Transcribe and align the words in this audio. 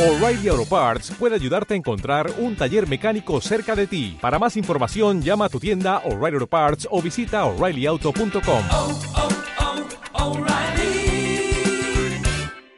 O'Reilly 0.00 0.48
Auto 0.48 0.64
Parts 0.64 1.10
puede 1.18 1.34
ayudarte 1.34 1.74
a 1.74 1.76
encontrar 1.76 2.32
un 2.38 2.56
taller 2.56 2.88
mecánico 2.88 3.38
cerca 3.42 3.76
de 3.76 3.86
ti. 3.86 4.16
Para 4.18 4.38
más 4.38 4.56
información, 4.56 5.20
llama 5.20 5.44
a 5.44 5.48
tu 5.50 5.60
tienda 5.60 5.98
O'Reilly 6.06 6.36
Auto 6.36 6.46
Parts 6.46 6.88
o 6.90 7.02
visita 7.02 7.44
oreillyauto.com. 7.44 8.64
oh, 8.72 8.98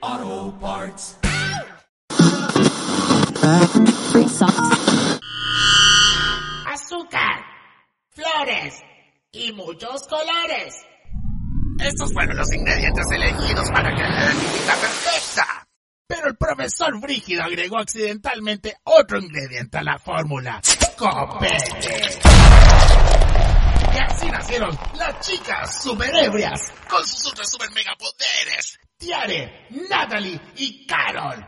oh, 0.02 0.52
Parts. 0.60 1.16
azúcar, 6.66 7.44
flores 8.10 8.82
y 9.30 9.52
muchos 9.52 10.08
colores. 10.08 10.74
Estos 11.78 12.12
fueron 12.12 12.36
los 12.36 12.52
ingredientes 12.52 13.06
elegidos 13.12 13.70
para 13.70 13.94
crear 13.94 14.34
la 14.66 14.74
perfecta. 14.74 15.68
Pero 16.06 16.28
el 16.28 16.36
profesor 16.36 17.00
Brígido 17.00 17.42
agregó 17.42 17.78
accidentalmente 17.78 18.76
otro 18.84 19.18
ingrediente 19.18 19.78
a 19.78 19.82
la 19.82 19.98
fórmula. 19.98 20.60
Copete. 20.96 22.18
Y 23.94 23.98
así 23.98 24.30
nacieron 24.30 24.78
las 24.94 25.20
chicas 25.20 25.82
superebrias 25.82 26.72
con 26.88 27.06
sus 27.06 27.26
ultra 27.26 27.44
super 27.44 27.70
mega 27.72 27.92
poderes. 27.98 28.78
Tiare, 28.96 29.66
Natalie 29.88 30.40
y 30.56 30.86
Carol. 30.86 31.44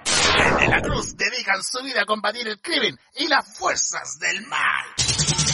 De 0.59 0.67
la 0.67 0.81
Cruz 0.83 1.17
dedican 1.17 1.63
su 1.63 1.83
vida 1.85 2.03
a 2.03 2.05
combatir 2.05 2.49
el 2.49 2.61
crimen 2.61 2.99
y 3.15 3.29
las 3.29 3.57
fuerzas 3.57 4.19
del 4.19 4.45
mal. 4.47 5.54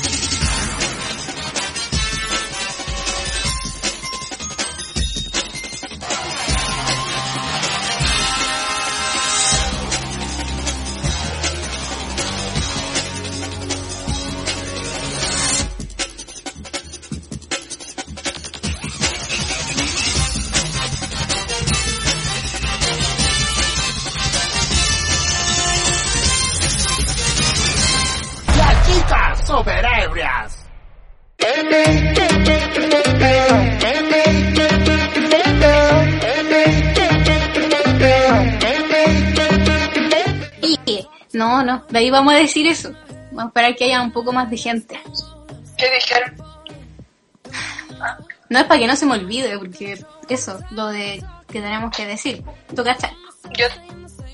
No, 41.81 41.87
no, 41.87 41.87
de 41.89 41.99
ahí 41.99 42.11
vamos 42.11 42.35
a 42.35 42.37
decir 42.37 42.67
eso. 42.67 42.93
Vamos 43.33 43.45
a 43.45 43.47
esperar 43.49 43.77
que 43.77 43.85
haya 43.85 44.03
un 44.03 44.13
poco 44.13 44.33
más 44.33 44.51
de 44.51 44.57
gente. 44.57 45.01
¿Qué 45.77 45.91
dijeron? 45.91 46.35
No 48.49 48.59
es 48.59 48.65
para 48.65 48.81
que 48.81 48.87
no 48.87 48.97
se 48.97 49.07
me 49.07 49.15
olvide, 49.15 49.59
porque 49.59 50.05
eso, 50.29 50.59
lo 50.71 50.89
de 50.89 51.25
que 51.47 51.61
tenemos 51.61 51.97
que 51.97 52.07
decir. 52.07 52.45
¿Tú 52.75 52.83
cachai? 52.83 53.17
Yo, 53.57 53.67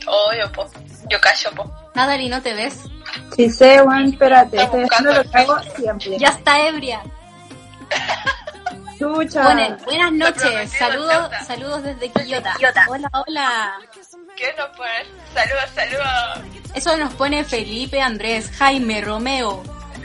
obvio, 0.06 0.50
po. 0.52 0.68
Yo 1.10 1.20
callo, 1.20 1.50
po. 1.54 1.70
Natalie, 1.94 2.28
¿no 2.28 2.40
te 2.40 2.54
ves? 2.54 2.80
Sí 3.36 3.50
sé, 3.50 3.78
Juan, 3.80 4.06
espérate, 4.06 4.62
estoy 4.62 4.82
buscando 4.82 5.10
haciendo 5.10 5.24
lo 5.24 5.30
que 5.30 5.38
hago 5.38 5.76
siempre. 5.76 6.18
Ya 6.18 6.28
está 6.28 6.66
ebria. 6.66 7.02
Chucha. 8.98 9.42
Bueno, 9.42 9.76
buenas 9.84 10.12
noches. 10.12 10.72
Saludos, 10.72 11.30
saludos 11.46 11.82
desde 11.82 12.10
Quillota. 12.10 12.54
Hola, 12.88 13.10
hola. 13.12 13.78
¿Qué 14.36 14.54
nos 14.56 14.68
ponen? 14.76 15.06
Saludos, 15.34 15.70
saludos. 15.74 16.55
Eso 16.76 16.94
nos 16.98 17.14
pone 17.14 17.42
Felipe, 17.42 18.02
Andrés, 18.02 18.50
Jaime, 18.58 19.00
Romeo. 19.00 19.62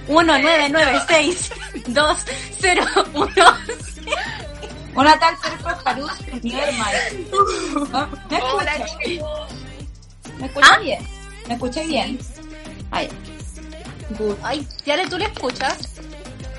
1996 0.07 1.51
201 1.87 3.31
Una 4.95 5.19
tal 5.19 5.35
Sergio 5.41 5.83
Parus 5.83 6.11
mi 6.41 6.53
hermano. 6.53 6.97
¿Me 8.29 8.41
Hola, 8.41 8.75
escucha? 8.75 8.97
chicos. 9.03 9.49
¿Me 10.39 10.49
¿Ah? 10.63 10.77
bien? 10.79 11.07
¿Me 11.47 11.53
escuché 11.55 11.85
bien? 11.85 12.19
Ay, 12.89 13.09
Ay, 14.41 14.67
Tiare, 14.83 15.07
¿tú 15.07 15.17
le 15.17 15.25
escuchas? 15.25 15.77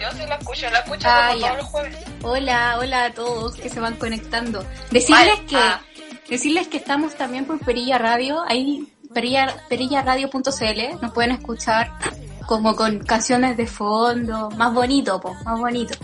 Yo 0.01 0.11
sí 0.13 0.27
la 0.29 0.37
escucho, 0.37 0.71
la 0.71 0.79
escucho 0.81 1.09
Ah, 1.09 1.31
como 1.33 1.41
todos 1.47 1.57
los 1.57 1.67
jueves. 1.67 1.97
Hola, 2.23 2.77
hola 2.79 3.05
a 3.07 3.15
todos 3.15 3.57
que 3.57 3.69
se 3.71 3.81
van 3.81 3.97
conectando. 3.97 4.65
Decirles 4.91 5.29
Vale, 5.37 5.47
que 5.47 5.57
ah. 5.57 5.83
decirles 6.29 6.69
que 6.69 6.77
estamos 6.77 7.15
también 7.17 7.47
por 7.47 7.59
Perilla 7.61 7.97
Radio, 7.99 8.43
ahí 8.47 8.92
perilla, 9.13 9.55
perillaradio.cl, 9.69 11.01
nos 11.01 11.13
pueden 11.13 11.33
escuchar 11.33 11.91
como 12.47 12.75
con 12.77 12.99
canciones 13.01 13.57
de 13.57 13.67
fondo, 13.67 14.51
más 14.53 14.73
bonito, 14.75 15.21
po, 15.21 15.35
más 15.45 15.59
bonito. 15.59 15.95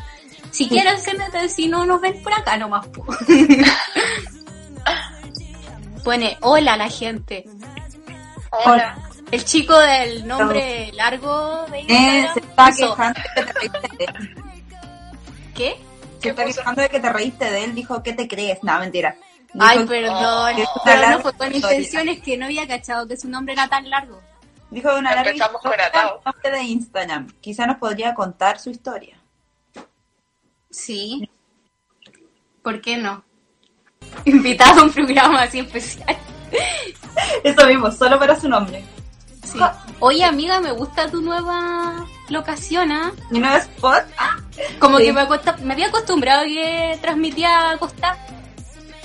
Si 0.51 0.69
quieren 0.69 0.99
se 0.99 1.49
si 1.49 1.69
no 1.69 1.85
nos 1.85 2.01
ven 2.01 2.23
por 2.23 2.33
acá 2.33 2.57
nomás, 2.57 2.87
po. 2.87 3.05
Pone 6.05 6.39
hola 6.41 6.77
la 6.77 6.89
gente. 6.89 7.45
Hola. 8.65 8.99
El 9.31 9.45
chico 9.45 9.79
del 9.79 10.27
nombre 10.27 10.91
largo 10.95 11.67
de 11.71 11.81
eh, 11.81 11.87
Instagram 11.89 12.35
se 12.35 12.41
está 12.41 12.67
puso- 12.71 12.97
quejando 12.97 13.21
de 13.21 13.45
que 13.45 13.45
te 13.45 13.53
reíste 13.53 13.97
de 13.99 14.05
él. 14.05 14.35
¿Qué? 15.55 15.77
Se 15.77 16.19
¿Qué 16.21 16.29
está 16.31 16.45
puso? 16.45 16.57
quejando 16.61 16.83
de 16.83 16.89
que 16.89 17.01
te 17.01 17.13
reíste 17.13 17.51
de 17.51 17.65
él. 17.65 17.75
Dijo, 17.75 18.03
¿qué 18.03 18.13
te 18.15 18.27
crees? 18.27 18.63
No, 18.63 18.79
mentira. 18.79 19.17
Dijo 19.55 19.67
Ay, 19.67 19.79
que- 19.79 19.85
perdón. 19.87 20.57
que 20.57 20.63
es 20.63 20.69
una 20.75 20.85
Pero 20.85 20.97
no 20.97 21.03
larga 21.03 21.19
fue 21.23 21.33
con 21.33 21.55
intenciones 21.55 22.21
que 22.23 22.37
no 22.37 22.45
había 22.47 22.67
cachado 22.69 23.09
que 23.09 23.17
su 23.17 23.29
nombre 23.29 23.55
era 23.55 23.69
tan 23.69 23.89
largo. 23.89 24.21
Dijo 24.71 24.93
de 24.93 24.99
una 24.99 25.15
larga 25.15 25.33
historia 25.33 25.91
de 26.53 26.63
Instagram. 26.63 27.29
Quizá 27.41 27.67
nos 27.67 27.79
podría 27.79 28.15
contar 28.15 28.59
su 28.61 28.69
historia. 28.71 29.19
Sí. 30.71 31.29
¿Por 32.63 32.81
qué 32.81 32.99
no? 32.99 33.25
Invitado 34.27 34.81
a 34.81 34.85
un 34.85 34.93
programa 34.93 35.43
así 35.43 35.61
especial. 35.61 36.17
Eso 37.43 37.67
mismo, 37.67 37.91
solo 37.91 38.19
para 38.19 38.39
su 38.39 38.49
nombre. 38.49 38.85
Sí. 39.45 39.59
Oye, 40.01 40.25
amiga, 40.25 40.61
me 40.61 40.73
gusta 40.73 41.11
tu 41.11 41.23
nueva 41.23 42.07
locación, 42.29 42.93
¿ah? 42.93 43.13
Mi 43.31 43.39
nuevo 43.39 43.57
spot. 43.57 44.05
Ah, 44.19 44.37
Como 44.79 44.99
Sí. 44.99 45.05
que 45.05 45.13
me, 45.15 45.23
acosta- 45.23 45.57
me 45.63 45.73
había 45.73 45.89
acostumbrado 45.89 46.43
a 46.43 46.45
que 46.45 46.99
transmitía 47.01 47.71
acostar. 47.71 48.17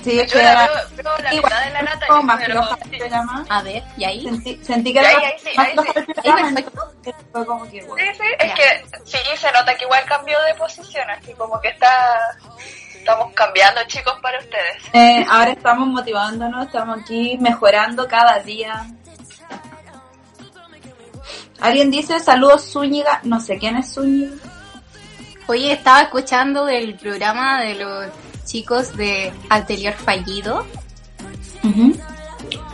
Sí, 0.04 0.16
Yo 0.18 0.26
que 0.26 0.38
la 0.42 0.52
era- 0.52 0.66
veo, 0.66 0.74
veo 1.02 1.18
la 1.18 1.34
igual, 1.34 1.52
mitad 1.52 1.64
de 1.64 1.70
la 1.72 1.82
nata, 1.82 2.22
más 2.22 2.44
floja 2.44 2.76
sí. 2.76 2.82
el 2.92 2.98
programa. 2.98 3.46
A 3.48 3.62
ver, 3.62 3.82
¿y 3.96 4.04
ahí? 4.04 4.22
Sentí, 4.22 4.60
sentí 4.64 4.92
que 4.92 5.00
Ahí, 5.00 5.06
era 5.16 5.26
ahí 5.28 5.34
sí, 5.42 5.50
más 5.56 5.66
ahí 5.66 5.72
floja 5.74 5.92
sí. 5.92 5.98
el 5.98 6.04
programa, 6.14 6.48
entonces 6.48 7.14
fue 7.32 7.46
como 7.46 7.70
que, 7.70 7.82
bueno. 7.84 8.12
Sí, 8.12 8.18
sí, 8.22 8.28
es 8.38 8.48
Ya. 8.48 8.54
que 8.54 8.84
sí, 9.04 9.18
se 9.36 9.52
nota 9.52 9.74
que 9.74 9.84
igual 9.84 10.04
cambió 10.06 10.40
de 10.42 10.54
posición, 10.54 11.10
así 11.10 11.32
como 11.34 11.60
que 11.60 11.68
está... 11.68 11.90
Estamos 12.94 13.34
cambiando, 13.34 13.82
chicos, 13.86 14.14
para 14.22 14.38
ustedes. 14.38 14.82
Eh, 14.94 15.26
ahora 15.28 15.50
estamos 15.50 15.86
motivándonos, 15.88 16.64
estamos 16.66 17.00
aquí 17.02 17.36
mejorando 17.38 18.08
cada 18.08 18.38
día. 18.38 18.86
Alguien 21.60 21.90
dice 21.90 22.18
saludos 22.20 22.70
Zúñiga, 22.72 23.20
no 23.24 23.40
sé 23.40 23.58
quién 23.58 23.76
es 23.76 23.92
Zúñiga. 23.94 24.34
Oye, 25.46 25.72
estaba 25.72 26.00
escuchando 26.02 26.66
el 26.68 26.94
programa 26.94 27.60
de 27.62 27.74
los 27.74 28.06
chicos 28.44 28.96
de 28.96 29.32
Atelier 29.48 29.94
Fallido 29.94 30.64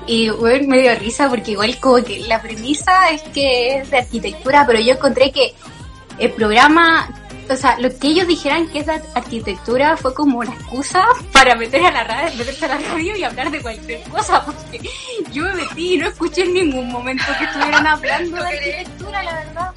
y 0.06 0.28
bueno, 0.30 0.66
me 0.66 0.80
dio 0.80 0.94
risa 0.96 1.28
porque 1.28 1.52
igual 1.52 1.78
como 1.78 2.02
que 2.02 2.18
la 2.20 2.42
premisa 2.42 3.10
es 3.10 3.22
que 3.22 3.78
es 3.78 3.90
de 3.90 3.98
arquitectura, 3.98 4.66
pero 4.66 4.80
yo 4.80 4.94
encontré 4.94 5.30
que 5.30 5.54
el 6.18 6.32
programa, 6.32 7.08
o 7.48 7.54
sea, 7.54 7.78
lo 7.78 7.96
que 7.96 8.08
ellos 8.08 8.26
dijeran 8.26 8.68
que 8.68 8.80
es 8.80 8.86
de 8.86 9.00
arquitectura 9.14 9.96
fue 9.96 10.12
como 10.12 10.40
una 10.40 10.52
excusa 10.52 11.06
para 11.32 11.54
meter 11.54 11.84
a 11.86 11.92
la 11.92 12.04
radio, 12.04 12.36
meterse 12.36 12.64
a 12.64 12.68
la 12.68 12.78
radio 12.78 13.16
y 13.16 13.22
hablar 13.22 13.52
de 13.52 13.62
cualquier 13.62 14.02
cosa, 14.08 14.44
porque 14.44 14.80
yo 15.30 15.44
me 15.44 15.54
metí 15.54 15.94
y 15.94 15.98
no 15.98 16.08
escuché 16.08 16.42
en 16.42 16.54
ningún 16.54 16.90
momento 16.90 17.24
que 17.38 17.44
estuvieran 17.44 17.86
hablando 17.86 18.36
de 18.36 18.48
arquitectura, 18.48 19.22
la 19.22 19.32
verdad. 19.32 19.70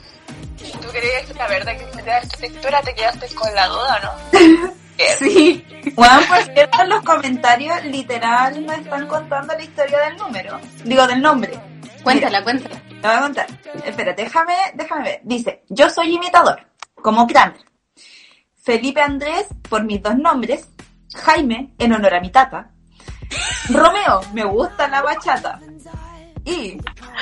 ¿Tú 0.81 0.87
creías 0.89 1.25
que 1.27 1.33
la 1.35 1.47
verdad 1.47 1.77
que 1.77 2.01
de 2.01 2.11
arquitectura 2.11 2.81
te 2.81 2.95
quedaste 2.95 3.35
con 3.35 3.53
la 3.53 3.67
duda, 3.67 4.19
no? 4.31 4.73
Sí. 5.19 5.65
Bueno, 5.95 6.21
por 6.27 6.43
cierto, 6.43 6.81
en 6.81 6.89
los 6.89 7.03
comentarios 7.03 7.83
literal 7.85 8.65
nos 8.65 8.77
están 8.77 9.07
contando 9.07 9.53
la 9.53 9.63
historia 9.63 9.99
del 9.99 10.17
número. 10.17 10.59
Digo, 10.83 11.07
del 11.07 11.21
nombre. 11.21 11.59
Cuéntala, 12.03 12.43
cuéntala. 12.43 12.81
Te 12.87 13.07
voy 13.07 13.17
a 13.17 13.21
contar. 13.21 13.47
Espérate, 13.85 14.23
déjame, 14.23 14.53
déjame 14.75 15.03
ver. 15.03 15.21
Dice, 15.23 15.63
yo 15.69 15.89
soy 15.89 16.15
imitador, 16.15 16.67
como 16.95 17.27
Kramer. 17.27 17.63
Felipe 18.61 19.01
Andrés, 19.01 19.47
por 19.69 19.83
mis 19.83 20.01
dos 20.01 20.15
nombres. 20.15 20.67
Jaime, 21.15 21.73
en 21.77 21.93
honor 21.93 22.15
a 22.15 22.21
mi 22.21 22.31
tata. 22.31 22.71
Romeo, 23.69 24.21
me 24.33 24.45
gusta 24.45 24.87
la 24.87 25.01
bachata. 25.01 25.59
Y 26.45 26.77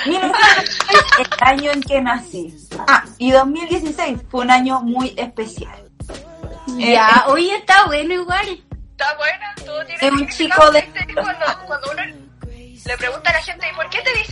1996, 0.07 1.01
el 1.19 1.27
año 1.41 1.71
en 1.71 1.81
que 1.81 2.01
nací. 2.01 2.55
Ah, 2.87 3.03
y 3.17 3.31
2016 3.31 4.19
fue 4.29 4.41
un 4.41 4.51
año 4.51 4.81
muy 4.81 5.13
especial. 5.15 5.90
Ya, 6.93 7.25
oye, 7.27 7.55
está 7.55 7.85
bueno 7.85 8.13
igual. 8.13 8.47
Está 8.91 9.15
buena, 9.17 9.55
todo 9.65 9.85
tiene 9.85 10.05
Es 10.05 10.11
un 10.11 10.27
chico 10.27 10.71
de- 10.71 10.81
¿viste? 10.81 11.13
Cuando, 11.13 11.45
cuando 11.67 11.91
uno 11.91 12.01
le 12.85 12.97
pregunta 12.97 13.29
a 13.29 13.33
la 13.33 13.41
gente, 13.41 13.67
¿y 13.71 13.75
por 13.75 13.89
qué 13.89 14.01
te 14.01 14.13
dicen 14.13 14.31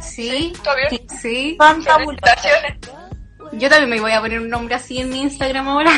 Sí, 0.00 0.52
¿Está 0.54 0.74
bien? 0.74 1.08
sí. 1.20 1.56
Fantabulosa. 1.58 2.36
Felicitaciones. 2.36 2.78
Yo 3.52 3.68
también 3.68 3.90
me 3.90 4.00
voy 4.00 4.12
a 4.12 4.20
poner 4.20 4.40
un 4.40 4.48
nombre 4.48 4.74
así 4.74 4.98
en 5.00 5.08
mi 5.10 5.22
Instagram 5.22 5.68
ahora. 5.68 5.92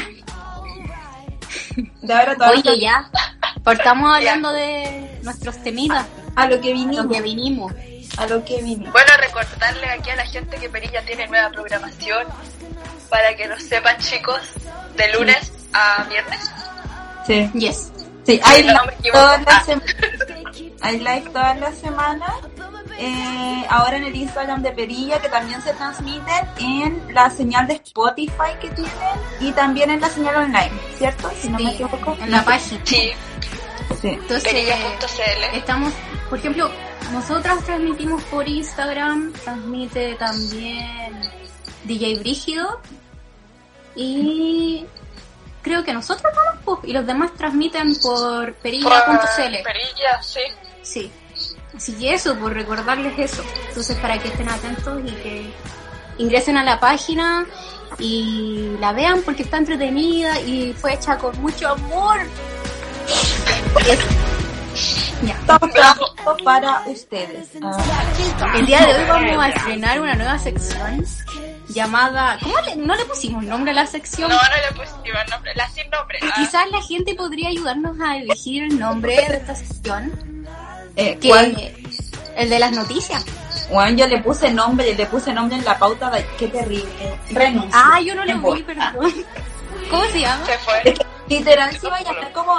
De 2.02 2.14
ahora 2.14 2.36
Oye, 2.50 2.78
ya. 2.80 3.10
Partamos 3.64 4.16
hablando 4.16 4.52
de 4.52 5.18
nuestros 5.22 5.62
temidas, 5.62 6.06
a 6.36 6.46
lo 6.46 6.60
que 6.60 6.68
lo 6.68 6.74
vinimos. 6.74 7.06
que 7.12 7.22
vinimos. 7.22 7.72
A 8.16 8.26
lo 8.26 8.44
que 8.44 8.62
vinimos. 8.62 8.92
Bueno, 8.92 9.10
recordarle 9.18 9.86
aquí 9.90 10.10
a 10.10 10.16
la 10.16 10.26
gente 10.26 10.56
que 10.56 10.68
Perilla 10.68 11.02
tiene 11.04 11.26
nueva 11.26 11.50
programación 11.50 12.26
para 13.10 13.34
que 13.36 13.46
lo 13.46 13.58
sepan 13.58 13.96
chicos, 13.98 14.40
de 14.96 15.12
lunes 15.12 15.52
a 15.72 16.04
viernes. 16.04 16.50
Sí. 17.26 17.50
Yes. 17.54 17.92
Sí, 18.26 18.40
hay 18.44 18.62
Sí, 18.62 18.68
no 18.68 18.84
me 18.84 18.92
live 19.02 19.12
todas 19.12 19.42
las 19.44 19.54
Ah. 19.56 19.64
semanas. 19.64 19.94
Hay 20.82 20.98
live 20.98 21.30
todas 21.32 21.58
las 21.60 21.74
semanas. 21.78 22.30
Eh, 22.98 23.66
ahora 23.70 23.96
en 23.96 24.04
el 24.04 24.14
Instagram 24.14 24.62
de 24.62 24.72
Perilla, 24.72 25.18
que 25.20 25.28
también 25.30 25.60
se 25.62 25.72
transmiten 25.72 26.46
en 26.58 27.14
la 27.14 27.30
señal 27.30 27.66
de 27.66 27.74
Spotify 27.74 28.52
que 28.60 28.68
tienen 28.70 28.92
y 29.40 29.52
también 29.52 29.90
en 29.90 30.00
la 30.00 30.08
señal 30.10 30.36
online, 30.36 30.70
¿cierto? 30.98 31.30
Si 31.40 31.48
no 31.48 31.58
me 31.58 31.70
equivoco. 31.72 32.16
en 32.20 32.30
la 32.30 32.44
página. 32.44 32.80
Sí, 32.84 33.10
Sí. 34.00 34.08
Entonces, 34.08 34.44
perilla.cl. 34.44 35.56
estamos, 35.56 35.92
por 36.28 36.38
ejemplo, 36.38 36.70
nosotras 37.12 37.64
transmitimos 37.64 38.22
por 38.24 38.48
Instagram, 38.48 39.32
transmite 39.32 40.14
también 40.14 41.20
DJ 41.84 42.18
Brígido 42.18 42.80
y 43.94 44.86
creo 45.62 45.84
que 45.84 45.92
nosotros 45.92 46.32
vamos 46.34 46.80
y 46.84 46.92
los 46.92 47.06
demás 47.06 47.32
transmiten 47.34 47.94
por 47.96 48.54
perilla.cl. 48.54 49.62
Perilla, 49.62 50.22
sí. 50.22 50.40
Sí. 50.82 51.12
Así 51.76 51.92
que 51.94 52.14
eso, 52.14 52.36
por 52.36 52.52
recordarles 52.52 53.18
eso. 53.18 53.42
Entonces, 53.68 53.96
para 53.98 54.18
que 54.18 54.28
estén 54.28 54.48
atentos 54.48 55.00
y 55.04 55.10
que 55.10 55.52
ingresen 56.18 56.56
a 56.56 56.64
la 56.64 56.78
página 56.78 57.46
y 57.98 58.76
la 58.80 58.92
vean 58.92 59.22
porque 59.22 59.42
está 59.42 59.58
entretenida 59.58 60.40
y 60.40 60.72
fue 60.74 60.94
hecha 60.94 61.18
con 61.18 61.40
mucho 61.40 61.68
amor. 61.68 62.20
Para 66.44 66.82
ustedes. 66.86 67.48
Ah, 67.62 68.54
El 68.56 68.66
día 68.66 68.80
de 68.86 68.94
hoy 68.94 69.04
vamos 69.08 69.44
a 69.44 69.48
estrenar 69.48 70.00
una 70.00 70.14
nueva 70.14 70.38
sección 70.38 71.04
llamada... 71.68 72.38
¿Cómo 72.42 72.54
le, 72.60 72.76
no 72.76 72.94
le 72.94 73.04
pusimos 73.04 73.44
nombre 73.44 73.70
a 73.72 73.74
la 73.74 73.86
sección? 73.86 74.28
No, 74.30 74.36
no 74.36 74.42
le 74.42 74.84
pusieron 74.86 75.26
nombre, 75.30 75.52
la 75.54 75.68
sin 75.70 75.90
nombre. 75.90 76.18
Ah, 76.22 76.32
Quizás 76.36 76.70
la 76.70 76.80
gente 76.82 77.14
podría 77.14 77.48
ayudarnos 77.48 77.96
a 78.00 78.16
elegir 78.16 78.64
el 78.64 78.78
nombre 78.78 79.16
de 79.16 79.36
esta 79.36 79.54
sección. 79.54 80.12
eh, 80.96 81.18
Que 81.20 81.28
¿cuál? 81.28 81.72
el 82.36 82.48
de 82.48 82.58
las 82.58 82.72
noticias. 82.72 83.24
Bueno, 83.72 83.96
yo 83.96 84.06
le 84.06 84.18
puse 84.18 84.50
nombre, 84.50 84.94
le 84.94 85.06
puse 85.06 85.32
nombre 85.32 85.56
en 85.58 85.64
la 85.64 85.78
pauta 85.78 86.10
de 86.10 86.24
qué 86.38 86.48
terrible. 86.48 87.18
Renuncio. 87.30 87.70
Ah, 87.72 88.00
yo 88.00 88.14
no 88.14 88.24
vi, 88.24 88.32
voz. 88.34 88.60
perdón. 88.62 88.94
¿Cómo 89.90 90.04
se 90.06 90.20
llama? 90.20 90.46
se 90.46 90.58
fue. 90.58 90.94
Literal 91.28 91.70
sí 91.78 91.86
va 91.86 91.96
a 91.96 92.02
llamar 92.02 92.32
como 92.32 92.56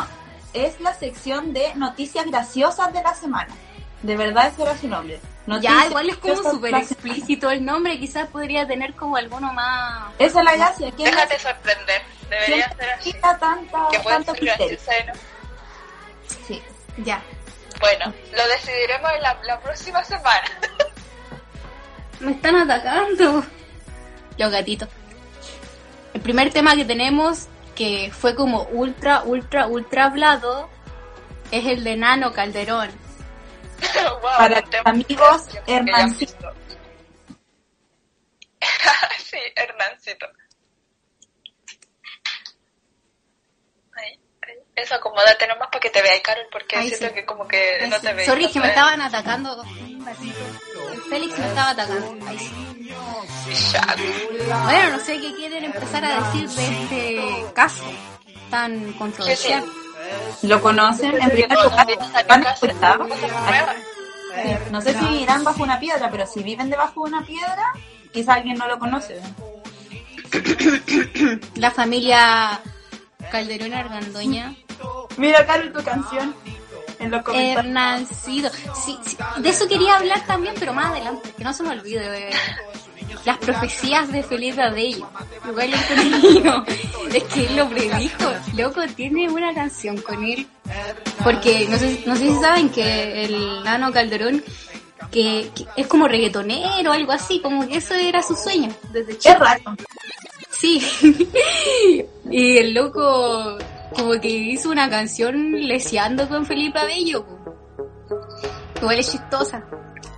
es 0.53 0.79
la 0.79 0.93
sección 0.93 1.53
de 1.53 1.73
noticias 1.75 2.25
graciosas 2.25 2.93
de 2.93 3.01
la 3.01 3.13
semana. 3.13 3.53
De 4.01 4.17
verdad 4.17 4.47
ese 4.47 4.63
era 4.63 4.77
su 4.77 4.87
nombre. 4.87 5.19
Ya, 5.47 5.53
Noticias 5.53 5.85
igual 5.87 6.09
es 6.09 6.17
como 6.17 6.51
súper 6.51 6.75
explícito 6.75 7.49
el 7.49 7.65
nombre, 7.65 7.99
quizás 7.99 8.27
podría 8.27 8.67
tener 8.67 8.93
como 8.93 9.17
alguno 9.17 9.51
más... 9.53 10.13
Esa 10.19 10.39
es 10.39 10.45
la 10.45 10.55
gracia. 10.55 10.91
¿Quién 10.95 11.11
Déjate 11.11 11.39
sorprender. 11.39 12.01
Debería 12.29 12.67
quién 12.67 12.77
ser 12.77 12.89
así. 12.91 13.13
tanta, 13.39 13.87
Que 13.91 13.99
tanto 13.99 14.33
ser 14.35 14.45
graciosa 14.45 14.91
no. 15.07 15.13
Sí. 16.47 16.61
Ya, 16.97 17.21
Bueno, 17.79 18.13
lo 18.31 18.47
decidiremos 18.47 19.11
en 19.15 19.21
la, 19.21 19.37
la 19.43 19.59
próxima 19.59 20.03
semana. 20.03 20.43
me 22.19 22.31
están 22.31 22.55
atacando. 22.55 23.43
Los 24.37 24.51
gatitos. 24.51 24.89
El 26.13 26.21
primer 26.21 26.51
tema 26.51 26.75
que 26.75 26.85
tenemos, 26.85 27.47
que 27.75 28.11
fue 28.11 28.35
como 28.35 28.63
ultra, 28.63 29.23
ultra, 29.23 29.67
ultra 29.67 30.05
hablado, 30.05 30.69
es 31.51 31.65
el 31.65 31.83
de 31.83 31.97
Nano 31.97 32.33
Calderón. 32.33 32.89
Wow, 34.21 34.37
Para 34.37 34.61
los 34.61 34.69
amigos, 34.85 35.47
Hernancito. 35.65 36.53
sí, 39.17 39.37
Hernancito. 39.55 40.27
Ahí, 43.93 44.19
ahí. 44.43 44.55
Eso, 44.81 44.95
acomódate 44.95 45.47
nomás 45.47 45.67
para 45.69 45.79
que 45.79 45.89
te 45.89 46.01
vea, 46.01 46.21
Carol, 46.23 46.45
porque 46.51 46.75
Ay, 46.75 46.87
siento 46.89 47.07
sí. 47.07 47.13
que 47.13 47.25
como 47.25 47.47
que 47.47 47.79
Ay, 47.81 47.89
no 47.89 47.97
sí. 47.97 48.01
te 48.07 48.13
veo. 48.13 48.25
Sorry, 48.25 48.51
que 48.51 48.59
me 48.59 48.67
estaban 48.69 49.01
atacando. 49.01 49.63
Félix 51.09 51.37
me 51.37 51.47
estaba 51.47 51.69
atacando. 51.71 52.17
Ay, 52.27 52.37
sí. 52.39 52.51
Bueno, 54.63 54.89
no 54.91 54.99
sé 54.99 55.19
qué 55.19 55.35
quieren 55.35 55.65
empezar 55.65 56.03
a 56.05 56.21
decir 56.21 56.49
de 56.49 56.81
este 56.81 57.53
caso 57.53 57.83
tan 58.49 58.93
controversial. 58.93 59.63
¿Lo 60.43 60.61
conocen? 60.61 61.21
En 61.21 61.29
primer 61.29 61.57
lugar, 61.63 61.87
¿han 62.27 62.43
escuchado? 62.45 63.07
Sí, 63.07 64.71
No 64.71 64.81
sé 64.81 64.93
si 64.93 65.05
vivirán 65.05 65.43
bajo 65.43 65.63
una 65.63 65.79
piedra, 65.79 66.09
pero 66.09 66.25
si 66.25 66.41
viven 66.43 66.69
debajo 66.69 67.03
de 67.03 67.11
una 67.11 67.25
piedra, 67.25 67.73
quizá 68.11 68.33
alguien 68.35 68.57
no 68.57 68.67
lo 68.67 68.79
conoce. 68.79 69.21
La 71.55 71.71
familia 71.71 72.59
Calderón 73.31 73.73
Argandoña. 73.73 74.55
Mira, 75.17 75.45
Carol, 75.45 75.71
tu 75.73 75.83
canción. 75.83 76.35
En 76.99 77.09
los 77.11 77.23
comentarios. 77.23 77.65
Hernancito. 77.65 78.49
Sí, 78.75 78.97
sí, 79.05 79.17
de 79.37 79.49
eso 79.49 79.67
quería 79.67 79.97
hablar 79.97 80.23
también, 80.27 80.53
pero 80.59 80.71
más 80.73 80.91
adelante, 80.91 81.31
que 81.35 81.43
no 81.43 81.51
se 81.53 81.63
me 81.63 81.69
olvide. 81.71 82.29
eh, 82.29 82.31
Las 83.25 83.37
profecías 83.39 84.11
de 84.11 84.21
Felipe 84.23 84.61
Abello. 84.61 85.09
Igual 85.47 85.73
es. 85.73 87.15
Es 87.15 87.23
que 87.25 87.45
él 87.47 87.55
lo 87.55 87.67
predijo. 87.69 88.31
Loco, 88.55 88.81
tiene 88.95 89.29
una 89.29 89.53
canción 89.53 89.97
con 89.97 90.23
él. 90.23 90.47
Porque 91.23 91.67
no 91.67 91.77
sé, 91.77 92.03
no 92.05 92.15
sé 92.15 92.29
si 92.29 92.39
saben 92.39 92.69
que 92.69 93.25
el 93.25 93.63
Nano 93.63 93.91
Calderón 93.91 94.43
que, 95.11 95.49
que 95.55 95.65
es 95.75 95.87
como 95.87 96.07
reggaetonero 96.07 96.91
o 96.91 96.93
algo 96.93 97.11
así, 97.11 97.41
como 97.41 97.67
que 97.67 97.77
eso 97.77 97.95
era 97.95 98.21
su 98.23 98.35
sueño 98.35 98.69
desde 98.93 99.11
Es 99.13 99.19
chico. 99.19 99.35
raro. 99.39 99.61
Sí. 100.51 100.81
y 102.31 102.57
el 102.57 102.73
loco 102.73 103.57
como 103.95 104.11
que 104.19 104.27
hizo 104.29 104.69
una 104.69 104.89
canción 104.89 105.51
leseando 105.67 106.27
con 106.27 106.45
Felipe 106.45 106.79
Abello. 106.79 107.25
Igual 108.79 108.99
es 108.99 109.11
chistosa. 109.11 109.63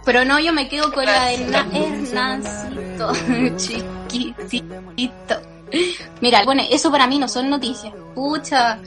Pero 0.05 0.25
no, 0.25 0.39
yo 0.39 0.51
me 0.53 0.67
quedo 0.67 0.91
con 0.91 1.05
la 1.05 1.27
de 1.27 1.38
Na- 1.48 1.67
Hernancito, 1.74 3.12
chiquitito. 3.57 5.36
Mira, 6.21 6.43
bueno, 6.45 6.62
eso 6.69 6.91
para 6.91 7.07
mí 7.07 7.17
no 7.17 7.27
son 7.27 7.50
noticias. 7.50 7.93
Pucha, 8.13 8.79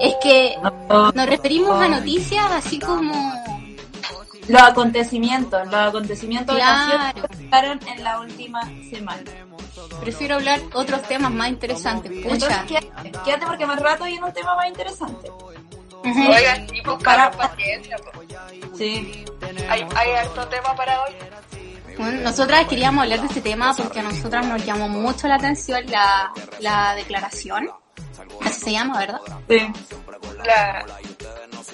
es 0.00 0.14
que 0.22 0.56
No, 0.88 1.12
nos 1.12 1.26
referimos 1.26 1.80
a 1.80 1.88
noticias 1.88 2.44
así 2.50 2.78
como... 2.78 3.12
Los 4.48 4.62
acontecimientos, 4.62 5.64
los 5.66 5.74
acontecimientos 5.74 6.56
Claro. 6.56 7.14
que 7.14 7.28
pasaron 7.50 7.80
en 7.86 8.02
la 8.04 8.20
última 8.20 8.62
semana. 8.90 9.22
Prefiero 10.00 10.34
hablar 10.36 10.60
otros 10.74 11.02
temas 11.02 11.30
más 11.32 11.48
interesantes. 11.48 12.10
Entonces, 12.12 12.48
Pucha. 12.48 12.66
quédate, 12.66 13.12
quédate 13.24 13.46
porque 13.46 13.66
más 13.66 13.80
rato 13.80 14.04
hay 14.04 14.18
un 14.18 14.32
tema 14.32 14.54
más 14.56 14.66
interesante. 14.68 15.30
Oigan, 16.04 16.66
y 16.74 16.80
buscar 16.82 17.30
paciencia. 17.36 17.96
po. 17.98 18.20
Sí. 18.76 19.24
Hay, 19.68 19.86
hay 19.94 20.10
harto 20.12 20.46
tema 20.48 20.74
para 20.74 21.00
hoy. 21.02 21.12
Bueno, 21.96 22.20
nosotras 22.22 22.66
queríamos 22.66 23.02
hablar 23.04 23.20
de 23.20 23.26
este 23.26 23.40
tema 23.42 23.74
porque 23.76 24.00
a 24.00 24.02
nosotras 24.02 24.46
nos 24.46 24.64
llamó 24.64 24.88
mucho 24.88 25.28
la 25.28 25.36
atención 25.36 25.84
la, 25.86 26.32
la 26.58 26.94
declaración. 26.96 27.70
Así 28.44 28.60
se 28.60 28.72
llama, 28.72 28.98
¿verdad? 28.98 29.20
Sí. 29.48 29.58
La, 30.44 30.84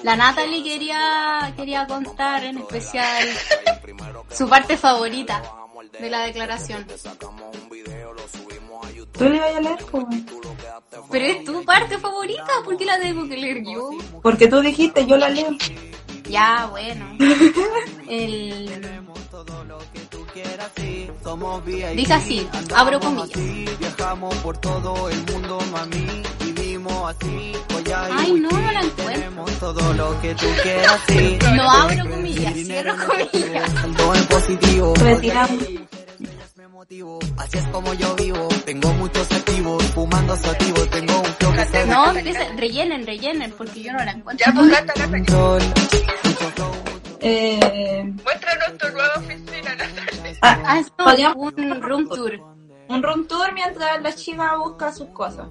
La 0.03 0.15
Natalie 0.15 0.63
quería, 0.63 1.53
quería 1.55 1.87
contar 1.87 2.43
en 2.43 2.57
especial 2.59 3.27
su 4.31 4.47
parte 4.47 4.77
favorita 4.77 5.41
de 5.99 6.09
la 6.09 6.21
declaración. 6.21 6.85
¿Tú 9.13 9.29
le 9.29 9.39
vas 9.39 9.55
a 9.55 9.61
leer? 9.61 9.85
Pero 11.11 11.25
es 11.25 11.43
tu 11.43 11.65
parte 11.65 11.97
favorita, 11.97 12.47
¿por 12.63 12.77
qué 12.77 12.85
la 12.85 12.99
tengo 12.99 13.27
que 13.27 13.37
leer 13.37 13.63
yo? 13.63 13.89
Porque 14.21 14.47
tú 14.47 14.61
dijiste, 14.61 15.05
yo 15.05 15.17
la 15.17 15.29
leo. 15.29 15.49
Ya, 16.29 16.67
bueno. 16.67 17.05
El... 18.07 18.69
Dice 21.95 22.13
así, 22.13 22.47
abro 22.75 22.99
comillas. 22.99 23.79
Viajamos 23.79 24.35
por 24.37 24.57
todo 24.57 25.09
el 25.09 25.17
mundo, 25.25 25.59
mami. 25.71 26.07
Vivimos 26.79 27.15
así, 27.15 27.51
Ay, 28.11 28.31
no, 28.33 28.49
no 28.49 28.71
la 28.71 28.79
encuentro. 28.81 29.45
Todo 29.59 29.93
lo 29.93 30.21
que 30.21 30.33
tú 30.35 30.45
quieras, 30.63 30.99
sí. 31.09 31.37
No 31.55 31.69
abro 31.69 32.09
comillas, 32.09 32.53
cierro 32.53 32.95
comillas. 33.05 33.71
Saldo 33.73 34.15
en 34.15 34.25
positivo. 34.27 34.93
Retiramos. 34.95 35.63
Me 36.55 36.67
motivo, 36.69 37.19
así 37.37 37.57
es 37.57 37.65
como 37.67 37.93
yo 37.95 38.15
vivo. 38.15 38.47
Tengo 38.65 38.93
muchos 38.93 39.29
activos, 39.29 39.83
fumando 39.87 40.35
sativos. 40.37 40.89
Tengo 40.89 41.19
un 41.19 41.25
flow 41.25 41.51
que 41.53 41.65
se 41.65 41.85
No, 41.87 42.13
dice, 42.13 42.49
rellenen, 42.55 43.05
rellenen, 43.05 43.51
porque 43.57 43.81
yo 43.83 43.91
no 43.91 43.99
la 44.05 44.11
encuentro. 44.11 44.45
ya, 44.45 44.53
pues, 44.53 44.69
gata, 44.71 44.93
Eh, 47.21 48.13
Muéstranos 48.23 48.77
tu 48.77 48.89
nueva 48.93 49.13
oficina, 49.17 49.75
Natalia. 49.75 50.37
Ah, 50.41 50.59
Ah, 50.65 51.33
un 51.35 51.81
room 51.81 52.07
tour. 52.07 52.31
un 52.87 53.03
room 53.03 53.27
tour 53.27 53.53
mientras 53.53 54.01
la 54.01 54.15
chica 54.15 54.55
busca 54.55 54.93
sus 54.93 55.09
cosas. 55.09 55.47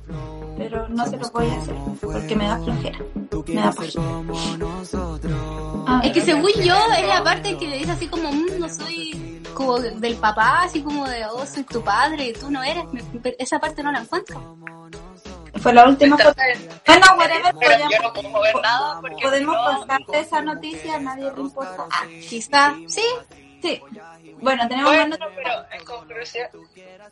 Pero 0.59 0.89
no 0.89 1.07
se 1.07 1.17
lo 1.17 1.31
voy 1.31 1.49
a 1.49 1.57
hacer 1.59 1.75
porque 2.01 2.37
me 2.37 2.47
da 2.49 2.59
flojera. 2.59 2.99
Me 3.47 3.55
da 3.63 3.73
flojera. 3.73 4.03
Ah, 5.87 6.01
Es 6.05 6.13
que 6.13 6.21
según 6.21 6.51
yo, 6.63 6.77
es 6.99 7.07
la 7.07 7.23
parte 7.25 7.57
que 7.57 7.69
le 7.69 7.79
dice 7.79 7.93
así 7.93 8.07
como, 8.09 8.31
"Mm, 8.33 8.59
no 8.59 8.69
soy 8.69 9.43
como 9.55 9.79
del 9.79 10.17
papá, 10.17 10.63
así 10.65 10.83
como 10.83 11.07
de, 11.09 11.25
oh, 11.27 11.47
soy 11.47 11.65
tu 11.65 11.83
padre, 11.83 12.33
tú 12.39 12.51
no 12.51 12.63
eres. 12.63 12.85
Me- 12.93 13.03
Esa 13.39 13.59
parte 13.59 13.83
no 13.83 13.91
la 13.93 14.01
encuentro. 14.01 14.57
fue 15.61 15.73
la 15.73 15.89
última 15.89 16.17
foto. 16.17 16.41
Bueno, 16.87 17.07
whatever, 17.17 17.55
podemos, 17.55 17.91
no 18.03 18.13
puedo 18.13 18.43
ver 18.43 18.55
nada 18.63 19.01
porque 19.01 19.17
podemos 19.23 19.57
si 19.57 19.63
no- 19.81 19.87
pasar 19.87 20.07
de 20.07 20.21
esa 20.21 20.41
noticia, 20.43 20.95
a 20.97 21.01
nadie 21.01 21.33
le 21.35 21.41
importa. 21.41 21.87
Ah, 21.91 22.05
Quizá, 22.29 22.75
sí, 22.87 23.03
sí. 23.63 23.83
Bueno, 24.41 24.69
tenemos 24.69 24.93
más 24.95 25.09
Bueno, 25.09 25.17
noticias. 25.19 25.33
pero 25.37 25.81
en 25.81 25.85
conclusión, 25.85 26.49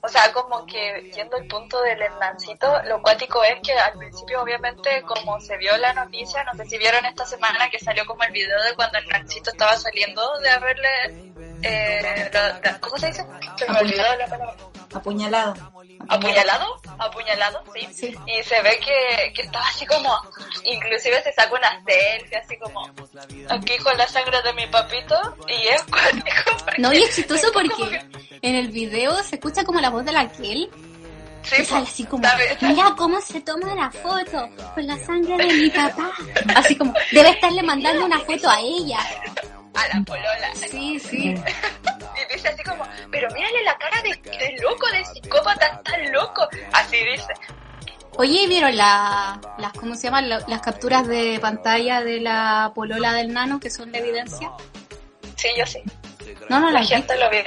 o 0.00 0.08
sea, 0.08 0.32
como 0.32 0.64
que 0.66 1.10
yendo 1.14 1.36
al 1.36 1.46
punto 1.46 1.80
del 1.82 2.00
Hernancito, 2.00 2.82
lo 2.84 3.02
cuático 3.02 3.42
es 3.44 3.56
que 3.62 3.72
al 3.72 3.98
principio, 3.98 4.42
obviamente, 4.42 5.02
como 5.02 5.40
se 5.40 5.56
vio 5.56 5.76
la 5.78 5.92
noticia, 5.92 6.44
no 6.44 6.54
sé 6.54 6.66
si 6.66 6.78
vieron 6.78 7.04
esta 7.04 7.24
semana 7.26 7.68
que 7.70 7.78
salió 7.78 8.04
como 8.06 8.22
el 8.22 8.32
video 8.32 8.62
de 8.62 8.74
cuando 8.74 8.98
Hernancito 8.98 9.50
estaba 9.50 9.76
saliendo 9.76 10.22
de 10.40 10.50
haberle, 10.50 11.32
eh, 11.62 12.30
¿cómo 12.80 12.98
se 12.98 13.06
dice? 13.08 13.24
Se 13.56 13.70
me 13.70 13.78
olvidó 13.80 14.02
la 14.18 14.26
palabra. 14.26 14.54
Apuñalado. 14.94 15.54
¿Apuñalado? 16.08 16.80
Apuñalado, 16.98 17.62
sí. 17.74 17.88
Sí. 17.92 18.14
Y 18.26 18.42
se 18.44 18.62
ve 18.62 18.78
que, 18.78 19.32
que 19.32 19.42
estaba 19.42 19.66
así 19.66 19.84
como, 19.86 20.14
inclusive 20.64 21.22
se 21.22 21.32
saca 21.32 21.52
una 21.54 21.82
selfie, 21.84 22.38
así 22.38 22.56
como, 22.58 22.88
aquí 23.50 23.76
con 23.78 23.96
la 23.98 24.06
sangre 24.06 24.40
de 24.42 24.52
mi 24.52 24.66
papito, 24.68 25.16
y 25.48 25.66
es 25.68 25.82
cuático. 25.90 26.56
No, 26.78 26.92
y 26.92 27.02
es 27.02 27.14
chistoso 27.16 27.48
porque 27.52 27.88
que- 27.88 28.38
en 28.42 28.54
el 28.54 28.68
video 28.68 29.20
se 29.22 29.36
escucha 29.36 29.64
como 29.64 29.80
la 29.80 29.90
voz 29.90 30.04
de 30.04 30.12
la 30.12 30.28
Kel 30.30 30.70
Sí, 31.42 31.64
sale 31.64 31.82
pues, 31.82 31.90
así 31.92 32.04
como, 32.04 32.24
¿sabes? 32.24 32.60
mira 32.60 32.92
cómo 32.96 33.20
se 33.20 33.40
toma 33.40 33.72
la 33.76 33.88
foto 33.90 34.48
con 34.74 34.84
la 34.86 34.98
sangre 34.98 35.36
de 35.36 35.52
mi 35.54 35.70
papá. 35.70 36.10
Así 36.56 36.74
como, 36.76 36.92
debe 37.12 37.30
estarle 37.30 37.62
mandando 37.62 38.04
una 38.04 38.18
foto 38.18 38.50
a 38.50 38.58
ella. 38.60 38.98
A 39.76 39.88
la 39.98 40.04
polola. 40.04 40.54
Sí, 40.54 40.98
sí. 40.98 41.34
Y 41.34 42.34
dice 42.34 42.48
así 42.48 42.62
como, 42.62 42.84
pero 43.10 43.28
mírale 43.34 43.62
la 43.64 43.76
cara 43.76 44.00
de, 44.02 44.10
de 44.30 44.56
loco, 44.62 44.86
de 44.92 45.04
psicópata, 45.04 45.80
tan 45.82 46.12
loco. 46.12 46.48
Así 46.72 46.96
dice. 46.96 47.32
Oye, 48.18 48.46
¿vieron 48.46 48.74
la, 48.76 49.38
las, 49.58 49.72
cómo 49.74 49.94
se 49.94 50.04
llaman? 50.04 50.28
La- 50.28 50.42
Las 50.48 50.62
capturas 50.62 51.06
de 51.06 51.38
pantalla 51.40 52.02
de 52.02 52.20
la 52.20 52.72
polola 52.74 53.12
del 53.12 53.32
nano 53.34 53.60
que 53.60 53.68
son 53.70 53.92
la 53.92 53.98
evidencia. 53.98 54.50
Sí, 55.36 55.48
yo 55.58 55.66
sí. 55.66 55.82
No, 56.48 56.60
no 56.60 56.70
La 56.70 56.80
vi. 56.80 56.86
gente 56.86 57.16
lo 57.18 57.28
vio. 57.28 57.42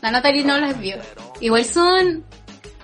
La 0.00 0.10
Natalie 0.10 0.44
no 0.44 0.56
las 0.58 0.78
vio. 0.78 0.96
Igual 1.40 1.64
son 1.66 2.24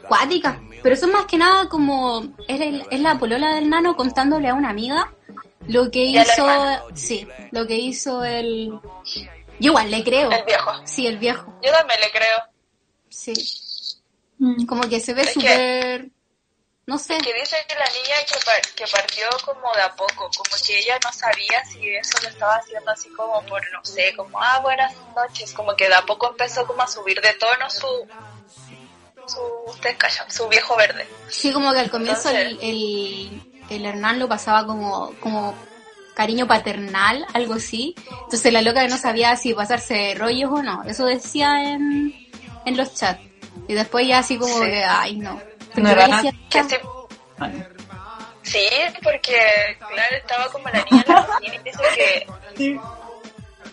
cuáticas, 0.07 0.57
pero 0.83 0.97
son 0.97 1.13
más 1.13 1.25
que 1.27 1.39
nada 1.39 1.69
como 1.69 2.25
es, 2.47 2.61
el- 2.61 2.85
es 2.91 3.01
la 3.01 3.19
polola 3.19 3.55
del 3.55 3.71
nano 3.71 3.97
contándole 3.97 4.49
a 4.49 4.55
una 4.55 4.69
amiga 4.71 5.11
lo 5.67 5.91
que 5.91 6.05
hizo, 6.05 6.47
sí, 6.95 7.27
lo 7.51 7.67
que 7.67 7.77
hizo 7.77 8.25
el 8.25 8.71
yo 9.59 9.71
igual 9.71 9.91
le 9.91 10.03
creo. 10.03 10.31
El 10.31 10.45
viejo. 10.45 10.73
Sí, 10.87 11.07
el 11.07 11.19
viejo. 11.19 11.53
Yo 11.63 11.71
también 11.73 12.01
le 12.01 12.11
creo. 12.11 12.39
Sí. 13.09 13.35
Mm. 14.39 14.65
Como 14.67 14.89
que 14.89 15.01
se 15.01 15.13
ve 15.15 15.27
súper 15.33 16.09
no 16.87 16.99
sé. 16.99 17.19
Que 17.19 17.33
dice 17.35 17.57
que 17.69 17.75
la 17.77 17.85
niña 17.87 18.17
que, 18.27 18.35
par- 18.45 18.75
que 18.75 18.85
partió 18.91 19.27
como 19.45 19.73
de 19.75 19.83
a 19.83 19.95
poco, 19.95 20.29
como 20.37 20.57
que 20.67 20.79
ella 20.79 20.99
no 21.05 21.13
sabía 21.13 21.65
si 21.71 21.89
eso 21.95 22.19
lo 22.23 22.29
estaba 22.31 22.57
haciendo 22.57 22.91
así 22.91 23.09
como 23.11 23.41
por, 23.47 23.63
no 23.73 23.85
sé, 23.85 24.13
como, 24.17 24.41
ah, 24.43 24.59
buenas 24.61 24.93
noches, 25.15 25.53
como 25.53 25.77
que 25.77 25.87
de 25.87 25.95
a 25.95 26.03
poco 26.05 26.31
empezó 26.31 26.67
como 26.67 26.83
a 26.83 26.89
subir 26.89 27.21
de 27.21 27.33
tono 27.35 27.71
su, 27.71 27.87
su, 29.27 29.41
ustedes 29.71 29.97
callan, 29.99 30.33
su 30.33 30.49
viejo 30.49 30.75
verde. 30.77 31.07
Sí, 31.29 31.53
como 31.53 31.71
que 31.73 31.79
al 31.79 31.91
comienzo 31.91 32.31
el, 32.31 32.37
Entonces- 32.37 32.69
el, 32.69 32.71
el 32.71 33.50
Hernán 33.71 34.19
lo 34.19 34.29
pasaba 34.29 34.67
como, 34.67 35.13
como 35.21 35.55
cariño 36.15 36.47
paternal, 36.47 37.25
algo 37.33 37.55
así. 37.55 37.95
Entonces 38.25 38.53
la 38.53 38.63
loca 38.63 38.87
no 38.89 38.99
sabía 38.99 39.37
si 39.37 39.55
pasarse 39.55 40.15
rollos 40.17 40.51
o 40.53 40.63
no. 40.63 40.83
Eso 40.85 41.05
decía 41.07 41.63
en, 41.73 42.15
en 42.67 42.77
los 42.77 42.95
chats. 42.95 43.21
Y 43.69 43.75
después 43.75 44.07
ya 44.07 44.19
así 44.19 44.37
como 44.39 44.55
Sí. 44.59 44.65
que, 44.65 44.85
ay, 44.85 45.17
no. 45.17 45.41
Era 45.77 46.23
Que 46.51 46.81
Bueno. 47.39 47.65
sí, 48.43 48.67
porque, 49.03 49.39
claro, 49.79 50.17
estaba 50.17 50.47
como 50.51 50.69
la 50.69 50.85
niña 50.91 51.05
en 51.07 51.15
la 51.15 51.27
cocina 51.27 51.55
y 51.55 51.59
dice 51.63 52.27
que, 52.57 52.81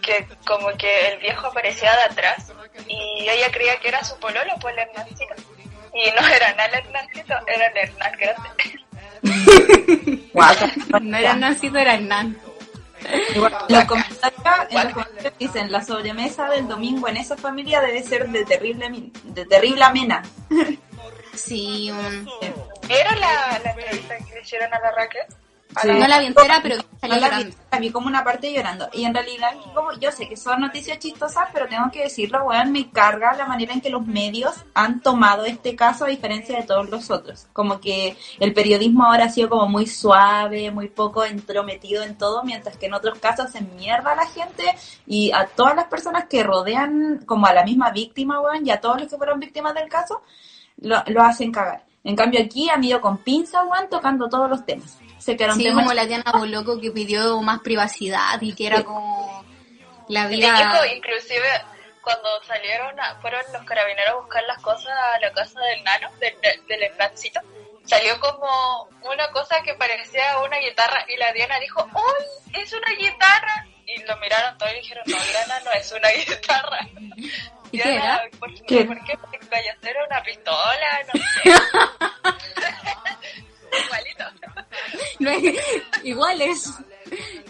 que 0.02 0.28
como 0.46 0.70
que 0.78 1.08
el 1.10 1.20
viejo 1.20 1.48
aparecía 1.48 1.92
de 1.96 2.04
atrás 2.04 2.52
y 2.88 3.28
ella 3.28 3.52
creía 3.52 3.78
que 3.80 3.88
era 3.90 4.04
su 4.04 4.16
pololo, 4.20 4.54
pues 4.62 4.76
el 4.78 4.82
Hernancito. 4.88 5.34
Y 5.94 6.12
no 6.12 6.28
era 6.28 6.54
nada 6.54 6.78
el 6.78 6.86
Hernancito, 6.86 7.34
era 7.48 7.66
el 7.68 7.78
Hernán 7.78 8.12
grande. 8.20 8.50
Guaca. 10.34 10.72
no 11.02 11.18
era 11.18 11.32
Hernancito, 11.32 11.78
era 11.78 11.96
Hernán. 11.96 12.38
Los 13.70 13.86
comentarios, 13.86 15.34
dicen, 15.40 15.72
la 15.72 15.84
sobremesa 15.84 16.50
del 16.50 16.68
domingo 16.68 17.08
en 17.08 17.18
esa 17.18 17.38
familia 17.38 17.80
debe 17.80 18.04
ser 18.04 18.28
de 18.30 18.44
terrible, 18.46 19.12
de 19.24 19.46
terrible 19.46 19.84
amena. 19.84 20.24
Sí, 21.34 21.92
un- 21.92 22.28
¿Vieron 22.88 23.20
la, 23.20 23.60
la 23.64 23.72
entrevista 23.72 24.18
que 24.18 24.34
le 24.36 24.42
hicieron 24.42 24.74
a 24.74 24.80
la 24.80 24.92
Raquel? 24.92 25.22
Sí. 25.82 25.88
la- 25.88 25.94
no 25.96 26.08
la 26.08 26.20
vi 26.20 26.26
entera, 26.28 26.60
pero 26.64 26.76
salió 27.00 27.16
No 27.16 27.22
la 27.22 27.28
vi, 27.30 27.36
llorando. 27.44 27.58
la 27.72 27.80
vi 27.80 27.92
como 27.92 28.08
una 28.08 28.24
parte 28.24 28.52
llorando. 28.54 28.90
Y 28.94 29.04
en 29.06 29.14
realidad, 29.14 29.50
como 29.76 29.92
yo 30.00 30.12
sé 30.12 30.28
que 30.28 30.36
son 30.38 30.62
noticias 30.62 30.98
chistosas, 30.98 31.50
pero 31.54 31.68
tengo 31.68 31.92
que 31.92 32.04
decirlo, 32.04 32.44
weón, 32.46 32.72
me 32.72 32.90
carga 32.90 33.34
la 33.36 33.46
manera 33.46 33.74
en 33.74 33.82
que 33.82 33.90
los 33.90 34.06
medios 34.08 34.56
han 34.74 35.02
tomado 35.02 35.46
este 35.46 35.76
caso 35.76 36.06
a 36.06 36.08
diferencia 36.08 36.58
de 36.58 36.64
todos 36.64 36.90
los 36.90 37.12
otros. 37.12 37.48
Como 37.54 37.80
que 37.80 38.18
el 38.40 38.54
periodismo 38.54 39.06
ahora 39.06 39.26
ha 39.26 39.30
sido 39.30 39.50
como 39.50 39.68
muy 39.68 39.86
suave, 39.88 40.72
muy 40.72 40.88
poco 40.90 41.24
entrometido 41.26 42.02
en 42.04 42.18
todo, 42.18 42.44
mientras 42.44 42.78
que 42.78 42.88
en 42.88 42.94
otros 42.94 43.20
casos 43.20 43.52
se 43.52 43.62
mierda 43.62 44.14
a 44.14 44.16
la 44.16 44.26
gente 44.28 44.64
y 45.06 45.32
a 45.32 45.46
todas 45.48 45.76
las 45.76 45.86
personas 45.86 46.26
que 46.26 46.42
rodean 46.44 47.24
como 47.26 47.46
a 47.46 47.54
la 47.54 47.64
misma 47.64 47.92
víctima, 47.92 48.40
weón, 48.40 48.66
y 48.66 48.72
a 48.72 48.80
todos 48.82 49.00
los 49.02 49.10
que 49.10 49.18
fueron 49.18 49.40
víctimas 49.40 49.74
del 49.76 49.90
caso, 49.90 50.24
lo, 50.78 51.04
lo 51.08 51.22
hacen 51.24 51.52
cagar. 51.52 51.84
En 52.04 52.16
cambio 52.16 52.42
aquí 52.42 52.70
han 52.70 52.84
ido 52.84 53.02
con 53.02 53.18
pinza, 53.18 53.64
weón, 53.66 53.90
tocando 53.90 54.28
todos 54.30 54.50
los 54.50 54.66
temas. 54.66 54.98
Se 55.28 55.36
quedaron 55.36 55.58
Sí, 55.58 55.64
temas 55.66 55.84
como 55.84 55.94
la 55.94 56.06
Diana 56.06 56.32
Boloco 56.32 56.80
que 56.80 56.90
pidió 56.90 57.42
más 57.42 57.60
privacidad 57.60 58.40
y 58.40 58.56
que 58.56 58.68
era 58.68 58.82
como 58.86 59.44
la 60.08 60.26
vida... 60.28 60.86
inclusive, 60.96 61.44
cuando 62.02 62.30
salieron, 62.48 62.98
a- 62.98 63.16
fueron 63.20 63.42
los 63.52 63.62
carabineros 63.66 64.12
a 64.12 64.16
buscar 64.22 64.42
las 64.44 64.62
cosas 64.62 64.88
a 64.88 65.20
la 65.20 65.30
casa 65.34 65.60
del 65.60 65.84
nano, 65.84 66.10
del, 66.22 66.34
del, 66.66 66.82
Hernancito, 66.84 67.42
salió 67.84 68.18
como 68.22 68.88
una 69.04 69.30
cosa 69.32 69.62
que 69.64 69.74
parecía 69.74 70.40
una 70.40 70.60
guitarra 70.60 71.04
y 71.10 71.18
la 71.18 71.34
Diana 71.34 71.60
dijo, 71.60 71.84
¡Uy, 71.84 72.62
es 72.62 72.72
una 72.72 72.94
guitarra! 72.98 73.68
Y 73.86 74.02
lo 74.04 74.16
miraron 74.20 74.58
todos 74.58 74.72
y 74.72 74.76
dijeron, 74.78 75.04
no, 75.08 75.18
Diana, 75.18 75.60
no 75.66 75.72
es 75.74 75.92
una 75.92 76.10
guitarra. 76.26 76.88
¿Y 77.74 77.80
qué 77.80 77.96
era? 77.96 78.24
¿por 78.40 78.54
qué? 78.54 78.64
¿Qué? 78.66 78.86
¿Por 78.86 79.04
qué? 79.04 79.18
Porque 79.18 79.40
vaya 79.52 79.74
a 79.74 79.82
ser 79.82 79.98
una 80.08 80.24
pistola, 80.24 81.00
no 81.14 81.20
sé. 81.20 81.52
No 85.20 85.30
es- 85.32 85.60
igual 86.04 86.42
es... 86.42 86.74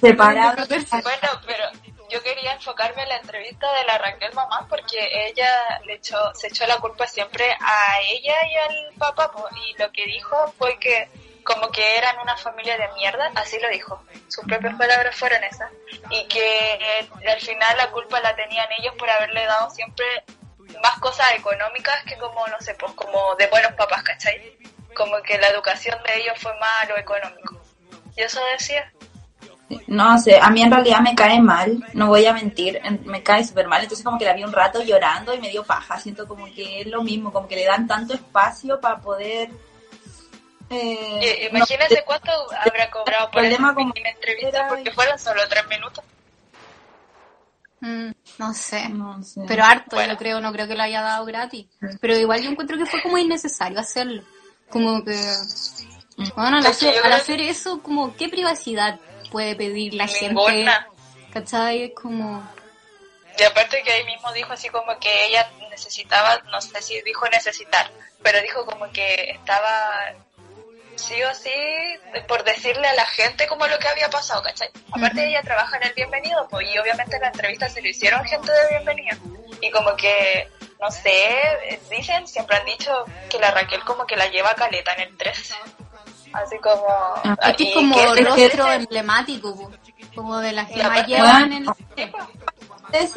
separados. 0.01 0.67
Bueno, 0.67 1.41
pero 1.45 1.63
yo 2.09 2.21
quería 2.23 2.53
enfocarme 2.53 3.03
en 3.03 3.09
la 3.09 3.17
entrevista 3.17 3.71
de 3.73 3.83
la 3.85 3.97
Raquel 3.97 4.33
mamá 4.33 4.65
porque 4.69 5.27
ella 5.27 5.79
le 5.85 5.95
echó, 5.95 6.17
se 6.35 6.47
echó 6.47 6.65
la 6.67 6.77
culpa 6.77 7.05
siempre 7.07 7.45
a 7.59 8.01
ella 8.01 8.35
y 8.47 8.55
al 8.55 8.93
papá 8.97 9.31
y 9.65 9.77
lo 9.81 9.91
que 9.91 10.05
dijo 10.05 10.53
fue 10.57 10.77
que 10.79 11.09
como 11.43 11.69
que 11.71 11.97
eran 11.97 12.19
una 12.19 12.35
familia 12.35 12.77
de 12.77 12.89
mierda, 12.95 13.31
así 13.35 13.57
lo 13.59 13.69
dijo, 13.69 14.03
sus 14.27 14.43
propias 14.45 14.75
palabras 14.75 15.15
fueron 15.15 15.41
esas, 15.45 15.71
y 16.09 16.27
que 16.27 16.73
eh, 16.73 17.09
al 17.25 17.39
final 17.39 17.77
la 17.77 17.89
culpa 17.91 18.19
la 18.19 18.35
tenían 18.35 18.67
ellos 18.77 18.93
por 18.99 19.09
haberle 19.09 19.45
dado 19.45 19.69
siempre 19.69 20.05
más 20.83 20.99
cosas 20.99 21.31
económicas 21.35 22.03
que 22.03 22.17
como, 22.17 22.45
no 22.47 22.59
sé, 22.59 22.73
pues 22.75 22.91
como 22.93 23.33
de 23.35 23.47
buenos 23.47 23.71
papás, 23.73 24.03
¿cachai? 24.03 24.57
Como 24.97 25.21
que 25.21 25.37
la 25.37 25.47
educación 25.49 25.95
de 26.05 26.21
ellos 26.21 26.33
fue 26.41 26.51
más 26.59 26.81
a 26.81 26.85
lo 26.87 26.97
económico. 26.97 27.61
Y 28.15 28.21
eso 28.21 28.39
decía. 28.57 28.91
No 29.87 30.17
sé, 30.17 30.39
a 30.41 30.49
mí 30.49 30.61
en 30.63 30.71
realidad 30.71 31.01
me 31.01 31.13
cae 31.13 31.41
mal, 31.41 31.83
no 31.93 32.07
voy 32.07 32.25
a 32.25 32.31
mentir, 32.33 32.79
en- 32.83 33.01
me 33.05 33.21
cae 33.21 33.43
súper 33.43 33.67
mal, 33.67 33.83
entonces 33.83 34.03
como 34.03 34.17
que 34.17 34.23
la 34.23 34.31
vi 34.33 34.43
un 34.45 34.53
rato 34.53 34.81
llorando 34.81 35.33
y 35.33 35.39
me 35.41 35.49
dio 35.49 35.63
paja, 35.65 35.99
siento 35.99 36.25
como 36.25 36.45
que 36.45 36.81
es 36.81 36.87
lo 36.87 37.03
mismo, 37.03 37.33
como 37.33 37.49
que 37.49 37.57
le 37.57 37.65
dan 37.65 37.85
tanto 37.85 38.13
espacio 38.13 38.79
para 38.79 38.97
poder... 39.01 39.49
eh, 40.69 41.47
Y- 41.49 41.51
no 41.51 41.57
Imagínense 41.57 41.95
sé, 41.95 42.03
cuánto 42.05 42.31
habrá 42.65 42.89
cobrado 42.89 43.25
por 43.25 43.41
problema 43.41 43.73
como 43.75 43.93
entrevista 43.95 44.49
era- 44.57 44.67
porque 44.69 44.91
fueron 44.91 45.19
solo 45.19 45.41
tres 45.49 45.67
minutos. 45.67 46.03
Mm, 47.81 48.11
no 48.39 48.53
sé. 48.53 48.89
no 48.89 49.21
sé. 49.21 49.41
Pero 49.47 49.63
harto, 49.63 49.97
Bueno. 49.97 50.13
yo 50.13 50.17
creo, 50.17 50.39
no 50.41 50.51
creo 50.53 50.67
que 50.67 50.75
lo 50.75 50.83
haya 50.83 51.01
dado 51.01 51.25
gratis. 51.25 51.67
Pero 52.01 52.17
igual 52.17 52.41
yo 52.41 52.49
encuentro 52.49 52.77
que 52.77 52.85
fue 52.85 53.01
como 53.03 53.17
innecesario 53.17 53.79
hacerlo. 53.79 54.23
Como 54.69 55.03
que... 55.03 55.19
Bueno, 56.35 56.57
al 56.57 56.65
hacer, 56.65 56.95
al 57.03 57.41
eso, 57.41 57.81
como, 57.83 58.15
¿qué 58.15 58.27
privacidad 58.27 58.99
puede 59.31 59.55
pedir 59.55 59.93
la 59.93 60.07
gente? 60.07 60.33
Ninguna. 60.33 60.87
¿Cachai? 61.31 61.83
Es 61.83 61.91
como... 61.93 62.43
Y 63.37 63.43
aparte 63.43 63.83
que 63.83 63.91
ahí 63.91 64.03
mismo 64.05 64.31
dijo 64.33 64.51
así 64.53 64.67
como 64.69 64.97
que 64.99 65.25
ella 65.25 65.47
necesitaba, 65.69 66.41
no 66.51 66.59
sé 66.59 66.81
si 66.81 66.99
dijo 67.03 67.27
necesitar, 67.29 67.91
pero 68.23 68.41
dijo 68.41 68.65
como 68.65 68.91
que 68.91 69.29
estaba 69.29 70.15
sí 70.95 71.21
o 71.23 71.33
sí 71.35 71.51
por 72.27 72.43
decirle 72.43 72.87
a 72.87 72.95
la 72.95 73.05
gente 73.05 73.45
como 73.47 73.67
lo 73.67 73.77
que 73.77 73.87
había 73.87 74.09
pasado, 74.09 74.41
¿cachai? 74.41 74.69
Aparte 74.91 75.27
ella 75.27 75.41
trabaja 75.43 75.77
en 75.77 75.83
el 75.83 75.93
bienvenido, 75.93 76.47
pues, 76.49 76.67
y 76.73 76.77
obviamente 76.79 77.15
en 77.15 77.21
la 77.21 77.27
entrevista 77.27 77.69
se 77.69 77.81
lo 77.81 77.87
hicieron 77.87 78.25
gente 78.25 78.51
de 78.51 78.69
bienvenido. 78.69 79.17
Y 79.61 79.69
como 79.71 79.95
que, 79.95 80.49
no 80.81 80.91
sé, 80.91 81.79
dicen, 81.89 82.27
siempre 82.27 82.57
han 82.57 82.65
dicho 82.65 82.91
que 83.29 83.39
la 83.39 83.51
Raquel 83.51 83.81
como 83.83 84.05
que 84.05 84.15
la 84.15 84.27
lleva 84.27 84.53
caleta 84.53 84.93
en 84.93 85.09
el 85.09 85.17
13. 85.17 85.55
Así 86.33 86.57
como... 86.59 86.85
Es 87.41 87.55
que 87.55 87.63
y 87.63 87.67
es 87.69 87.73
como 87.73 88.13
el 88.13 88.25
rostro 88.25 88.71
emblemático, 88.71 89.55
po, 89.55 89.71
como 90.15 90.37
de 90.39 90.51
las 90.51 90.67
que 90.69 90.77
más 90.77 90.85
aparte- 90.87 91.07
llevan 91.07 91.51
en 91.53 91.65
el... 91.65 93.13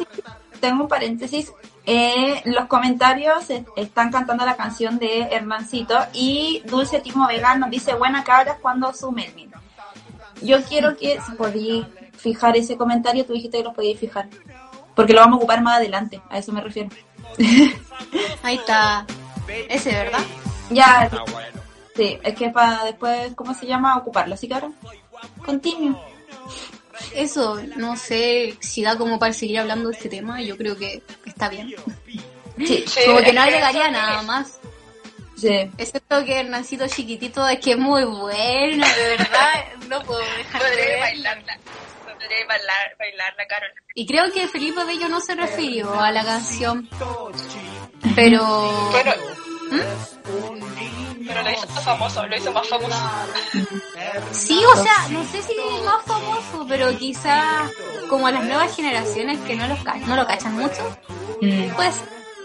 tengo 0.59 0.83
un 0.83 0.87
paréntesis. 0.87 1.51
Eh, 1.85 2.41
los 2.45 2.67
comentarios 2.67 3.45
están 3.75 4.11
cantando 4.11 4.45
la 4.45 4.55
canción 4.55 4.99
de 4.99 5.23
Hermancito 5.31 5.97
y 6.13 6.61
Dulce 6.65 6.99
Timo 6.99 7.27
Vegan 7.27 7.59
nos 7.59 7.71
dice 7.71 7.95
buena 7.95 8.23
cabras 8.23 8.57
cuando 8.61 8.93
su 8.93 9.11
Melvin. 9.11 9.51
Yo 10.41 10.63
quiero 10.63 10.95
que 10.95 11.19
si 11.21 11.31
podéis 11.33 11.85
fijar 12.17 12.55
ese 12.55 12.77
comentario, 12.77 13.25
tú 13.25 13.33
dijiste 13.33 13.57
que 13.57 13.63
lo 13.63 13.73
podíais 13.73 13.99
fijar. 13.99 14.27
Porque 14.95 15.13
lo 15.13 15.19
vamos 15.21 15.35
a 15.35 15.37
ocupar 15.37 15.61
más 15.61 15.77
adelante, 15.77 16.21
a 16.29 16.37
eso 16.37 16.51
me 16.51 16.61
refiero. 16.61 16.89
Ahí 18.43 18.55
está. 18.57 19.05
Ese, 19.69 19.91
¿verdad? 19.91 20.19
Ya, 20.69 21.09
sí, 21.95 22.17
es 22.23 22.35
que 22.35 22.49
para 22.49 22.83
después, 22.85 23.33
¿cómo 23.35 23.53
se 23.53 23.65
llama? 23.65 23.97
Ocuparlo. 23.97 24.35
Así 24.35 24.47
que 24.47 24.53
ahora, 24.53 24.69
continúo. 25.45 26.01
Eso, 27.13 27.59
no 27.77 27.95
sé 27.97 28.55
si 28.59 28.83
da 28.83 28.97
como 28.97 29.17
para 29.19 29.33
seguir 29.33 29.59
hablando 29.59 29.89
de 29.89 29.95
este 29.95 30.09
tema, 30.09 30.41
yo 30.41 30.55
creo 30.57 30.77
que 30.77 31.01
está 31.25 31.49
bien. 31.49 31.73
Sí, 32.57 32.85
Sí, 32.87 32.99
como 33.05 33.19
que 33.19 33.29
es 33.29 33.33
no 33.33 33.41
agregaría 33.41 33.89
nada 33.91 34.19
es- 34.21 34.25
más. 34.27 34.59
sí. 35.35 35.69
Excepto 35.77 36.23
que 36.23 36.39
Hernancito 36.41 36.87
chiquitito 36.87 37.47
es 37.47 37.59
que 37.59 37.71
es 37.71 37.77
muy 37.77 38.03
bueno, 38.05 38.85
de 38.87 39.07
verdad, 39.17 39.65
no 39.89 40.01
puedo 40.03 40.19
dejar 40.37 40.61
de 40.75 40.99
bailarla. 40.99 41.57
Podría 42.21 42.45
bailar, 42.47 43.35
Carol. 43.49 43.69
Y 43.95 44.05
creo 44.05 44.31
que 44.31 44.47
Felipe 44.47 44.83
Bello 44.85 45.09
no 45.09 45.19
se 45.19 45.35
refirió 45.35 45.99
a 45.99 46.11
la 46.11 46.23
canción. 46.23 46.87
Pero... 48.15 48.43
Bueno, 48.91 49.11
¿Mm? 49.71 51.27
pero 51.27 51.41
lo 51.43 51.49
hizo 51.51 51.67
famoso, 51.67 52.27
lo 52.27 52.35
hizo 52.37 52.51
más 52.51 52.67
famoso. 52.67 52.95
Sí, 54.31 54.61
o 54.65 54.75
sea, 54.83 55.07
no 55.09 55.23
sé 55.23 55.41
si 55.41 55.53
es 55.53 55.83
más 55.83 56.03
famoso, 56.05 56.65
pero 56.67 56.95
quizás 56.97 57.71
como 58.09 58.27
a 58.27 58.31
las 58.31 58.43
nuevas 58.43 58.75
generaciones 58.75 59.39
que 59.41 59.55
no, 59.55 59.67
los 59.67 59.81
ca- 59.83 59.95
no 60.05 60.15
lo 60.15 60.25
cachan 60.27 60.53
mucho, 60.57 60.97
Mm. 61.41 61.71
pues 61.75 61.95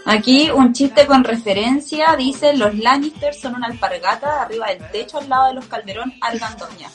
Aquí 0.09 0.49
un 0.49 0.71
chiste 0.71 1.05
con 1.05 1.25
referencia 1.25 2.15
dice 2.15 2.55
los 2.55 2.73
Lannister 2.75 3.33
son 3.33 3.55
una 3.55 3.67
alpargata 3.67 4.43
arriba 4.43 4.67
del 4.67 4.89
techo 4.89 5.17
al 5.17 5.27
lado 5.27 5.47
de 5.49 5.53
los 5.55 5.65
Calderón 5.65 6.13
Argandoña. 6.21 6.89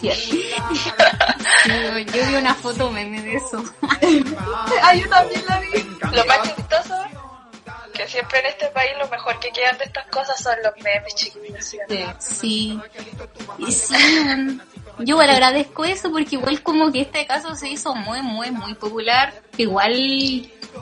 Cierto. 0.00 0.36
yo 2.14 2.26
vi 2.28 2.34
una 2.36 2.54
foto 2.54 2.90
meme 2.90 3.22
de 3.22 3.34
eso. 3.36 3.62
ah, 4.82 4.94
yo 4.94 5.08
también 5.08 5.42
la 5.48 5.60
vi. 5.60 5.68
Lo 6.12 6.24
más 6.26 6.42
chistoso, 6.54 6.94
que 7.94 8.06
siempre 8.06 8.38
en 8.40 8.46
este 8.46 8.66
país 8.68 8.90
lo 8.98 9.08
mejor 9.08 9.38
que 9.40 9.50
quedan 9.50 9.76
de 9.78 9.84
estas 9.84 10.06
cosas 10.08 10.40
son 10.40 10.54
los 10.62 10.72
memes, 10.82 11.14
chiquillos. 11.14 11.64
¿sí? 11.64 11.78
Sí. 12.18 12.80
Sí, 12.80 12.80
y 13.58 13.72
sí, 13.72 14.60
yo 14.98 15.14
igual 15.14 15.30
agradezco 15.30 15.84
eso 15.84 16.10
porque 16.10 16.36
igual 16.36 16.62
como 16.62 16.90
que 16.92 17.02
este 17.02 17.26
caso 17.26 17.54
se 17.54 17.68
hizo 17.68 17.94
muy, 17.94 18.22
muy, 18.22 18.50
muy 18.50 18.74
popular. 18.74 19.32
Igual 19.56 19.92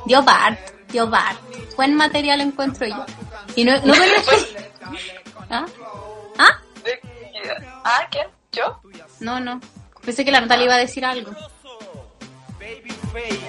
dio 0.06 0.24
part, 0.24 0.58
dio 0.88 1.10
part. 1.10 1.38
Buen 1.76 1.94
material 1.94 2.40
encuentro 2.40 2.86
yo. 2.86 3.04
Y 3.54 3.64
no, 3.64 3.72
no 3.80 3.94
me 3.94 4.06
lo- 4.06 4.14
¿Ah? 5.50 5.64
¿Ah? 6.38 6.58
De- 6.84 7.00
¿Ah, 7.84 8.06
quién? 8.10 8.26
¿Yo? 8.52 8.80
No, 9.20 9.40
no. 9.40 9.60
Pensé 10.04 10.24
que 10.24 10.30
la 10.30 10.40
Natalia 10.40 10.64
iba 10.66 10.74
a 10.74 10.78
decir 10.78 11.04
algo. 11.04 11.32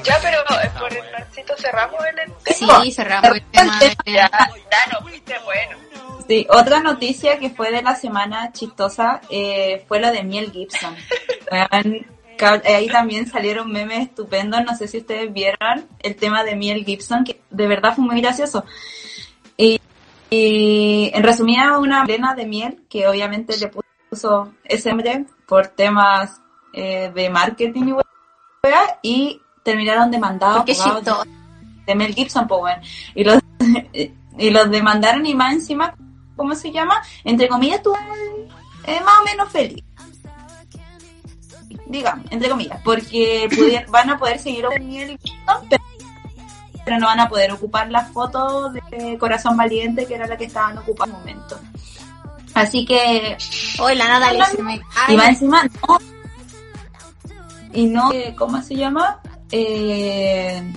Ya, 0.03 0.17
pero 0.21 0.39
eh, 0.63 0.71
por 0.79 0.93
el 0.93 1.11
narcito 1.11 1.53
cerramos 1.57 1.99
el 2.05 2.53
Sí, 2.53 2.91
cerramos 2.91 3.31
el 3.35 3.43
tema. 3.51 3.79
Ya, 3.81 3.83
de- 3.83 3.97
ya 4.13 4.93
no 4.93 5.01
fuiste 5.01 5.35
bueno. 5.43 5.77
Sí, 6.27 6.45
otra 6.49 6.79
noticia 6.81 7.37
que 7.39 7.49
fue 7.49 7.71
de 7.71 7.81
la 7.81 7.95
semana 7.95 8.51
chistosa 8.51 9.21
eh, 9.29 9.85
fue 9.87 9.99
lo 9.99 10.11
de 10.11 10.23
Miel 10.23 10.51
Gibson. 10.51 10.95
Ahí 12.65 12.87
también 12.87 13.27
salieron 13.27 13.71
memes 13.71 14.03
estupendos, 14.09 14.63
no 14.63 14.75
sé 14.75 14.87
si 14.87 14.99
ustedes 14.99 15.33
vieron 15.33 15.87
el 15.99 16.15
tema 16.15 16.43
de 16.43 16.55
Miel 16.55 16.85
Gibson, 16.85 17.23
que 17.23 17.41
de 17.49 17.67
verdad 17.67 17.95
fue 17.95 18.05
muy 18.05 18.21
gracioso. 18.21 18.63
Y, 19.57 19.81
y 20.29 21.09
en 21.13 21.23
resumida, 21.23 21.79
una 21.79 22.03
plena 22.05 22.35
de 22.35 22.45
miel 22.45 22.83
que 22.89 23.07
obviamente 23.07 23.57
le 23.57 23.67
puso 23.69 23.86
ese 24.63 24.89
nombre 24.89 25.25
por 25.47 25.67
temas 25.67 26.41
eh, 26.73 27.11
de 27.13 27.29
marketing 27.29 27.95
y 29.01 29.41
terminaron 29.63 30.11
demandados 30.11 30.65
de- 30.65 31.95
Mel 31.95 32.13
Gibson, 32.13 32.47
pues 32.47 32.59
bueno. 32.59 32.81
Y 33.15 33.23
los, 33.23 33.39
y 34.37 34.49
los 34.49 34.69
demandaron 34.69 35.25
y 35.25 35.33
más 35.35 35.53
encima, 35.53 35.95
¿cómo 36.35 36.53
se 36.55 36.71
llama? 36.71 37.01
Entre 37.23 37.47
comillas, 37.47 37.81
tú 37.81 37.93
eh, 38.85 38.99
más 39.03 39.19
o 39.21 39.23
menos 39.23 39.49
feliz. 39.51 39.83
Digamos, 41.85 42.25
entre 42.31 42.49
comillas, 42.49 42.79
porque 42.83 43.47
pudier- 43.51 43.87
van 43.89 44.09
a 44.09 44.17
poder 44.19 44.39
seguir 44.39 44.65
con 44.65 44.85
Mel 44.87 45.17
Gibson, 45.21 45.67
pero, 45.69 45.83
pero 46.83 46.99
no 46.99 47.07
van 47.07 47.19
a 47.21 47.29
poder 47.29 47.51
ocupar 47.53 47.89
la 47.89 48.05
foto 48.05 48.69
de 48.71 49.17
Corazón 49.17 49.55
Valiente, 49.55 50.05
que 50.05 50.15
era 50.15 50.27
la 50.27 50.35
que 50.37 50.45
estaban 50.45 50.77
ocupando 50.77 51.17
en 51.23 51.29
el 51.29 51.35
momento. 51.37 51.59
Así 52.61 52.85
que 52.85 53.37
Hoy 53.79 53.95
la 53.95 54.07
Natalia 54.07 54.45
se 54.45 54.61
me 54.63 54.79
cae. 54.79 55.13
y 55.13 55.17
más 55.17 55.27
encima, 55.29 55.63
no. 55.87 55.97
Y 57.73 57.85
no, 57.87 58.11
eh, 58.11 58.33
¿cómo 58.37 58.61
se 58.61 58.75
llama? 58.75 59.19
Eh, 59.51 60.73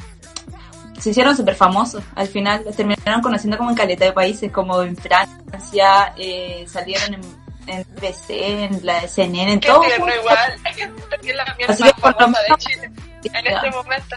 se 0.99 1.11
hicieron 1.11 1.37
súper 1.37 1.55
famosos. 1.55 2.03
Al 2.15 2.29
final 2.29 2.63
los 2.65 2.77
terminaron 2.77 3.23
conociendo 3.23 3.57
como 3.57 3.71
en 3.71 3.77
caleta 3.77 4.05
de 4.05 4.13
países, 4.13 4.53
como 4.53 4.83
en 4.83 4.97
Francia, 4.97 6.13
eh, 6.19 6.65
salieron 6.69 7.15
en, 7.15 7.21
en 7.69 7.85
BBC, 7.95 8.31
en 8.31 8.81
la 8.85 9.09
CNN, 9.09 9.53
en 9.53 9.61
Qué 9.61 9.69
todo. 9.69 9.81
tierno 9.81 10.15
igual. 10.15 10.39
Es 10.77 11.37
la 11.37 11.55
miel 11.57 11.71
Así 11.71 11.83
más 11.83 11.93
que 11.95 12.01
por 12.01 12.13
lo 12.13 12.19
famosa 12.19 12.43
de 12.43 12.57
Chile 12.59 12.91
en 13.23 13.47
este 13.47 13.71
momento. 13.71 14.17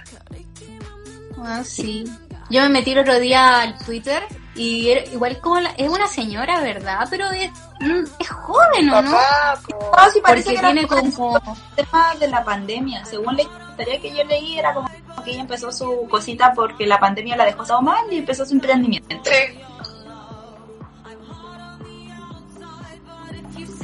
Ah, 1.45 1.61
sí. 1.63 2.03
Yo 2.49 2.61
me 2.63 2.69
metí 2.69 2.91
el 2.91 2.99
otro 2.99 3.19
día 3.19 3.61
al 3.61 3.77
Twitter 3.79 4.23
y 4.55 4.89
era- 4.91 5.05
igual 5.11 5.39
como 5.39 5.59
la- 5.59 5.71
es 5.77 5.89
una 5.89 6.07
señora, 6.07 6.59
¿verdad? 6.61 7.07
Pero 7.09 7.29
es, 7.31 7.49
mm, 7.79 8.03
es 8.19 8.29
joven, 8.29 8.89
¿o 8.89 9.01
no? 9.01 9.11
Papá, 9.11 9.59
po. 9.67 9.91
No, 9.97 10.09
sí 10.11 10.19
parece 10.21 10.49
Porque 10.51 10.61
que 10.61 10.73
tiene 10.73 10.87
como... 10.87 11.39
tema 11.75 12.13
de 12.19 12.27
la 12.27 12.43
pandemia. 12.43 13.03
Según 13.05 13.35
la 13.37 13.43
historia 13.43 13.99
que 13.99 14.15
yo 14.15 14.23
leí, 14.25 14.59
era 14.59 14.73
como 14.73 14.87
que 15.23 15.31
ella 15.31 15.41
empezó 15.41 15.71
su 15.71 16.07
cosita 16.09 16.53
porque 16.53 16.85
la 16.85 16.99
pandemia 16.99 17.35
la 17.37 17.45
dejó 17.45 17.63
todo 17.65 17.81
mal 17.81 18.05
y 18.11 18.17
empezó 18.17 18.45
su 18.45 18.53
emprendimiento. 18.53 19.15
Sí, 19.23 19.59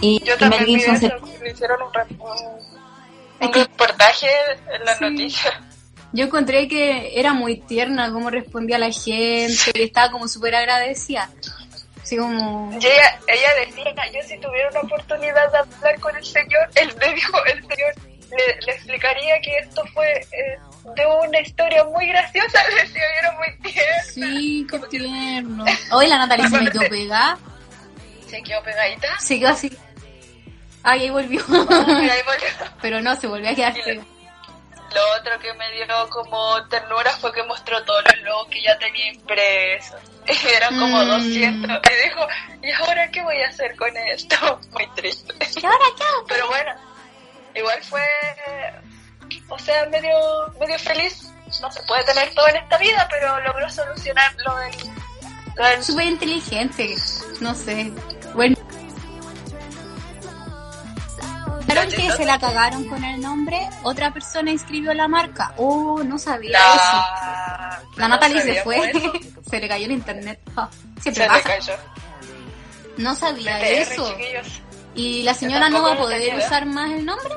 Y, 0.02 0.24
yo 0.24 0.36
y 0.36 0.38
también 0.38 0.63
Mel 0.63 0.65
vi 0.76 0.80
Gibson 0.80 0.98
se. 0.98 1.08
Le 1.43 1.52
hicieron 1.52 1.80
un, 1.82 2.19
un- 2.19 3.48
un 3.48 3.54
reportaje 3.54 4.28
en 4.74 4.86
la 4.86 4.95
Sí. 4.95 5.04
noticia. 5.06 5.62
Yo 6.12 6.26
encontré 6.26 6.67
que 6.67 7.19
era 7.19 7.34
muy 7.34 7.58
tierna 7.62 8.12
cómo 8.12 8.30
respondía 8.30 8.80
la 8.80 8.91
gente 8.91 9.72
y 9.74 9.84
estaba 9.84 10.12
como 10.12 10.28
súper 10.28 10.56
agradecida. 10.56 11.30
Así 12.02 12.17
como... 12.17 12.72
Y 12.74 12.78
ella, 12.78 13.19
ella 13.28 13.50
decía, 13.65 13.93
yo 14.12 14.28
si 14.28 14.39
tuviera 14.39 14.69
una 14.72 14.80
oportunidad 14.82 15.52
de 15.52 15.58
hablar 15.60 16.00
con 16.00 16.15
el 16.15 16.26
señor, 16.26 16.67
él 16.76 16.91
me 17.00 17.13
dijo, 17.13 17.45
el 17.45 17.62
señor 17.62 17.93
le, 18.32 18.65
le 18.65 18.72
explicaría 18.72 19.39
que 19.41 19.58
esto 19.60 19.84
fue 19.93 20.12
eh, 20.13 20.58
de 20.95 21.06
una 21.28 21.39
historia 21.41 21.84
muy 21.86 22.08
graciosa, 22.08 22.60
decía, 22.82 23.02
y 23.02 23.19
era 23.19 23.32
muy 23.34 23.72
tierno. 23.72 24.32
Sí, 24.32 24.67
qué 24.69 24.80
tierno. 24.89 25.65
Hoy 25.91 26.08
la 26.08 26.17
Natalia 26.17 26.50
se 26.50 26.62
me 26.62 26.72
quedó 26.72 26.89
pegada. 26.89 27.38
Se 28.28 28.41
quedó 28.41 28.63
pegadita. 28.63 29.19
Se 29.19 29.39
quedó 29.39 29.50
así. 29.50 29.72
Ay, 30.82 31.02
ahí 31.02 31.10
volvió. 31.10 31.41
Ahí 31.50 32.22
volvió. 32.26 32.72
Pero 32.82 33.02
no, 33.02 33.15
se 33.15 33.28
volvió 33.28 33.50
a 33.50 33.56
quedar 33.56 33.74
pegada. 33.74 34.06
Lo 34.93 35.19
otro 35.19 35.39
que 35.39 35.54
me 35.54 35.71
dio 35.71 35.86
como 36.10 36.67
ternura 36.67 37.12
fue 37.17 37.32
que 37.32 37.43
mostró 37.43 37.84
todos 37.86 38.04
los 38.06 38.23
logos 38.23 38.47
que 38.49 38.62
ya 38.62 38.78
tenía 38.80 39.12
impresos. 39.13 39.99
Eran 40.56 40.80
como 40.80 41.04
Mm. 41.04 41.08
200. 41.08 41.82
Y 41.91 42.04
dijo, 42.08 42.28
¿y 42.63 42.71
ahora 42.71 43.10
qué 43.12 43.21
voy 43.23 43.41
a 43.41 43.47
hacer 43.49 43.75
con 43.75 43.95
esto? 43.97 44.60
Muy 44.71 44.88
triste. 44.95 45.34
¿Y 45.62 45.65
ahora 45.65 45.86
qué? 45.97 46.04
Pero 46.28 46.47
bueno, 46.47 46.71
igual 47.56 47.84
fue, 47.84 48.02
o 49.49 49.60
sea, 49.60 49.86
medio, 49.88 50.17
medio 50.60 50.78
feliz. 50.80 51.32
No 51.62 51.71
se 51.71 51.82
puede 51.84 52.04
tener 52.04 52.34
todo 52.36 52.47
en 52.47 52.58
esta 52.58 52.78
vida, 52.78 53.08
pero 53.10 53.39
logró 53.41 53.69
solucionar 53.69 54.32
lo 54.45 54.56
del... 54.58 54.71
Lo 55.56 55.65
del 55.65 55.84
Súper 55.84 56.06
inteligente. 56.06 56.95
No 57.41 57.54
sé. 57.56 57.91
Bueno. 58.34 58.56
¿Cacharon 61.86 62.08
que 62.08 62.12
se 62.18 62.26
la 62.26 62.39
cagaron 62.39 62.86
con 62.86 63.04
el 63.04 63.22
nombre? 63.22 63.60
Otra 63.84 64.12
persona 64.13 64.52
inscribió 64.52 64.94
la 64.94 65.08
marca. 65.08 65.54
Oh, 65.58 66.02
no 66.04 66.18
sabía 66.18 66.52
La, 66.52 66.76
eso. 66.76 67.98
La 67.98 68.08
no 68.08 68.15
Natalie 68.15 68.42
se 68.42 68.62
fue. 68.63 68.92
se 69.50 69.60
le 69.60 69.68
cayó 69.68 69.86
el 69.86 69.92
internet. 69.92 70.39
Ah, 70.56 70.70
Se 70.98 71.02
siempre 71.13 71.24
le 71.24 71.30
pasa. 71.30 71.44
cayó. 71.50 71.74
No 72.98 73.15
sabía 73.15 73.58
BTR, 73.58 73.65
eso. 73.65 74.10
chiquillos. 74.18 74.62
¿Y 74.96 75.24
la 75.24 75.34
señora 75.34 75.70
no 75.70 75.82
va 75.84 75.94
a 75.94 75.98
poder 75.98 76.36
usar 76.36 76.65
más 76.65 76.92
el 76.92 77.06
nombre? 77.06 77.36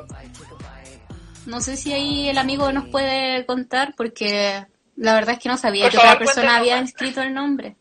No 1.46 1.60
sé 1.60 1.76
si 1.76 1.92
ahí 1.92 2.28
el 2.28 2.38
amigo 2.38 2.72
nos 2.72 2.88
puede 2.88 3.44
contar 3.46 3.94
porque 3.96 4.66
la 4.96 5.14
verdad 5.14 5.34
es 5.34 5.40
que 5.40 5.48
no 5.48 5.56
sabía 5.56 5.84
Por 5.84 5.92
que 5.92 5.98
otra 5.98 6.18
persona 6.18 6.56
había 6.56 6.78
inscrito 6.78 7.20
el 7.22 7.34
nombre. 7.34 7.76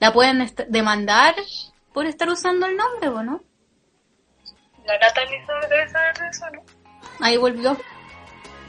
¿La 0.00 0.12
pueden 0.12 0.50
demandar 0.68 1.34
por 1.92 2.06
estar 2.06 2.28
usando 2.28 2.66
el 2.66 2.76
nombre 2.76 3.08
o 3.08 3.22
no? 3.22 3.42
La 4.86 4.98
Natalie 4.98 5.44
sabe- 5.46 5.66
debe 5.68 5.88
saber 5.90 6.18
de 6.18 6.28
eso, 6.28 6.44
¿no? 6.52 6.62
Ahí 7.20 7.36
volvió. 7.36 7.76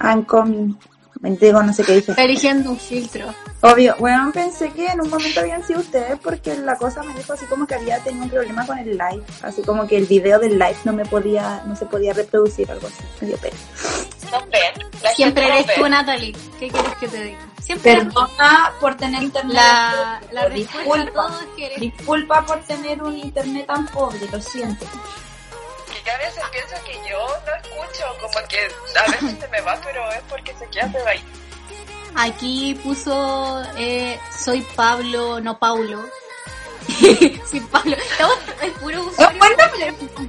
I'm 0.01 0.23
coming. 0.23 0.75
Me 1.21 1.31
digo, 1.31 1.63
no 1.63 1.73
sé 1.73 1.83
qué 1.83 1.93
dije. 1.93 2.11
Está 2.11 2.23
eligiendo 2.23 2.69
un 2.71 2.77
filtro. 2.79 3.33
Obvio, 3.61 3.95
bueno, 3.97 4.31
pensé 4.31 4.69
que 4.71 4.85
en 4.85 5.01
un 5.01 5.09
momento 5.09 5.39
habían 5.39 5.63
sido 5.63 5.79
ustedes 5.79 6.19
porque 6.19 6.55
la 6.57 6.75
cosa 6.75 7.01
me 7.01 7.15
dijo 7.15 7.33
así 7.33 7.45
como 7.45 7.65
que 7.65 7.73
había 7.75 7.99
tenido 8.03 8.25
un 8.25 8.29
problema 8.29 8.65
con 8.67 8.77
el 8.77 8.91
live, 8.91 9.23
así 9.41 9.63
como 9.63 9.87
que 9.87 9.97
el 9.97 10.05
video 10.05 10.37
del 10.37 10.59
live 10.59 10.75
no 10.83 10.93
me 10.93 11.05
podía, 11.05 11.63
no 11.65 11.75
se 11.75 11.85
podía 11.87 12.13
reproducir 12.13 12.69
algo 12.69 12.85
así, 12.87 13.01
me 13.21 13.27
dio 13.29 13.37
pena. 13.37 13.55
No 14.31 14.39
ven. 14.51 14.91
La 15.01 15.11
Siempre 15.13 15.47
eres 15.47 15.75
tú, 15.75 15.87
Natalie. 15.89 16.33
¿Qué 16.59 16.67
quieres 16.67 16.95
que 16.99 17.07
te 17.07 17.23
diga? 17.23 17.39
Siempre 17.61 17.91
eres 17.93 18.03
tú. 18.09 18.13
Perdona 18.13 18.71
por 18.79 18.95
tener 18.95 19.23
internet. 19.23 19.53
La, 19.55 20.21
la 20.31 20.49
disculpa, 20.49 21.39
disculpa 21.79 22.45
por 22.45 22.59
tener 22.65 23.01
un 23.01 23.17
internet 23.17 23.65
tan 23.65 23.85
pobre, 23.87 24.19
lo 24.31 24.39
siento. 24.41 24.85
Que 26.05 26.11
a 26.11 26.17
veces 26.19 26.43
pienso 26.51 26.75
que 26.85 26.93
yo 27.09 27.27
no 27.45 27.55
escucho, 27.55 28.05
como 28.21 28.47
que 28.47 28.59
a 28.97 29.11
veces 29.11 29.39
se 29.39 29.47
me 29.47 29.61
va, 29.61 29.77
pero 29.83 30.11
es 30.11 30.21
porque 30.29 30.55
se 30.55 30.67
queda 30.69 30.87
pegado 30.87 31.09
ahí. 31.09 31.23
Aquí 32.15 32.79
puso 32.81 33.63
eh, 33.75 34.17
soy 34.37 34.61
Pablo, 34.75 35.41
no 35.41 35.57
Paulo. 35.59 36.05
soy 37.49 37.59
Pablo. 37.59 37.97
Estamos 37.97 38.37
es 38.61 38.71
puro 38.73 39.03
usuario 39.03 39.57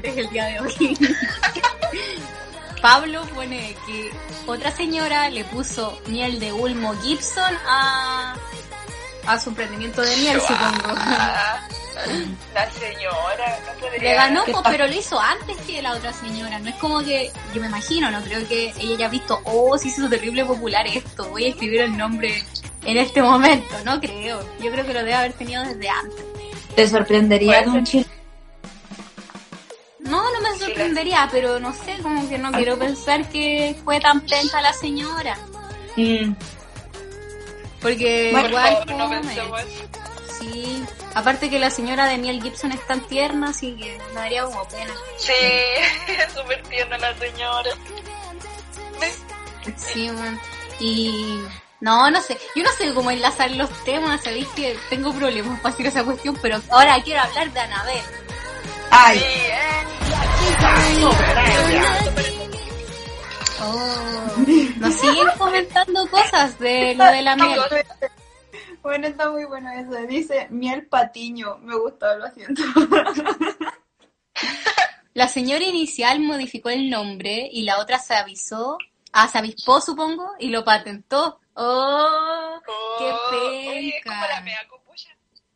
desde 0.01 0.21
el 0.23 0.31
día 0.31 0.45
de 0.47 0.61
hoy. 0.61 0.99
Pablo 2.83 3.23
pone 3.35 3.77
que 3.87 4.11
otra 4.47 4.71
señora 4.71 5.29
le 5.29 5.45
puso 5.45 5.99
miel 6.07 6.41
de 6.41 6.53
Ulmo 6.53 6.95
Gibson 7.03 7.55
a, 7.67 8.35
a 9.27 9.41
su 9.41 9.51
emprendimiento 9.51 10.03
de 10.03 10.17
miel, 10.17 10.41
supongo. 10.41 10.95
Ah, 10.97 11.61
La 12.55 12.71
señora, 12.71 13.59
no 13.67 13.81
podría. 13.81 14.03
Le 14.03 14.15
ganó, 14.15 14.45
pues, 14.45 14.57
pero 14.71 14.87
lo 14.87 14.95
hizo 14.95 15.19
antes 15.19 15.57
que 15.67 15.81
la 15.83 15.93
otra 15.93 16.13
señora. 16.13 16.59
No 16.59 16.69
es 16.69 16.75
como 16.77 17.01
que, 17.01 17.31
yo 17.55 17.61
me 17.61 17.69
imagino, 17.69 18.11
no 18.11 18.21
creo 18.23 18.47
que 18.47 18.73
ella 18.79 18.95
haya 18.95 19.09
visto, 19.09 19.41
oh, 19.45 19.77
se 19.79 19.89
hizo 19.89 20.09
terrible 20.09 20.45
popular 20.45 20.87
esto, 20.87 21.29
voy 21.31 21.45
a 21.45 21.49
escribir 21.49 21.81
el 21.83 21.97
nombre 21.97 22.43
en 22.85 22.97
este 22.97 23.23
momento. 23.23 23.75
No 23.85 24.01
creo. 24.01 24.41
Yo 24.61 24.71
creo 24.71 24.87
que 24.87 24.93
lo 24.93 25.01
debe 25.01 25.15
haber 25.15 25.33
tenido 25.33 25.63
desde 25.65 25.89
antes. 25.89 26.25
Te 26.75 26.89
sorprendería 26.89 27.63
de 27.63 27.71
un 27.71 27.85
chile. 27.85 28.07
No, 30.01 30.23
no 30.23 30.41
me 30.41 30.57
sorprendería, 30.59 31.29
pero 31.33 31.59
no 31.59 31.73
sé, 31.73 31.97
como 32.03 32.29
que 32.29 32.39
no 32.39 32.53
quiero 32.53 32.79
pensar 32.79 33.29
que 33.29 33.75
fue 33.85 33.99
tan 33.99 34.21
penca 34.21 34.61
la 34.61 34.73
señora. 34.73 35.37
Mm, 35.97 36.35
Porque 37.87 38.31
Bueno, 38.33 38.49
igual 38.49 38.79
Por 38.79 38.99
favor, 38.99 39.23
no. 39.23 39.57
Sí. 40.41 40.85
Aparte 41.15 41.49
que 41.49 41.61
la 41.61 41.71
señora 41.71 42.07
de 42.07 42.19
Miel 42.19 42.43
Gibson 42.43 42.73
es 42.73 42.85
tan 42.89 43.01
tierna, 43.07 43.51
así 43.51 43.77
que 43.77 43.97
me 44.09 44.21
daría 44.23 44.43
como 44.43 44.67
pena. 44.67 44.93
Sí, 45.19 45.33
es 46.09 46.33
súper 46.33 46.61
tierna 46.65 46.99
la 46.99 47.17
señora. 47.17 47.71
Sí, 49.77 50.11
man. 50.11 50.41
Y 50.81 51.39
no, 51.79 52.11
no 52.11 52.21
sé. 52.21 52.37
Yo 52.57 52.65
no 52.65 52.73
sé 52.73 52.93
cómo 52.93 53.13
enlazar 53.13 53.53
los 53.53 53.71
temas. 53.85 54.21
Sabéis 54.21 54.49
que 54.49 54.77
tengo 54.91 55.13
problemas 55.13 55.61
para 55.61 55.73
hacer 55.73 55.87
esa 55.87 56.03
cuestión, 56.03 56.37
pero 56.43 56.61
ahora 56.71 57.01
quiero 57.05 57.21
hablar 57.21 57.53
de 57.53 57.61
Anabel. 57.61 58.03
Ay, 58.91 59.19
Sí, 59.21 59.25
eh. 59.25 59.87
Oh, 63.69 64.33
nos 64.79 64.95
siguen 64.95 65.27
comentando 65.39 66.07
cosas 66.09 66.59
de 66.59 66.95
lo 66.95 67.05
de 67.05 67.23
la 67.23 67.37
miel. 67.37 67.61
bueno, 68.83 69.07
está 69.09 69.31
muy 69.31 69.45
bueno 69.45 69.71
eso. 69.73 69.91
Dice 70.07 70.47
miel 70.51 70.87
patiño. 70.87 71.59
Me 71.59 71.77
gustó, 71.77 72.17
lo 72.17 72.29
siento. 72.31 72.63
La 75.15 75.29
señora 75.29 75.65
inicial 75.65 76.21
modificó 76.21 76.69
el 76.69 76.91
nombre 76.91 77.49
y 77.51 77.63
la 77.63 77.79
otra 77.79 77.99
se 77.99 78.15
avisó, 78.15 78.77
ah, 79.13 79.27
se 79.29 79.39
avispó 79.39 79.81
supongo, 79.81 80.33
y 80.39 80.51
lo 80.51 80.63
patentó. 80.63 81.41
Oh, 81.55 82.61
qué 82.99 83.05
Oye, 83.35 83.97
es 83.97 84.05
como 84.05 84.17
la 84.21 84.27
penca. 84.29 84.41
mea. 84.43 84.59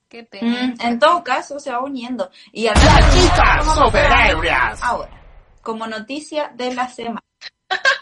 Qué 0.09 0.23
Mm, 0.23 0.27
penca. 0.27 0.89
en 0.89 0.99
todo 0.99 1.23
caso, 1.23 1.61
se 1.61 1.71
va 1.71 1.81
uniendo. 1.81 2.31
Y 2.53 2.67
al 2.67 2.75
Chicas 2.75 3.75
superebrias. 3.77 4.83
Ahora, 4.83 5.11
como 5.63 5.87
noticia 5.87 6.51
de 6.55 6.75
la 6.75 6.89
semana. 6.89 7.21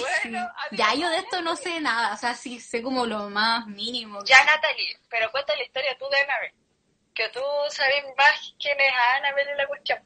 Bueno, 0.00 0.48
Ya 0.72 0.94
yo 0.94 1.08
de 1.10 1.18
esto 1.18 1.42
no 1.42 1.56
sé 1.56 1.80
nada, 1.80 2.14
o 2.14 2.16
sea, 2.16 2.34
sí 2.34 2.60
sé 2.60 2.82
como 2.82 3.06
lo 3.06 3.28
más 3.30 3.66
mínimo. 3.66 4.22
Ya, 4.24 4.44
Natalie, 4.44 4.98
pero 5.08 5.30
cuenta 5.30 5.56
la 5.56 5.64
historia 5.64 5.96
tú 5.98 6.06
de 6.10 6.20
Annabelle. 6.20 6.54
Que 7.14 7.28
tú 7.30 7.40
sabes 7.68 8.04
más 8.16 8.54
quién 8.58 8.78
es 8.80 8.92
Annabelle 9.16 9.50
en 9.50 9.56
la 9.58 9.66
cuestión. 9.66 9.98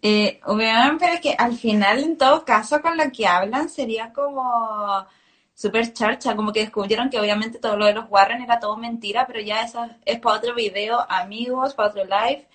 Eh, 0.00 0.40
obviamente, 0.44 0.96
pero 1.00 1.14
es 1.14 1.20
que 1.20 1.34
al 1.36 1.56
final, 1.56 1.98
en 1.98 2.16
todo 2.16 2.44
caso, 2.44 2.80
con 2.80 2.96
lo 2.96 3.10
que 3.10 3.26
hablan 3.26 3.68
sería 3.68 4.12
como 4.12 5.06
súper 5.54 5.92
charcha, 5.92 6.36
como 6.36 6.52
que 6.52 6.60
descubrieron 6.60 7.10
que 7.10 7.18
obviamente 7.18 7.58
todo 7.58 7.76
lo 7.76 7.86
de 7.86 7.94
los 7.94 8.08
Warren 8.08 8.42
era 8.42 8.60
todo 8.60 8.76
mentira, 8.76 9.26
pero 9.26 9.40
ya 9.40 9.62
eso 9.62 9.88
es 10.04 10.20
para 10.20 10.36
otro 10.36 10.54
video, 10.54 11.04
amigos, 11.10 11.74
para 11.74 11.88
otro 11.88 12.04
live. 12.04 12.46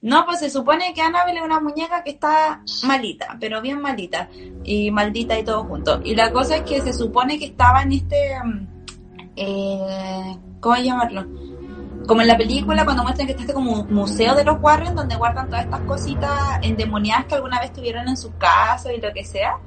No, 0.00 0.24
pues 0.26 0.38
se 0.38 0.50
supone 0.50 0.94
que 0.94 1.02
Annabelle 1.02 1.38
es 1.38 1.44
una 1.44 1.60
muñeca 1.60 2.04
que 2.04 2.10
está 2.10 2.62
malita, 2.84 3.36
pero 3.40 3.60
bien 3.60 3.80
malita, 3.80 4.28
y 4.62 4.90
maldita 4.92 5.38
y 5.38 5.44
todo 5.44 5.64
junto. 5.64 6.00
Y 6.04 6.14
la 6.14 6.30
cosa 6.30 6.56
es 6.56 6.62
que 6.62 6.80
se 6.80 6.92
supone 6.92 7.38
que 7.38 7.46
estaba 7.46 7.82
en 7.82 7.92
este, 7.92 8.38
mm, 8.44 8.66
eh, 9.36 10.38
¿cómo 10.60 10.76
llamarlo? 10.76 11.26
como 12.08 12.22
en 12.22 12.28
la 12.28 12.38
película 12.38 12.86
cuando 12.86 13.02
muestran 13.02 13.26
que 13.26 13.32
está 13.32 13.42
este 13.42 13.52
como 13.52 13.82
un 13.82 13.94
museo 13.94 14.34
de 14.34 14.42
los 14.42 14.58
Warren 14.62 14.94
donde 14.94 15.14
guardan 15.14 15.46
todas 15.48 15.64
estas 15.64 15.82
cositas 15.82 16.58
endemoniadas 16.62 17.26
que 17.26 17.34
alguna 17.34 17.60
vez 17.60 17.70
tuvieron 17.72 18.08
en 18.08 18.16
su 18.16 18.34
casa 18.38 18.92
y 18.92 19.00
lo 19.00 19.12
que 19.12 19.24
sea. 19.24 19.58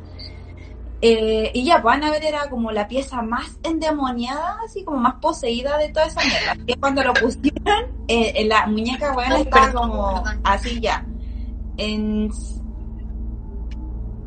Eh, 1.02 1.52
y 1.54 1.66
ya, 1.66 1.82
pues 1.82 1.96
Annabelle 1.96 2.28
era 2.28 2.50
como 2.50 2.72
la 2.72 2.88
pieza 2.88 3.22
más 3.24 3.58
endemoniada, 3.64 4.58
así 4.64 4.84
como 4.84 4.98
más 4.98 5.16
poseída 5.16 5.78
de 5.78 5.90
toda 5.90 6.06
esa 6.06 6.22
mierda. 6.22 6.64
Y 6.68 6.74
cuando 6.76 7.04
lo 7.04 7.14
pusieron, 7.14 7.86
eh, 8.08 8.34
en 8.36 8.50
la 8.50 8.68
muñeca, 8.68 9.14
bueno, 9.14 9.36
Ay, 9.36 9.42
estaba 9.42 9.72
como 9.72 10.24
así 10.44 10.80
ya. 10.80 11.06
En, 11.78 12.30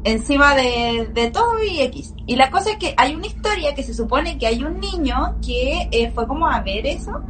encima 0.05 0.55
de, 0.55 1.11
de 1.13 1.31
todo 1.31 1.63
y 1.63 1.81
X. 1.83 2.15
Y 2.27 2.37
la 2.37 2.51
cosa 2.51 2.73
es 2.73 2.77
que 2.79 2.95
hay 2.97 3.15
una 3.15 3.27
historia 3.27 3.75
que 3.75 3.83
se 3.83 3.95
supone 3.95 4.39
que 4.39 4.47
hay 4.47 4.65
un 4.65 4.81
niño 4.81 5.37
que 5.45 5.89
eh, 5.93 6.11
fue 6.11 6.27
como 6.27 6.47
a 6.49 6.61
ver 6.61 6.87
eso 6.87 7.23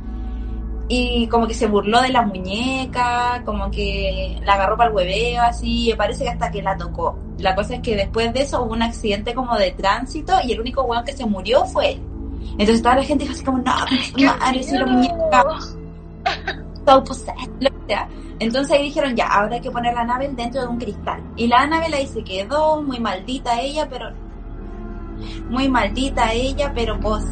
y 0.88 1.26
como 1.28 1.46
que 1.46 1.54
se 1.54 1.66
burló 1.66 2.00
de 2.02 2.10
la 2.10 2.22
muñeca, 2.22 3.42
como 3.44 3.70
que 3.70 4.38
la 4.44 4.54
agarró 4.54 4.76
para 4.76 4.90
el 4.90 4.96
hueveo, 4.96 5.42
así, 5.42 5.90
y 5.90 5.94
parece 5.94 6.24
que 6.24 6.30
hasta 6.30 6.50
que 6.50 6.62
la 6.62 6.76
tocó. 6.76 7.16
La 7.38 7.54
cosa 7.54 7.76
es 7.76 7.80
que 7.80 7.96
después 7.96 8.32
de 8.32 8.42
eso 8.42 8.62
hubo 8.62 8.72
un 8.72 8.82
accidente 8.82 9.34
como 9.34 9.56
de 9.56 9.70
tránsito 9.72 10.34
y 10.44 10.52
el 10.52 10.60
único 10.60 10.82
weón 10.82 11.04
que 11.04 11.12
se 11.12 11.24
murió 11.26 11.64
fue 11.64 11.92
él. 11.92 12.00
Entonces 12.52 12.82
toda 12.82 12.96
la 12.96 13.04
gente 13.04 13.24
dijo 13.24 13.34
así 13.34 13.44
como, 13.44 13.58
no, 13.58 13.74
¡Qué 14.16 14.26
madre, 14.26 14.62
si 14.62 14.76
la 14.76 14.86
miedo! 14.86 15.14
muñeca 15.14 15.44
so 16.86 17.02
possessed. 17.02 17.50
Entonces 18.38 18.76
ahí 18.76 18.84
dijeron, 18.84 19.14
ya, 19.16 19.28
ahora 19.28 19.54
hay 19.54 19.60
que 19.60 19.70
poner 19.70 19.94
la 19.94 20.02
Annabelle 20.02 20.34
dentro 20.34 20.62
de 20.62 20.66
un 20.68 20.78
cristal. 20.78 21.22
Y 21.36 21.46
la 21.46 21.62
Annabelle 21.62 21.96
ahí 21.96 22.06
se 22.06 22.22
quedó, 22.22 22.82
muy 22.82 22.98
maldita 23.00 23.60
ella, 23.60 23.88
pero... 23.88 24.10
Muy 25.48 25.68
maldita 25.68 26.32
ella, 26.32 26.72
pero 26.74 26.98
pues... 27.00 27.24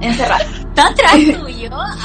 Encerrada. 0.00 0.44
¿Está 0.44 0.88
atrás 0.88 1.14
tuyo? 1.40 1.70
Ah, 1.72 1.96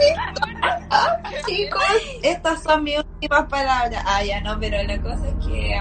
Chicos, 1.46 1.82
estas 2.22 2.62
son 2.62 2.84
mis 2.84 2.98
últimas 2.98 3.44
palabras. 3.48 4.02
Ah, 4.06 4.22
ya 4.24 4.40
no, 4.40 4.58
pero 4.58 4.82
la 4.82 5.00
cosa 5.00 5.26
es 5.28 5.46
que 5.46 5.80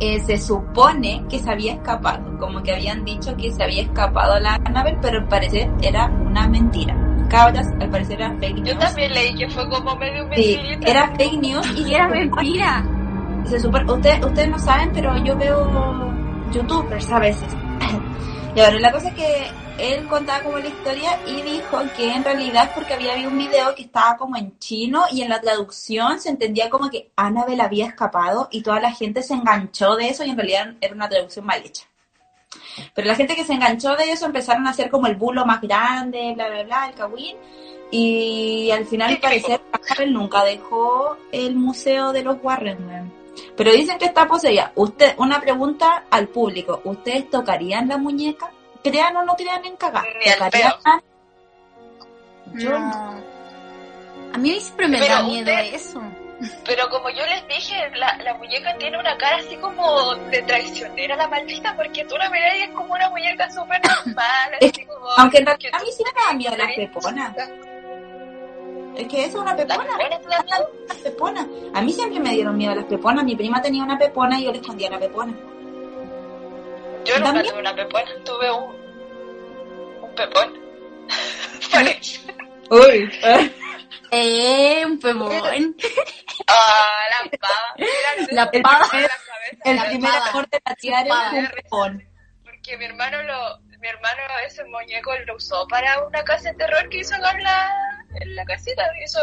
eh, 0.00 0.20
se 0.20 0.38
supone 0.38 1.24
que 1.28 1.38
se 1.38 1.50
había 1.50 1.74
escapado. 1.74 2.38
Como 2.38 2.62
que 2.62 2.72
habían 2.72 3.04
dicho 3.04 3.36
que 3.36 3.52
se 3.52 3.62
había 3.62 3.82
escapado 3.82 4.38
la 4.40 4.54
Annabelle, 4.64 4.98
pero 5.02 5.18
al 5.18 5.28
parecer 5.28 5.70
era 5.82 6.06
una 6.06 6.48
mentira. 6.48 6.96
Cabras, 7.28 7.68
al 7.80 7.88
parecer 7.90 8.20
era 8.20 8.34
fake 8.38 8.56
Yo 8.64 8.74
news. 8.74 8.78
también 8.78 9.12
leí 9.12 9.34
que 9.34 9.48
fue 9.50 9.68
como 9.68 9.94
medio 9.96 10.24
Sí, 10.34 10.56
mentirita. 10.58 10.90
era 10.90 11.08
fake 11.16 11.40
news 11.40 11.66
y 11.76 11.82
y 11.82 11.94
era 11.94 12.08
mentira. 12.08 12.84
se 13.44 13.60
supone, 13.60 13.92
usted, 13.92 14.24
ustedes 14.24 14.48
no 14.48 14.58
saben, 14.58 14.90
pero 14.92 15.16
yo 15.24 15.36
veo 15.36 16.12
youtubers 16.52 17.10
a 17.12 17.18
veces. 17.20 17.48
Y 18.56 18.58
ahora 18.60 18.80
la 18.80 18.90
cosa 18.90 19.06
es 19.10 19.14
que 19.14 19.46
él 19.80 20.06
contaba 20.08 20.42
como 20.42 20.58
la 20.58 20.68
historia 20.68 21.18
y 21.26 21.40
dijo 21.40 21.78
que 21.96 22.12
en 22.12 22.22
realidad 22.22 22.72
porque 22.74 22.94
había 22.94 23.26
un 23.26 23.38
video 23.38 23.74
que 23.74 23.82
estaba 23.82 24.16
como 24.16 24.36
en 24.36 24.58
chino 24.58 25.04
y 25.10 25.22
en 25.22 25.30
la 25.30 25.40
traducción 25.40 26.20
se 26.20 26.28
entendía 26.28 26.68
como 26.68 26.90
que 26.90 27.10
Annabelle 27.16 27.62
había 27.62 27.86
escapado 27.86 28.48
y 28.50 28.62
toda 28.62 28.80
la 28.80 28.92
gente 28.92 29.22
se 29.22 29.34
enganchó 29.34 29.96
de 29.96 30.08
eso 30.08 30.24
y 30.24 30.30
en 30.30 30.36
realidad 30.36 30.74
era 30.80 30.94
una 30.94 31.08
traducción 31.08 31.46
mal 31.46 31.62
hecha. 31.64 31.84
Pero 32.94 33.08
la 33.08 33.14
gente 33.14 33.34
que 33.34 33.44
se 33.44 33.54
enganchó 33.54 33.96
de 33.96 34.12
eso 34.12 34.26
empezaron 34.26 34.66
a 34.66 34.70
hacer 34.70 34.90
como 34.90 35.06
el 35.06 35.16
bulo 35.16 35.46
más 35.46 35.60
grande, 35.60 36.32
bla, 36.34 36.48
bla, 36.48 36.62
bla, 36.64 36.88
el 36.88 36.94
kawin. 36.94 37.36
Y 37.90 38.70
al 38.70 38.86
final, 38.86 39.10
al 39.10 39.18
parecer, 39.18 39.60
Annabelle 39.72 40.12
nunca 40.12 40.44
dejó 40.44 41.16
el 41.32 41.56
museo 41.56 42.12
de 42.12 42.22
los 42.22 42.36
Warren. 42.42 43.12
Pero 43.56 43.72
dicen 43.72 43.98
que 43.98 44.06
está 44.06 44.26
poseída. 44.26 44.72
Usted, 44.74 45.14
una 45.18 45.40
pregunta 45.40 46.04
al 46.10 46.28
público. 46.28 46.80
¿Ustedes 46.84 47.30
tocarían 47.30 47.88
la 47.88 47.96
muñeca? 47.96 48.50
Crean 48.82 49.16
o 49.16 49.24
no 49.24 49.34
crean 49.36 49.64
en 49.64 49.76
cagar. 49.76 50.04
Ni 50.24 50.30
al 50.30 50.50
peo. 50.50 50.78
Yo 52.54 52.78
no. 52.78 53.20
A 54.34 54.38
mí 54.38 54.60
siempre 54.60 54.88
me 54.88 54.98
Pero 54.98 55.14
da 55.14 55.22
miedo 55.22 55.50
usted- 55.52 55.74
eso. 55.74 56.02
Pero 56.64 56.88
como 56.88 57.10
yo 57.10 57.22
les 57.26 57.46
dije, 57.48 57.74
la, 57.96 58.16
la 58.24 58.32
muñeca 58.34 58.74
tiene 58.78 58.98
una 58.98 59.14
cara 59.18 59.36
así 59.36 59.56
como 59.58 60.14
de 60.14 60.40
traicionera 60.42 61.14
la 61.14 61.28
maldita, 61.28 61.76
porque 61.76 62.02
tú 62.06 62.16
la 62.16 62.30
miras 62.30 62.54
y 62.56 62.62
es 62.62 62.70
como 62.70 62.94
una 62.94 63.10
muñeca 63.10 63.50
súper 63.50 63.78
normal, 63.86 64.50
Es 64.60 64.72
así 64.72 64.86
como... 64.86 65.06
Aunque 65.18 65.36
en 65.38 65.44
realidad 65.46 65.70
que 65.70 65.76
a 65.76 65.80
mí 65.80 65.92
sí 65.94 66.02
me 66.02 66.10
da 66.22 66.32
miedo 66.32 66.56
las 66.56 66.72
peponas. 66.74 67.36
Es 68.96 69.06
que 69.08 69.24
eso 69.26 69.36
es 69.36 69.42
una 69.42 69.52
¿La 69.54 69.66
pepona. 69.66 69.96
miedo? 69.98 70.70
Pepona. 71.04 71.46
A 71.74 71.82
mí 71.82 71.92
siempre 71.92 72.20
me 72.20 72.30
dieron 72.30 72.56
miedo 72.56 72.74
las 72.74 72.84
peponas. 72.86 73.22
Mi 73.22 73.36
prima 73.36 73.60
tenía 73.60 73.82
una 73.84 73.98
pepona 73.98 74.40
y 74.40 74.44
yo 74.44 74.52
le 74.52 74.58
escondía 74.60 74.88
la 74.88 74.98
pepona. 74.98 75.34
Yo 77.10 77.42
tuve 77.42 77.58
una 77.58 77.74
pepona, 77.74 78.10
tuve 78.24 78.50
un... 78.50 78.74
un 80.02 80.14
pepón. 80.14 80.60
Uy. 82.70 83.10
Eh, 84.12 84.84
un 84.86 84.98
pebón. 85.00 85.76
Ah, 86.46 87.02
la 87.10 87.30
pava. 87.38 87.74
Mira, 87.78 88.26
La 88.30 88.50
pava. 88.50 88.78
la 88.80 88.88
cabeza, 88.88 89.18
El 89.64 89.76
la 89.76 89.84
primer 89.86 90.10
amor 90.12 90.48
de 90.50 90.62
la 90.64 90.74
tía 90.76 91.00
era 91.00 91.30
un 91.32 91.46
pepón. 91.48 92.08
Porque 92.44 92.76
mi 92.76 92.84
hermano 92.84 93.22
lo, 93.22 93.58
mi 93.80 93.88
hermano 93.88 94.22
ese 94.46 94.64
muñeco 94.64 95.12
lo 95.26 95.36
usó 95.36 95.66
para 95.68 96.04
una 96.06 96.22
casa 96.22 96.50
de 96.50 96.58
terror 96.58 96.88
que 96.90 96.98
hizo 96.98 97.14
en 97.14 97.42
la, 97.42 98.04
en 98.20 98.36
la 98.36 98.44
casita, 98.44 98.82
hizo 99.04 99.20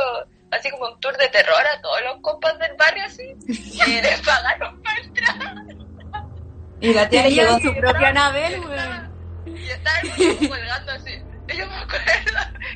así 0.52 0.70
como 0.72 0.88
un 0.88 1.00
tour 1.00 1.16
de 1.18 1.28
terror 1.30 1.66
a 1.66 1.82
todos 1.82 2.02
los 2.04 2.22
compas 2.22 2.58
del 2.60 2.76
barrio 2.76 3.04
así, 3.06 3.36
y 3.48 4.02
les 4.02 4.22
pagaron 4.22 4.82
para 4.82 5.00
entrar, 5.00 5.56
Y 6.80 6.94
la 6.94 7.10
tía 7.10 7.24
quedó 7.28 7.60
su 7.60 7.74
propia 7.76 8.10
Anabel, 8.10 8.60
weón. 8.62 9.56
y 9.58 9.70
estaba 9.70 9.98
colgando 10.48 10.92
así. 10.94 11.12
Yo 11.48 11.66
me 11.66 11.76
acuerdo 11.76 12.06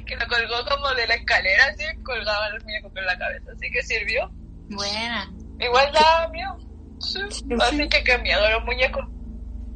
que 0.05 0.15
lo 0.15 0.27
colgó 0.27 0.55
como 0.69 0.89
de 0.95 1.05
la 1.07 1.15
escalera 1.15 1.65
así, 1.65 1.83
colgaba 2.03 2.47
el 2.47 2.63
muñeco 2.63 2.89
con 2.93 3.05
la 3.05 3.17
cabeza, 3.17 3.51
así 3.55 3.69
que 3.71 3.81
sirvió. 3.83 4.29
Buena. 4.69 5.29
Igual 5.59 5.91
daba 5.93 6.27
miedo. 6.29 6.57
Sí, 6.99 7.19
Así 7.59 7.89
que 7.89 8.03
qué 8.03 8.17
miedo 8.19 8.49
los 8.51 8.63
muñecos. 8.65 9.05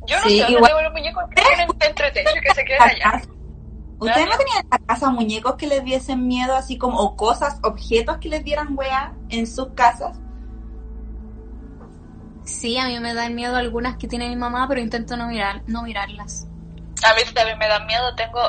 Yo 0.08 0.16
no 0.18 0.24
Sí, 0.24 0.38
sé 0.38 0.42
dónde 0.44 0.54
igual- 0.58 0.70
tengo 0.72 0.82
los 0.84 0.94
muñecos 0.94 1.24
que 1.36 1.42
tienen 1.44 1.70
entretenido 1.80 2.36
que 2.42 2.54
se 2.54 2.66
queden 2.66 2.82
allá. 2.82 3.22
¿Ustedes 3.98 4.26
no 4.28 4.38
tenían 4.38 4.58
en 4.64 4.70
la 4.72 4.78
casa 4.86 5.10
muñecos 5.10 5.56
que 5.56 5.68
les 5.68 5.84
diesen 5.84 6.28
miedo, 6.28 6.56
así 6.56 6.78
como, 6.78 7.00
o 7.00 7.16
cosas, 7.16 7.58
objetos 7.64 8.18
que 8.18 8.30
les 8.30 8.44
dieran 8.44 8.70
weá 8.78 9.14
en 9.30 9.48
sus 9.48 9.70
casas? 9.74 10.18
Sí, 12.46 12.78
a 12.78 12.86
mí 12.86 13.00
me 13.00 13.14
dan 13.14 13.34
miedo 13.34 13.56
algunas 13.56 13.98
que 13.98 14.08
tiene 14.08 14.30
mi 14.30 14.36
mamá, 14.36 14.68
pero 14.68 14.80
intento 14.80 15.18
no 15.18 15.28
mirar, 15.28 15.64
no 15.66 15.82
mirarlas. 15.82 16.48
A 17.04 17.14
mí 17.16 17.22
también 17.34 17.58
me 17.58 17.68
da 17.68 17.80
miedo. 17.86 18.14
Tengo, 18.16 18.40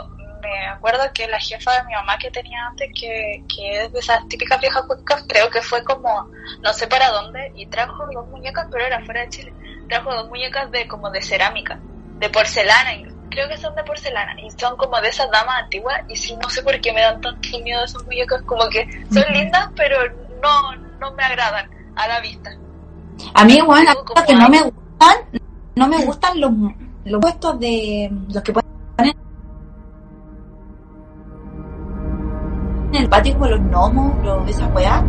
me 0.42 0.66
acuerdo 0.68 1.10
que 1.14 1.26
la 1.28 1.40
jefa 1.40 1.72
de 1.72 1.84
mi 1.86 1.94
mamá 1.94 2.18
que 2.18 2.30
tenía 2.30 2.58
antes, 2.66 2.90
que, 2.98 3.42
que 3.48 3.84
es 3.84 3.92
de 3.92 3.98
esas 3.98 4.26
típicas 4.28 4.60
viejas 4.60 4.84
cuecas, 4.86 5.24
creo 5.26 5.48
que 5.50 5.62
fue 5.62 5.82
como, 5.82 6.28
no 6.62 6.72
sé 6.74 6.86
para 6.86 7.10
dónde, 7.10 7.40
y 7.56 7.66
trajo 7.66 8.04
dos 8.12 8.28
muñecas, 8.28 8.66
pero 8.70 8.84
era 8.84 9.00
fuera 9.04 9.22
de 9.22 9.30
Chile. 9.30 9.54
Trajo 9.88 10.14
dos 10.14 10.28
muñecas 10.28 10.70
de 10.70 10.86
como 10.86 11.10
de 11.10 11.22
cerámica, 11.22 11.80
de 12.20 12.28
porcelana, 12.28 12.94
y 12.96 13.04
creo 13.30 13.48
que 13.48 13.56
son 13.56 13.74
de 13.74 13.82
porcelana, 13.82 14.36
y 14.42 14.50
son 14.50 14.76
como 14.76 15.00
de 15.00 15.08
esas 15.08 15.30
damas 15.30 15.62
antiguas, 15.62 16.02
y 16.08 16.16
sí, 16.16 16.36
no 16.36 16.50
sé 16.50 16.62
por 16.62 16.78
qué 16.82 16.92
me 16.92 17.00
dan 17.00 17.20
tanto 17.20 17.58
miedo 17.60 17.82
esas 17.82 18.04
muñecas, 18.04 18.42
como 18.42 18.68
que 18.68 18.86
son 19.10 19.24
lindas, 19.32 19.68
pero 19.74 19.98
no, 20.42 20.76
no 21.00 21.12
me 21.12 21.24
agradan 21.24 21.66
a 21.96 22.08
la 22.08 22.20
vista. 22.20 22.50
A 23.34 23.44
mí, 23.44 23.54
igual, 23.54 23.84
las 23.84 23.94
Como 23.96 24.06
cosas 24.06 24.24
que 24.26 24.34
no 24.34 24.48
me 24.48 24.62
gustan, 24.62 25.16
no 25.74 25.88
me 25.88 26.04
gustan 26.04 26.40
los, 26.40 26.52
los 27.04 27.20
puestos 27.20 27.58
de, 27.60 28.10
los 28.32 28.42
que 28.42 28.52
ponen 28.52 28.66
en 32.92 33.02
el 33.02 33.08
patio 33.08 33.32
como 33.34 33.46
los 33.46 33.60
gnomos, 33.60 34.24
los, 34.24 34.48
esas 34.48 34.72
weas. 34.74 35.02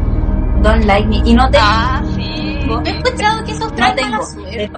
Don't 0.61 0.85
like 0.85 1.07
me. 1.07 1.17
Y 1.23 1.33
no 1.33 1.49
tengo, 1.49 1.65
Ah, 1.65 2.01
sí. 2.15 2.59
He 2.85 2.89
escuchado 2.89 3.43
que 3.45 3.51
esos 3.51 3.69
no 3.69 3.75
traen 3.75 3.95
tengo. 3.95 4.11
mala 4.11 4.23
suerte. 4.25 4.71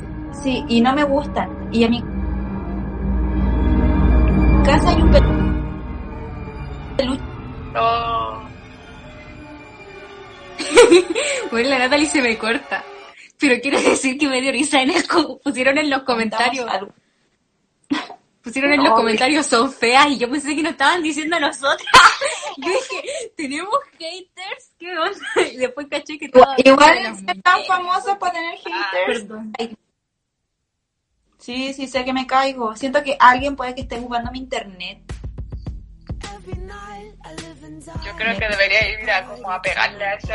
Sí, 0.43 0.63
y 0.67 0.81
no 0.81 0.93
me 0.93 1.03
gustan. 1.03 1.49
Y 1.71 1.83
a 1.85 1.89
mi 1.89 2.03
casa 4.63 4.89
hay 4.89 5.01
un 5.01 5.11
peluche. 5.11 5.39
No. 7.71 8.39
Bueno, 11.51 11.69
la 11.69 11.79
Natalie 11.79 12.07
se 12.07 12.21
me 12.21 12.35
corta. 12.37 12.83
Pero 13.39 13.61
quiero 13.61 13.81
decir 13.81 14.17
que 14.17 14.27
me 14.27 14.41
dio 14.41 14.51
risa 14.51 14.81
en 14.81 14.91
el 14.91 15.03
pusieron 15.43 15.77
en 15.77 15.89
los 15.89 16.03
comentarios, 16.03 16.69
pusieron 18.41 18.73
en 18.73 18.83
los 18.83 18.93
comentarios 18.93 19.45
son 19.45 19.71
feas 19.71 20.07
y 20.09 20.17
yo 20.17 20.29
pensé 20.29 20.55
que 20.55 20.63
nos 20.63 20.73
estaban 20.73 21.01
diciendo 21.01 21.37
a 21.37 21.39
nosotras. 21.39 21.87
Yo 22.57 22.67
dije, 22.67 23.31
tenemos 23.37 23.79
haters, 23.97 24.71
¿qué 24.77 24.97
onda? 24.97 25.49
Y 25.53 25.55
después 25.55 25.87
caché 25.89 26.17
que 26.17 26.25
estaba 26.25 26.55
Igual 26.57 27.15
son 27.15 27.41
tan 27.41 27.63
famosos 27.65 28.17
por 28.17 28.31
tener 28.31 28.57
haters. 28.57 29.05
Perdón. 29.05 29.53
Sí, 31.37 31.73
sí, 31.73 31.87
sé 31.87 32.03
que 32.03 32.11
me 32.11 32.27
caigo. 32.27 32.75
Siento 32.75 33.01
que 33.01 33.15
alguien 33.17 33.55
puede 33.55 33.75
que 33.75 33.81
esté 33.81 33.97
jugando 33.97 34.29
mi 34.31 34.39
internet. 34.39 34.99
Yo 38.05 38.15
creo 38.15 38.37
que 38.37 38.47
debería 38.47 39.01
ir 39.01 39.09
a 39.11 39.25
como 39.25 39.51
a 39.51 39.61
pegarle 39.61 40.03
a 40.05 40.13
ese 40.15 40.33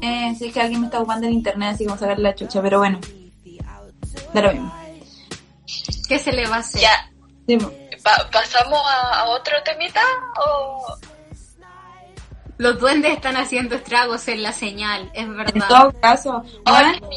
Eh, 0.00 0.34
sí, 0.38 0.50
que 0.52 0.60
alguien 0.60 0.80
me 0.80 0.86
está 0.86 0.98
ocupando 0.98 1.26
el 1.26 1.32
internet, 1.34 1.74
así 1.74 1.84
como 1.84 1.98
sacar 1.98 2.18
la 2.18 2.34
chucha, 2.34 2.60
pero 2.62 2.78
bueno. 2.78 3.00
Lo 4.34 4.52
mismo. 4.52 4.74
¿Qué 6.08 6.18
se 6.18 6.32
le 6.32 6.46
va 6.46 6.56
a 6.56 6.58
hacer? 6.60 6.82
Ya, 6.82 7.10
pa- 8.02 8.28
¿pasamos 8.32 8.80
a, 8.86 9.20
a 9.20 9.24
otro 9.26 9.54
temita? 9.64 10.00
O... 10.46 10.96
Los 12.58 12.78
duendes 12.80 13.12
están 13.12 13.36
haciendo 13.36 13.76
estragos 13.76 14.26
en 14.26 14.42
la 14.42 14.52
señal, 14.52 15.10
es 15.14 15.22
En 15.22 15.36
verdad. 15.36 15.68
todo 15.68 15.92
caso, 16.00 16.42
Ay, 16.64 16.98
bueno, 17.00 17.08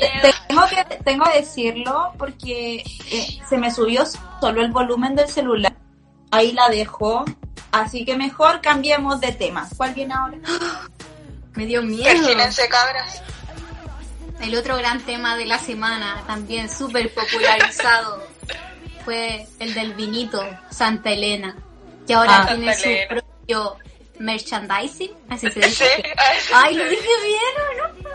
tengo 0.48 0.62
que 0.68 0.96
tengo 1.04 1.26
que 1.26 1.40
decirlo 1.40 2.14
porque 2.20 2.84
eh, 3.12 3.40
se 3.50 3.58
me 3.58 3.72
subió 3.72 4.04
solo 4.40 4.62
el 4.62 4.72
volumen 4.72 5.16
del 5.16 5.28
celular. 5.30 5.74
Ahí 6.30 6.52
la 6.52 6.70
dejo. 6.70 7.26
Así 7.72 8.06
que 8.06 8.16
mejor 8.18 8.62
cambiemos 8.62 9.22
de 9.22 9.32
tema. 9.32 9.68
¿Cuál 9.78 9.94
viene 9.94 10.14
ahora? 10.14 10.38
Me 11.56 11.66
dio 11.66 11.82
miedo. 11.82 12.28
Cabras. 12.70 13.22
El 14.42 14.56
otro 14.56 14.78
gran 14.78 15.00
tema 15.02 15.36
de 15.38 15.46
la 15.46 15.60
semana, 15.60 16.24
también 16.26 16.70
súper 16.70 17.14
popularizado, 17.14 18.28
fue 19.06 19.46
el 19.60 19.74
del 19.74 19.94
vinito, 19.94 20.44
Santa 20.72 21.12
Elena, 21.12 21.56
que 22.08 22.14
ahora 22.14 22.42
Ah, 22.42 22.48
tiene 22.48 22.74
Santa 22.74 22.74
su 22.74 22.90
propio 23.08 23.78
merchandising, 24.20 25.12
así 25.30 25.50
se 25.52 25.60
dice. 25.60 25.86
Ay, 26.54 26.76
lo 26.76 26.86
dije 26.86 27.10
bien, 27.24 27.56
¿o 27.60 27.74
no? 27.78 28.12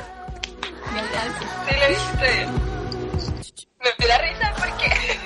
Sí, 1.69 1.75
lo. 1.77 2.47
Me, 3.81 3.91
me 3.99 4.07
da 4.07 4.19
risa 4.19 4.55
porque 4.59 5.19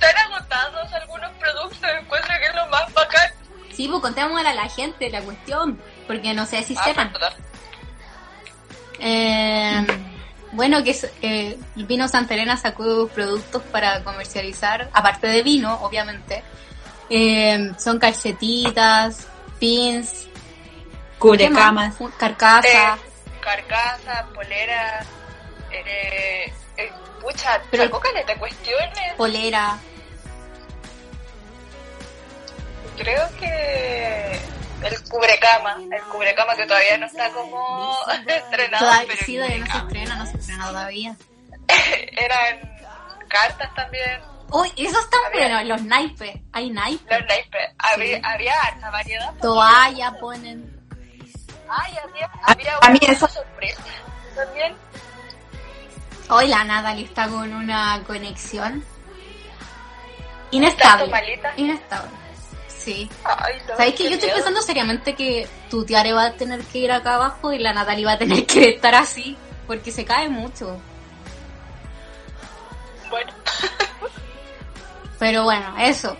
están 0.00 0.32
agotados 0.32 0.92
algunos 0.92 1.30
productos. 1.32 1.78
Encuentro 2.00 2.34
que 2.40 2.46
es 2.46 2.54
lo 2.54 2.66
más 2.68 2.92
bacán. 2.94 3.30
Sí, 3.72 3.88
pues 3.88 4.00
contémosle 4.02 4.48
a 4.48 4.54
la 4.54 4.68
gente 4.68 5.08
la 5.10 5.20
cuestión, 5.22 5.80
porque 6.06 6.34
no 6.34 6.44
sé 6.46 6.62
si 6.62 6.76
Ah, 6.78 6.84
sepan. 6.84 7.12
Eh, 8.98 9.86
bueno, 10.52 10.82
que 10.82 10.90
eh, 11.22 11.58
el 11.76 11.86
vino 11.86 12.08
Santa 12.08 12.34
Elena 12.34 12.56
sacó 12.56 13.08
productos 13.08 13.62
para 13.64 14.02
comercializar, 14.04 14.90
aparte 14.92 15.26
de 15.28 15.42
vino, 15.42 15.74
obviamente. 15.82 16.42
Eh, 17.08 17.72
son 17.78 17.98
calcetitas, 17.98 19.26
pins, 19.58 20.26
Cubre 21.18 21.44
¿qué 21.44 21.50
más? 21.50 21.62
camas. 21.64 21.94
carcasa. 22.18 22.68
Eh, 22.94 23.00
carcasa, 23.40 24.26
polera. 24.34 25.04
Eh, 25.72 26.52
eh, 26.76 26.92
pucha, 27.20 27.60
Pero- 27.70 27.84
sacó 27.84 28.00
caleta 28.00 28.32
de 28.34 28.38
cuestiones. 28.38 29.14
polera. 29.16 29.78
Creo 33.00 33.28
que 33.38 34.38
el 34.84 35.02
cubrecama, 35.08 35.76
el 35.90 36.02
cubrecama 36.12 36.54
que 36.54 36.66
todavía 36.66 36.98
no 36.98 37.06
está 37.06 37.30
como 37.30 37.96
estrenado, 38.26 38.84
Todavía, 38.86 39.06
pero 39.08 39.24
sí, 39.24 39.36
todavía 39.36 39.58
no 39.58 39.66
se 39.66 39.78
estrena, 39.78 40.14
no 40.16 40.26
se 40.26 40.36
estrena 40.36 40.66
todavía. 40.68 41.16
eran 42.12 42.78
cartas 43.28 43.74
también. 43.74 44.20
Uy, 44.52 44.68
esos 44.76 45.02
están 45.04 45.20
buenos, 45.32 45.64
los 45.64 45.82
naipes. 45.82 46.36
Hay 46.52 46.68
naipes. 46.70 47.18
Los 47.18 47.26
naipes. 47.28 47.70
Había, 47.78 48.20
había 48.22 48.60
harta 48.60 48.90
variedad. 48.90 49.32
Toalla 49.40 50.12
ponen. 50.20 50.76
Ay, 51.70 51.94
había, 52.04 52.30
había 52.42 52.76
a 52.82 52.90
mí 52.90 52.98
una 53.02 53.12
eso- 53.14 53.28
sorpresa 53.28 53.82
también. 54.36 54.74
Hoy 56.28 56.48
la 56.48 56.64
Natalie 56.64 57.06
está 57.06 57.28
con 57.28 57.52
una 57.52 58.02
conexión 58.06 58.72
¿Tanto 58.82 58.86
inestable. 60.50 61.06
malita? 61.06 61.52
Inestable. 61.56 62.10
Sí. 62.82 63.10
Ay, 63.24 63.54
¿Sabes 63.76 63.94
que 63.94 64.04
yo 64.04 64.10
estoy 64.10 64.30
pensando 64.30 64.62
seriamente 64.62 65.14
que 65.14 65.46
tu 65.68 65.84
tiare 65.84 66.12
va 66.12 66.26
a 66.26 66.32
tener 66.32 66.62
que 66.62 66.78
ir 66.78 66.92
acá 66.92 67.16
abajo 67.16 67.52
y 67.52 67.58
la 67.58 67.74
Natalie 67.74 68.06
va 68.06 68.12
a 68.12 68.18
tener 68.18 68.46
que 68.46 68.70
estar 68.70 68.94
así? 68.94 69.36
Porque 69.66 69.90
se 69.90 70.04
cae 70.04 70.28
mucho. 70.28 70.78
Bueno, 73.10 73.32
Pero 75.18 75.44
bueno, 75.44 75.74
eso. 75.78 76.16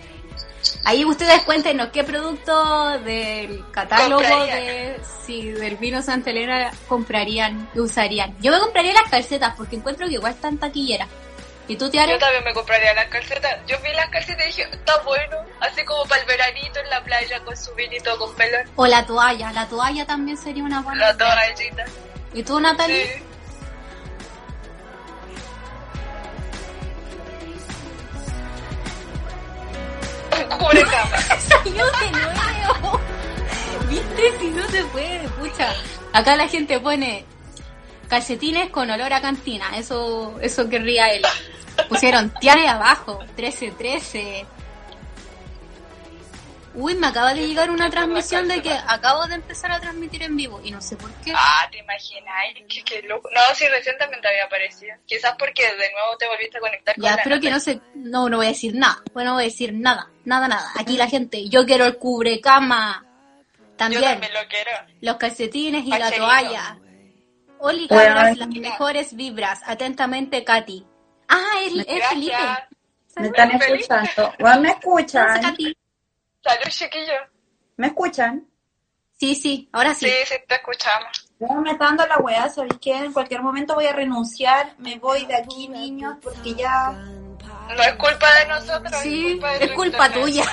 Ahí 0.83 1.03
ustedes 1.05 1.41
cuéntenos 1.43 1.89
qué 1.89 2.03
producto 2.03 2.99
del 2.99 3.63
catálogo 3.71 4.21
de 4.21 4.99
sí, 5.25 5.51
del 5.51 5.77
vino 5.77 6.01
Santa 6.01 6.29
Elena 6.29 6.71
comprarían 6.87 7.69
y 7.73 7.79
usarían. 7.79 8.35
Yo 8.41 8.51
me 8.51 8.59
compraría 8.59 8.93
las 8.93 9.09
calcetas 9.09 9.55
porque 9.55 9.75
encuentro 9.75 10.07
que 10.07 10.13
igual 10.13 10.33
están 10.33 10.57
taquilleras. 10.57 11.07
¿Y 11.71 11.77
tú, 11.77 11.89
Tiara? 11.89 12.11
yo 12.11 12.19
también 12.19 12.43
me 12.43 12.53
compraría 12.53 12.93
las 12.93 13.05
calcetas. 13.05 13.65
Yo 13.65 13.77
vi 13.81 13.93
las 13.93 14.09
calcetas 14.09 14.43
y 14.43 14.47
dije, 14.47 14.67
está 14.73 15.01
bueno. 15.03 15.37
Así 15.61 15.85
como 15.85 16.03
para 16.03 16.19
el 16.19 16.27
veranito 16.27 16.81
en 16.81 16.89
la 16.89 17.01
playa 17.01 17.39
con 17.45 17.55
su 17.55 17.73
vinito 17.75 18.17
con 18.17 18.35
pelón. 18.35 18.69
O 18.75 18.85
la 18.85 19.05
toalla. 19.05 19.53
La 19.53 19.65
toalla 19.69 20.05
también 20.05 20.37
sería 20.37 20.65
una 20.65 20.81
buena. 20.81 20.99
La 20.99 21.17
toallita. 21.17 21.85
¿Y 22.33 22.43
tú, 22.43 22.59
Natalie? 22.59 23.05
Sí. 23.05 23.23
Cubre 30.59 30.83
cama. 30.83 31.17
Nuevo. 31.71 32.99
¿Viste? 33.87 34.39
Si 34.39 34.49
no 34.49 34.67
se 34.67 34.83
puede, 34.83 35.29
pucha. 35.39 35.73
Acá 36.11 36.35
la 36.35 36.49
gente 36.49 36.77
pone 36.81 37.23
calcetines 38.09 38.69
con 38.71 38.89
olor 38.89 39.13
a 39.13 39.21
cantina. 39.21 39.77
Eso, 39.77 40.37
eso 40.41 40.67
querría 40.67 41.07
él. 41.13 41.21
Pusieron 41.89 42.33
tiare 42.39 42.67
abajo, 42.67 43.19
1313. 43.37 44.45
Uy, 46.73 46.95
me 46.95 47.07
acaba 47.07 47.33
de 47.33 47.45
llegar 47.45 47.69
una 47.69 47.89
transmisión 47.89 48.47
de 48.47 48.61
que 48.61 48.71
acabo 48.71 49.27
de 49.27 49.35
empezar 49.35 49.73
a 49.73 49.79
transmitir 49.81 50.23
en 50.23 50.37
vivo 50.37 50.61
y 50.63 50.71
no 50.71 50.79
sé 50.81 50.95
por 50.95 51.11
qué. 51.15 51.33
Ah, 51.35 51.67
te 51.69 51.79
imaginas, 51.79 52.33
qué, 52.69 52.81
qué 52.83 53.01
loco. 53.01 53.29
No, 53.33 53.41
sí, 53.55 53.67
recientemente 53.67 54.25
había 54.25 54.45
aparecido. 54.45 54.95
Quizás 55.05 55.35
porque 55.37 55.63
de 55.63 55.91
nuevo 55.91 56.15
te 56.17 56.27
volviste 56.27 56.57
a 56.59 56.61
conectar 56.61 56.95
con 56.95 57.03
Ya, 57.03 57.09
la 57.11 57.15
espero 57.17 57.41
que 57.41 57.49
Natalie. 57.49 57.75
no 57.75 57.81
se... 57.83 57.99
No, 57.99 58.29
no 58.29 58.37
voy 58.37 58.45
a 58.45 58.49
decir 58.49 58.73
nada. 58.73 59.01
Bueno, 59.13 59.31
no 59.31 59.35
voy 59.35 59.43
a 59.43 59.47
decir 59.47 59.73
nada. 59.73 60.09
Nada, 60.23 60.47
nada. 60.47 60.71
Aquí 60.79 60.95
la 60.95 61.07
gente, 61.09 61.49
yo 61.49 61.65
quiero 61.65 61.83
el 61.85 61.97
cubrecama. 61.97 63.03
Yo 63.59 63.65
También. 63.75 64.03
también 64.03 64.33
lo 64.33 64.39
quiero. 64.47 64.71
los 65.01 65.17
calcetines 65.17 65.85
y 65.85 65.89
la 65.89 66.09
toalla. 66.09 66.77
Oli 67.59 67.87
Bueno, 67.89 68.15
las 68.15 68.47
mejores 68.47 69.13
vibras. 69.13 69.59
Atentamente, 69.65 70.45
Katy. 70.45 70.85
Es, 71.65 71.87
es 71.87 72.07
Felipe. 72.09 72.31
Gracias. 72.31 72.67
Me 73.17 73.27
están 73.27 73.51
escuchando. 73.51 74.33
Bueno, 74.39 74.61
me 74.61 74.69
escuchan. 74.69 75.41
Salud, 75.41 76.69
chiquillo. 76.69 77.13
¿Me 77.77 77.87
escuchan? 77.87 78.47
Sí, 79.19 79.35
sí, 79.35 79.69
ahora 79.71 79.93
sí. 79.93 80.07
Sí, 80.07 80.15
sí, 80.25 80.35
te 80.47 80.55
escuchamos. 80.55 81.29
Bueno, 81.37 81.61
me 81.61 81.71
está 81.71 81.85
dando 81.85 82.07
la 82.07 82.17
weá, 82.17 82.49
¿sabéis 82.49 82.77
qué? 82.81 82.95
En 82.97 83.13
cualquier 83.13 83.41
momento 83.43 83.75
voy 83.75 83.85
a 83.85 83.93
renunciar, 83.93 84.73
me 84.79 84.97
voy 84.97 85.25
de 85.25 85.35
aquí, 85.35 85.67
niños, 85.67 86.17
porque 86.21 86.55
ya... 86.55 86.91
No 86.91 87.83
es 87.83 87.93
culpa 87.93 88.27
de 88.39 88.47
nosotros, 88.47 89.01
Sí, 89.01 89.25
es 89.27 89.31
culpa 89.33 89.49
de 89.53 89.63
es 89.65 89.69
tu 89.69 89.75
culpa 89.75 90.07
internet. 90.07 90.25
tuya. 90.25 90.45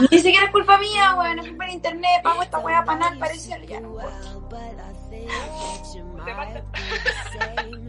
Ni 0.10 0.18
siquiera 0.18 0.46
es 0.46 0.52
culpa 0.52 0.78
mía, 0.78 1.14
weón, 1.16 1.38
es 1.40 1.48
culpa 1.48 1.64
del 1.64 1.74
internet, 1.74 2.22
pago 2.22 2.42
esta 2.42 2.58
weá 2.60 2.84
para 2.84 2.98
nada, 2.98 3.16
parece 3.18 3.66
ya 3.66 3.80
no 3.80 3.96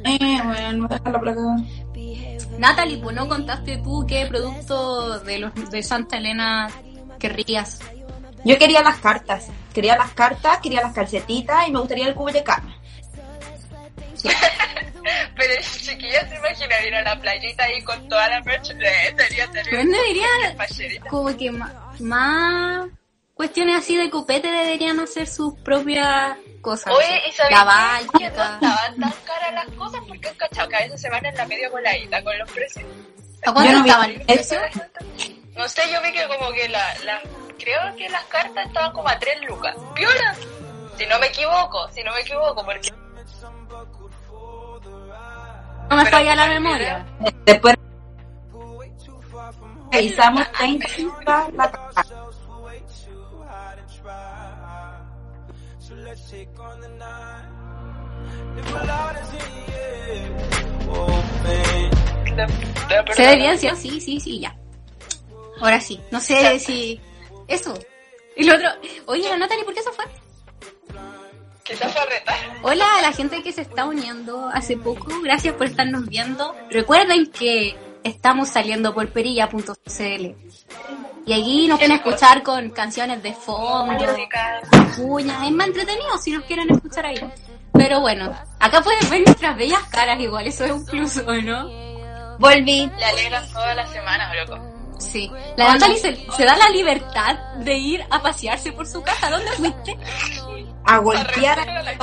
Eh, 0.04 0.42
bueno, 0.44 0.88
déjalo 0.88 1.20
por 1.20 1.30
acá. 1.30 1.42
Natalie, 2.62 3.00
pues 3.00 3.16
no 3.16 3.28
contaste 3.28 3.78
tú 3.78 4.06
qué 4.08 4.28
producto 4.28 5.20
de 5.22 5.40
los 5.40 5.72
de 5.72 5.82
Santa 5.82 6.18
Elena 6.18 6.70
querrías. 7.18 7.80
Yo 8.46 8.56
quería 8.60 8.84
las 8.84 9.00
cartas, 9.00 9.48
quería 9.74 9.98
las 9.98 10.12
cartas, 10.14 10.60
quería 10.60 10.82
las 10.84 10.94
calcetitas 10.94 11.68
y 11.68 11.72
me 11.72 11.80
gustaría 11.80 12.08
el 12.08 12.14
cubo 12.14 12.32
de 12.32 12.44
cama. 12.44 12.78
Pero 15.36 15.54
chiquilla 15.64 16.30
se 16.30 16.36
imagina 16.36 16.86
ir 16.88 16.94
a 16.94 17.02
la 17.02 17.20
playita 17.20 17.64
ahí 17.64 17.82
con 17.82 18.08
toda 18.08 18.30
la 18.30 18.42
merch. 18.42 18.70
Eh, 18.70 19.16
sería 19.18 19.48
no 19.48 19.98
debería, 19.98 20.28
Pacherita. 20.56 21.10
como 21.10 21.36
que 21.36 21.52
más 22.00 22.88
cuestiones 23.42 23.76
así 23.78 23.98
de 23.98 24.08
copete 24.12 24.52
deberían 24.52 25.00
hacer 25.00 25.26
sus 25.28 25.56
propias 25.62 26.38
cosas. 26.62 26.94
Oye, 26.94 27.24
¿y 27.28 27.32
sabes 27.32 27.50
que 28.12 28.20
no 28.20 28.28
estaban 28.28 28.96
tan 29.00 29.14
caras 29.26 29.54
las 29.56 29.76
cosas? 29.76 30.00
Porque 30.08 30.30
han 30.30 30.36
cachado 30.36 30.70
que 30.70 30.76
a 30.76 30.80
veces 30.82 31.02
se 31.02 31.10
van 31.10 31.26
en 31.26 31.36
la 31.36 31.48
media 31.48 31.68
voladita 31.72 32.24
con 32.24 32.38
los 32.38 32.52
precios. 32.52 32.86
¿A 33.44 33.52
cuánto 33.52 33.72
no 33.72 33.80
estaban? 33.84 34.12
eso. 34.28 34.56
No 35.58 35.68
sé, 35.68 35.82
yo 35.92 36.00
vi 36.04 36.12
que 36.12 36.28
como 36.28 36.52
que 36.52 36.70
la, 36.70 36.94
la 37.04 37.20
creo 37.58 37.96
que 37.98 38.08
las 38.10 38.24
cartas 38.26 38.68
estaban 38.68 38.92
como 38.94 39.10
a 39.10 39.18
3 39.18 39.42
lucas. 39.50 39.76
Piola. 39.96 40.36
Si 41.00 41.06
no 41.08 41.18
me 41.18 41.26
equivoco, 41.26 41.90
si 41.90 42.04
no 42.04 42.14
me 42.14 42.20
equivoco, 42.22 42.64
porque 42.64 42.92
No 45.90 45.96
me 45.98 46.04
Pero- 46.04 46.12
falla 46.16 46.36
la 46.36 46.48
memoria. 46.48 47.06
Después 47.44 47.76
revisamos 49.92 50.52
30 50.52 51.48
la 51.56 51.72
carta. 51.72 52.21
¿Se 63.14 63.26
ve 63.26 63.36
bien? 63.36 63.58
¿Sí? 63.58 63.70
sí, 63.76 64.02
sí, 64.02 64.20
sí, 64.20 64.40
ya. 64.40 64.56
Ahora 65.60 65.80
sí. 65.80 66.00
No 66.12 66.20
sé 66.20 66.60
si... 66.60 67.00
Eso. 67.48 67.74
Y 68.36 68.44
lo 68.46 68.56
otro... 68.56 68.70
Oye, 69.08 69.30
la 69.30 69.38
Natalie, 69.38 69.64
¿por 69.64 69.74
qué 69.74 69.82
se 69.82 69.92
fue? 69.92 70.06
quizás 71.64 71.92
fue 71.94 72.02
a 72.02 72.06
retar. 72.06 72.36
Hola 72.64 72.86
a 72.98 73.02
la 73.02 73.14
gente 73.14 73.42
que 73.44 73.52
se 73.52 73.62
está 73.62 73.86
uniendo 73.86 74.50
hace 74.54 74.78
poco. 74.78 75.08
Gracias 75.24 75.56
por 75.56 75.68
estarnos 75.68 76.08
viendo. 76.08 76.56
Recuerden 76.70 77.28
que 77.32 77.78
estamos 78.04 78.50
saliendo 78.50 78.94
por 78.94 79.08
perilla.cl. 79.10 80.36
Y 81.26 81.34
allí 81.34 81.68
nos 81.68 81.78
pueden 81.78 81.96
escuchar 81.96 82.44
con 82.44 82.72
canciones 82.72 83.22
de 83.22 83.34
fondo, 83.34 83.94
Música. 83.94 84.62
cuñas. 84.98 85.46
Es 85.46 85.52
más 85.52 85.68
entretenido 85.68 86.18
si 86.18 86.32
nos 86.32 86.44
quieren 86.46 86.72
escuchar 86.72 87.06
ahí. 87.06 87.20
Pero 87.74 88.02
bueno, 88.02 88.34
acá 88.60 88.82
pueden 88.82 89.10
ver 89.10 89.22
nuestras 89.26 89.58
bellas 89.58 89.82
caras 89.90 90.20
igual. 90.20 90.46
Eso 90.48 90.66
es 90.66 90.72
un 90.72 90.86
plus, 90.86 91.18
¿o 91.18 91.34
no? 91.42 91.70
Volví. 92.38 92.90
Le 92.98 93.06
alegran 93.06 93.48
todas 93.52 93.76
las 93.76 93.90
semanas, 93.92 94.36
loco. 94.36 94.62
Sí. 95.00 95.32
La 95.58 95.74
Natalie 95.74 95.98
se, 95.98 96.16
se 96.36 96.46
da 96.46 96.56
la 96.58 96.70
libertad 96.70 97.36
de 97.58 97.74
ir 97.76 98.04
a 98.12 98.22
pasearse 98.22 98.72
por 98.72 98.86
su 98.88 99.02
casa. 99.02 99.30
¿Dónde 99.30 99.52
fuiste? 99.54 99.98
A 100.86 100.98
golpear 101.00 101.60
A 101.60 101.66
la. 101.84 101.94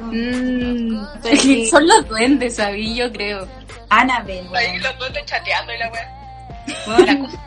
Mm, 0.00 1.06
Pues 1.22 1.40
sí. 1.40 1.66
son 1.66 1.86
los 1.86 2.06
duendes, 2.08 2.56
¿sabí? 2.56 2.94
Yo 2.94 3.10
creo. 3.12 3.46
Annabel, 3.90 4.46
Ahí 4.54 4.78
weón. 4.78 4.82
los 4.82 5.12
te 5.12 5.24
chateando 5.24 5.72
y 5.72 5.78
la 5.78 5.86
la 5.86 7.18
cosa- 7.18 7.38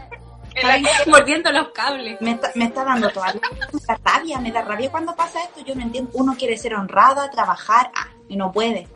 Mordiendo 1.08 1.52
los 1.52 1.70
cables. 1.70 2.20
Me 2.22 2.32
está, 2.32 2.52
me 2.56 2.66
está 2.66 2.84
dando 2.84 3.10
toda 3.10 3.28
la 3.34 3.40
la 3.88 4.00
rabia, 4.04 4.40
me 4.40 4.52
da 4.52 4.62
rabia 4.62 4.90
cuando 4.92 5.16
pasa 5.16 5.42
esto. 5.44 5.62
Yo 5.66 5.76
no 5.76 5.82
entiendo. 5.82 6.12
Uno 6.14 6.36
quiere 6.38 6.58
ser 6.58 6.76
honrada, 6.76 7.30
trabajar, 7.32 7.92
ah, 7.96 8.08
y 8.28 8.36
no 8.36 8.52
puede. 8.52 8.88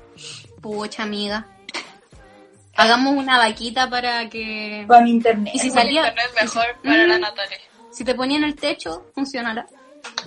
Pucha, 0.62 1.04
amiga. 1.04 1.48
Hagamos 2.78 3.14
una 3.16 3.38
vaquita 3.38 3.90
para 3.90 4.28
que... 4.30 4.84
Con 4.88 5.08
internet. 5.08 5.54
Y 5.56 5.60
si 5.60 5.72
salía... 5.72 6.10
internet 6.10 6.32
mejor 6.42 6.66
para 6.84 7.08
la 7.08 7.18
Mm. 7.18 7.22
Natalie. 7.22 7.58
Si 7.92 8.04
te 8.04 8.14
ponía 8.16 8.38
en 8.38 8.44
el 8.44 8.56
techo, 8.56 9.06
funcionará. 9.16 9.66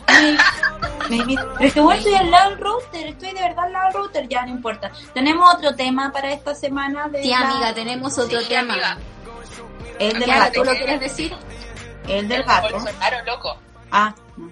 Pero 1.08 1.72
que 1.72 1.80
bueno, 1.80 1.92
estoy 2.00 2.14
al 2.14 2.30
lado 2.30 2.50
del 2.50 2.58
router, 2.58 3.06
estoy 3.08 3.32
de 3.32 3.40
verdad 3.40 3.64
al 3.66 3.72
lado 3.72 3.84
del 3.86 3.94
router, 3.94 4.28
ya 4.28 4.44
no 4.46 4.50
importa. 4.52 4.90
Tenemos 5.14 5.54
otro 5.54 5.74
tema 5.74 6.10
para 6.12 6.32
esta 6.32 6.54
semana 6.54 7.08
de 7.08 7.22
Sí, 7.22 7.28
la- 7.30 7.40
amiga, 7.40 7.74
tenemos 7.74 8.18
otro 8.18 8.40
Sí, 8.40 8.48
tema. 8.48 8.72
amiga. 8.74 8.98
El 9.98 10.18
del 10.20 10.28
gato. 10.28 10.52
¿tú 10.52 10.64
lo 10.64 10.72
quieres 10.72 11.00
decir? 11.00 11.36
El 12.06 12.28
del 12.28 12.40
El 12.40 12.46
gato. 12.46 12.70
Bolsonaro, 12.70 13.24
loco. 13.24 13.58
Ah, 13.90 14.14
no. 14.36 14.50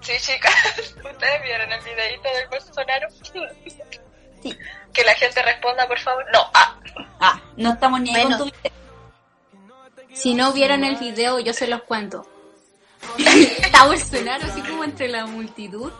Sí, 0.00 0.12
chicas, 0.20 0.54
¿ustedes 0.96 1.42
vieron 1.42 1.70
el 1.72 1.80
videito 1.82 2.28
del 2.34 2.48
Bolsonaro? 2.48 3.08
Sí. 4.42 4.58
Que 4.92 5.04
la 5.04 5.14
gente 5.14 5.40
responda, 5.42 5.86
por 5.86 5.98
favor. 5.98 6.24
No, 6.32 6.40
ah, 6.54 6.76
Ah, 7.20 7.40
no 7.56 7.72
estamos 7.74 8.00
ni 8.00 8.14
ahí 8.14 8.22
Bueno. 8.22 8.38
con 8.38 8.50
tu 8.50 8.56
video. 8.56 8.72
Si 10.12 10.34
no 10.34 10.52
vieron 10.52 10.82
el 10.84 10.96
video, 10.96 11.38
yo 11.38 11.52
se 11.54 11.66
los 11.68 11.82
cuento. 11.84 12.26
está 13.18 13.84
Bolsonaro 13.86 14.44
así 14.46 14.60
como 14.62 14.84
entre 14.84 15.08
la 15.08 15.26
multitud. 15.26 15.92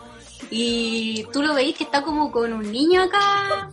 Y 0.51 1.25
tú 1.31 1.41
lo 1.41 1.53
veis 1.53 1.75
que 1.77 1.85
está 1.85 2.01
como 2.01 2.31
con 2.31 2.51
un 2.53 2.69
niño 2.71 3.01
acá. 3.03 3.69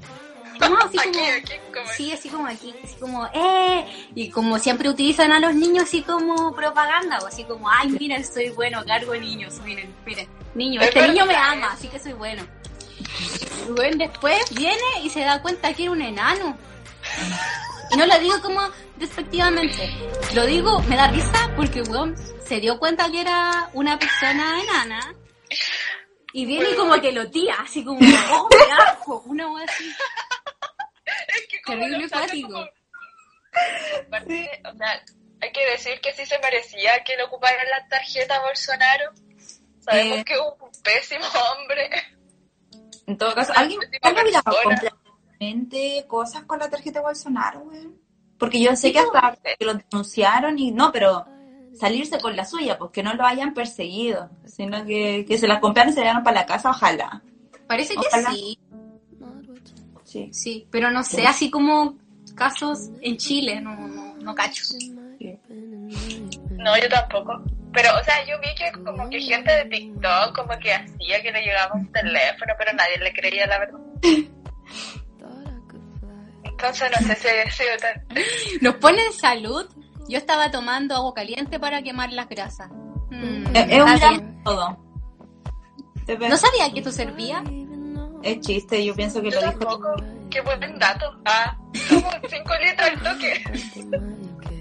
No, 0.60 0.78
así 0.78 0.98
aquí, 0.98 1.10
como... 1.10 1.32
aquí, 1.32 1.52
como 1.72 1.90
así, 1.90 2.12
así 2.12 2.28
como 2.28 2.46
aquí, 2.46 2.74
así 2.84 2.94
como, 2.96 3.26
¡eh! 3.32 4.08
Y 4.14 4.30
como 4.30 4.58
siempre 4.58 4.88
utilizan 4.88 5.32
a 5.32 5.40
los 5.40 5.54
niños 5.54 5.84
así 5.84 6.02
como 6.02 6.54
propaganda, 6.54 7.18
o 7.22 7.26
así 7.26 7.44
como, 7.44 7.68
¡ay, 7.70 7.88
miren, 7.90 8.24
soy 8.24 8.50
bueno, 8.50 8.84
cargo 8.86 9.14
niños! 9.14 9.60
Miren, 9.64 9.94
miren, 10.04 10.28
niño, 10.54 10.80
Es 10.80 10.88
este 10.88 11.08
niño 11.08 11.26
me 11.26 11.34
ama, 11.34 11.72
así 11.72 11.88
que 11.88 11.98
soy 11.98 12.12
bueno. 12.12 12.42
Bueno, 13.74 13.96
después 13.98 14.38
viene 14.54 14.82
y 15.02 15.10
se 15.10 15.20
da 15.20 15.40
cuenta 15.42 15.72
que 15.72 15.84
era 15.84 15.92
un 15.92 16.02
enano. 16.02 16.56
Y 17.92 17.96
no 17.96 18.06
lo 18.06 18.18
digo 18.18 18.40
como 18.40 18.60
despectivamente, 18.96 19.90
lo 20.34 20.46
digo, 20.46 20.80
me 20.82 20.96
da 20.96 21.08
risa 21.08 21.50
porque, 21.56 21.82
weón, 21.82 22.14
se 22.46 22.60
dio 22.60 22.78
cuenta 22.78 23.10
que 23.10 23.20
era 23.22 23.70
una 23.72 23.98
persona 23.98 24.62
enana. 24.62 25.14
Y 26.32 26.46
viene 26.46 26.76
como 26.76 27.00
que 27.00 27.10
lo 27.10 27.28
tira, 27.28 27.56
así 27.60 27.84
como, 27.84 27.98
¡oh, 27.98 28.48
qué 28.48 28.72
asco! 28.72 29.22
Una 29.26 29.50
wea 29.50 29.64
así. 29.64 29.92
Que 31.66 31.76
Terrible 31.76 32.42
como- 32.42 32.66
Aparte, 34.06 34.62
o 34.72 34.76
sea, 34.76 35.02
hay 35.40 35.52
que 35.52 35.70
decir 35.70 36.00
que 36.00 36.12
sí 36.12 36.24
se 36.26 36.38
merecía 36.38 37.02
que 37.04 37.16
le 37.16 37.24
ocuparan 37.24 37.66
la 37.70 37.86
tarjeta 37.88 38.40
Bolsonaro. 38.40 39.10
Sabemos 39.80 40.18
Eh. 40.18 40.24
que 40.24 40.34
es 40.34 40.40
un 40.40 40.82
pésimo 40.82 41.24
hombre. 41.24 41.90
En 43.06 43.16
todo 43.18 43.34
caso, 43.34 43.52
¿alguien, 43.56 43.80
pésima 43.80 43.98
¿alguien 44.02 44.26
había 44.26 44.42
persona. 44.42 44.62
comprado 44.76 44.96
realmente 45.40 46.04
cosas 46.06 46.44
con 46.44 46.58
la 46.58 46.68
tarjeta 46.70 47.00
de 47.00 47.04
Bolsonaro, 47.06 47.60
güey? 47.60 47.88
Porque 48.38 48.60
yo 48.60 48.74
sé 48.76 48.92
que 48.92 49.00
hasta 49.00 49.36
que 49.58 49.64
lo 49.64 49.74
denunciaron 49.74 50.58
y 50.58 50.70
no, 50.70 50.92
pero 50.92 51.26
salirse 51.78 52.18
con 52.20 52.36
la 52.36 52.44
suya, 52.44 52.78
pues 52.78 52.90
que 52.90 53.02
no 53.02 53.14
lo 53.14 53.24
hayan 53.26 53.52
perseguido, 53.54 54.30
sino 54.46 54.84
que, 54.86 55.24
que 55.26 55.38
se 55.38 55.46
las 55.48 55.58
compraron 55.60 55.90
y 55.90 55.94
se 55.94 56.00
la 56.00 56.06
llevaron 56.06 56.24
para 56.24 56.40
la 56.40 56.46
casa, 56.46 56.70
ojalá. 56.70 57.22
Parece 57.66 57.94
que 57.94 58.00
Ojalá. 58.06 58.30
sí, 58.30 58.58
Sí. 60.10 60.28
sí, 60.32 60.66
pero 60.72 60.90
no 60.90 61.04
sé, 61.04 61.24
así 61.24 61.50
como 61.50 61.96
casos 62.34 62.90
en 63.00 63.16
Chile, 63.16 63.60
no, 63.60 63.76
no, 63.76 64.16
no 64.16 64.34
cacho. 64.34 64.64
No, 66.50 66.76
yo 66.76 66.88
tampoco. 66.88 67.40
Pero, 67.72 67.90
o 67.96 68.02
sea, 68.02 68.26
yo 68.26 68.36
vi 68.40 68.48
que 68.56 68.72
como 68.82 69.08
que 69.08 69.20
gente 69.20 69.52
de 69.52 69.64
TikTok 69.66 70.34
como 70.34 70.58
que 70.58 70.72
hacía 70.72 71.22
que 71.22 71.30
le 71.30 71.42
llegaba 71.42 71.76
un 71.76 71.92
teléfono, 71.92 72.52
pero 72.58 72.72
nadie 72.72 72.98
le 72.98 73.12
creía 73.12 73.46
la 73.46 73.58
verdad. 73.60 73.78
Entonces 76.42 76.90
no 77.00 77.06
sé 77.06 77.14
si 77.14 77.28
haya 77.28 77.50
sido 77.52 77.76
tan... 77.80 78.04
Nos 78.60 78.74
ponen 78.74 79.12
salud. 79.12 79.66
Yo 80.08 80.18
estaba 80.18 80.50
tomando 80.50 80.96
agua 80.96 81.14
caliente 81.14 81.60
para 81.60 81.82
quemar 81.82 82.12
las 82.12 82.28
grasas. 82.28 82.68
Mm, 83.10 83.54
Es, 83.54 83.80
un 83.80 83.96
gran 83.96 84.42
todo. 84.42 84.76
No 86.28 86.36
sabía 86.36 86.72
que 86.72 86.80
esto 86.80 86.90
servía. 86.90 87.44
Es 88.22 88.40
chiste, 88.40 88.84
yo 88.84 88.94
pienso 88.94 89.20
que 89.22 89.30
Yo 89.30 89.40
lo 89.40 89.46
dijo. 89.48 89.58
tampoco. 89.58 89.94
Qué 90.30 90.40
buen 90.42 90.78
dato. 90.78 91.18
Ah, 91.24 91.56
como 91.88 92.10
5 92.28 92.52
litros 92.62 92.88
al 92.90 93.02
toque. 93.02 93.44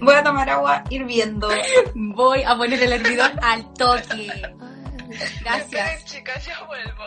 Voy 0.02 0.14
a 0.14 0.22
tomar 0.24 0.48
agua 0.48 0.82
hirviendo. 0.88 1.48
Voy 1.94 2.42
a 2.42 2.56
poner 2.56 2.82
el 2.82 2.92
hervidor 2.94 3.32
al 3.42 3.70
toque. 3.74 4.32
Gracias. 5.42 6.04
Chicas, 6.06 6.44
ya 6.46 6.64
vuelvo. 6.66 7.02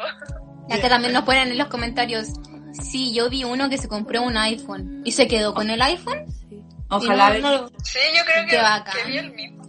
Y 0.69 0.73
acá 0.73 0.89
también 0.89 1.13
nos 1.13 1.23
ponen 1.23 1.49
en 1.51 1.57
los 1.57 1.67
comentarios. 1.67 2.27
Sí, 2.73 3.13
yo 3.13 3.29
vi 3.29 3.43
uno 3.43 3.69
que 3.69 3.77
se 3.77 3.87
compró 3.87 4.21
un 4.21 4.37
iPhone 4.37 5.01
y 5.05 5.11
se 5.11 5.27
quedó 5.27 5.53
con 5.53 5.69
el 5.69 5.81
iPhone. 5.81 6.25
Ojalá. 6.89 7.37
No- 7.39 7.61
no- 7.63 7.67
Sí, 7.83 7.99
yo 8.15 8.23
creo 8.25 8.45
que, 8.45 8.91
que 8.91 9.07
vi 9.11 9.17
el 9.17 9.31
mismo. 9.33 9.63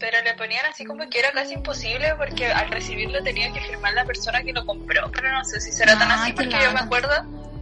Pero 0.00 0.22
le 0.22 0.34
ponían 0.34 0.64
así 0.66 0.84
como 0.84 1.08
que 1.08 1.18
era 1.18 1.30
casi 1.30 1.54
imposible 1.54 2.14
porque 2.16 2.46
al 2.46 2.70
recibirlo 2.70 3.22
tenía 3.22 3.52
que 3.52 3.60
firmar 3.60 3.92
la 3.92 4.04
persona 4.04 4.42
que 4.42 4.52
lo 4.52 4.64
compró. 4.64 5.10
Pero 5.12 5.30
no 5.30 5.44
sé 5.44 5.60
si 5.60 5.70
será 5.70 5.98
tan 5.98 6.10
Ah, 6.10 6.22
así 6.22 6.32
qué 6.32 6.42
porque 6.42 6.64
yo 6.64 6.72
me 6.72 6.80
acuerdo 6.80 7.10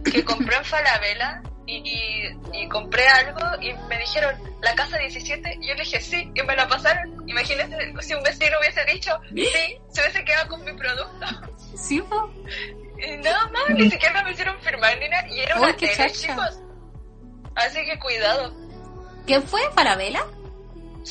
que 0.09 0.23
compré 0.23 0.55
en 0.55 0.63
Falabella 0.63 1.41
y, 1.67 1.75
y, 1.85 2.63
y 2.63 2.69
compré 2.69 3.05
algo 3.07 3.61
y 3.61 3.73
me 3.89 3.99
dijeron 3.99 4.33
la 4.61 4.73
casa 4.73 4.97
17 4.97 5.59
y 5.61 5.67
yo 5.67 5.73
le 5.75 5.83
dije 5.83 6.01
sí 6.01 6.31
y 6.33 6.41
me 6.43 6.55
la 6.55 6.67
pasaron. 6.67 7.23
Imagínate 7.27 7.93
si 8.01 8.13
un 8.13 8.23
vecino 8.23 8.57
hubiese 8.59 8.85
dicho 8.85 9.19
sí, 9.29 9.77
se 9.91 10.01
hubiese 10.01 10.23
quedado 10.23 10.47
con 10.47 10.63
mi 10.63 10.73
producto. 10.73 11.25
Sí, 11.75 12.01
po. 12.01 12.33
Nada 13.23 13.47
más, 13.47 13.69
ni 13.69 13.89
siquiera 13.89 14.23
me 14.23 14.31
hicieron 14.31 14.59
firmar 14.61 14.97
ni 14.97 15.07
nada. 15.07 15.27
Y 15.29 15.39
era 15.39 15.55
Uy, 15.57 15.63
una 15.63 15.75
tele, 15.77 16.11
chicos. 16.11 16.59
Así 17.55 17.85
que 17.85 17.99
cuidado. 17.99 18.53
¿Qué 19.27 19.39
fue? 19.41 19.61
¿Farabela? 19.73 20.25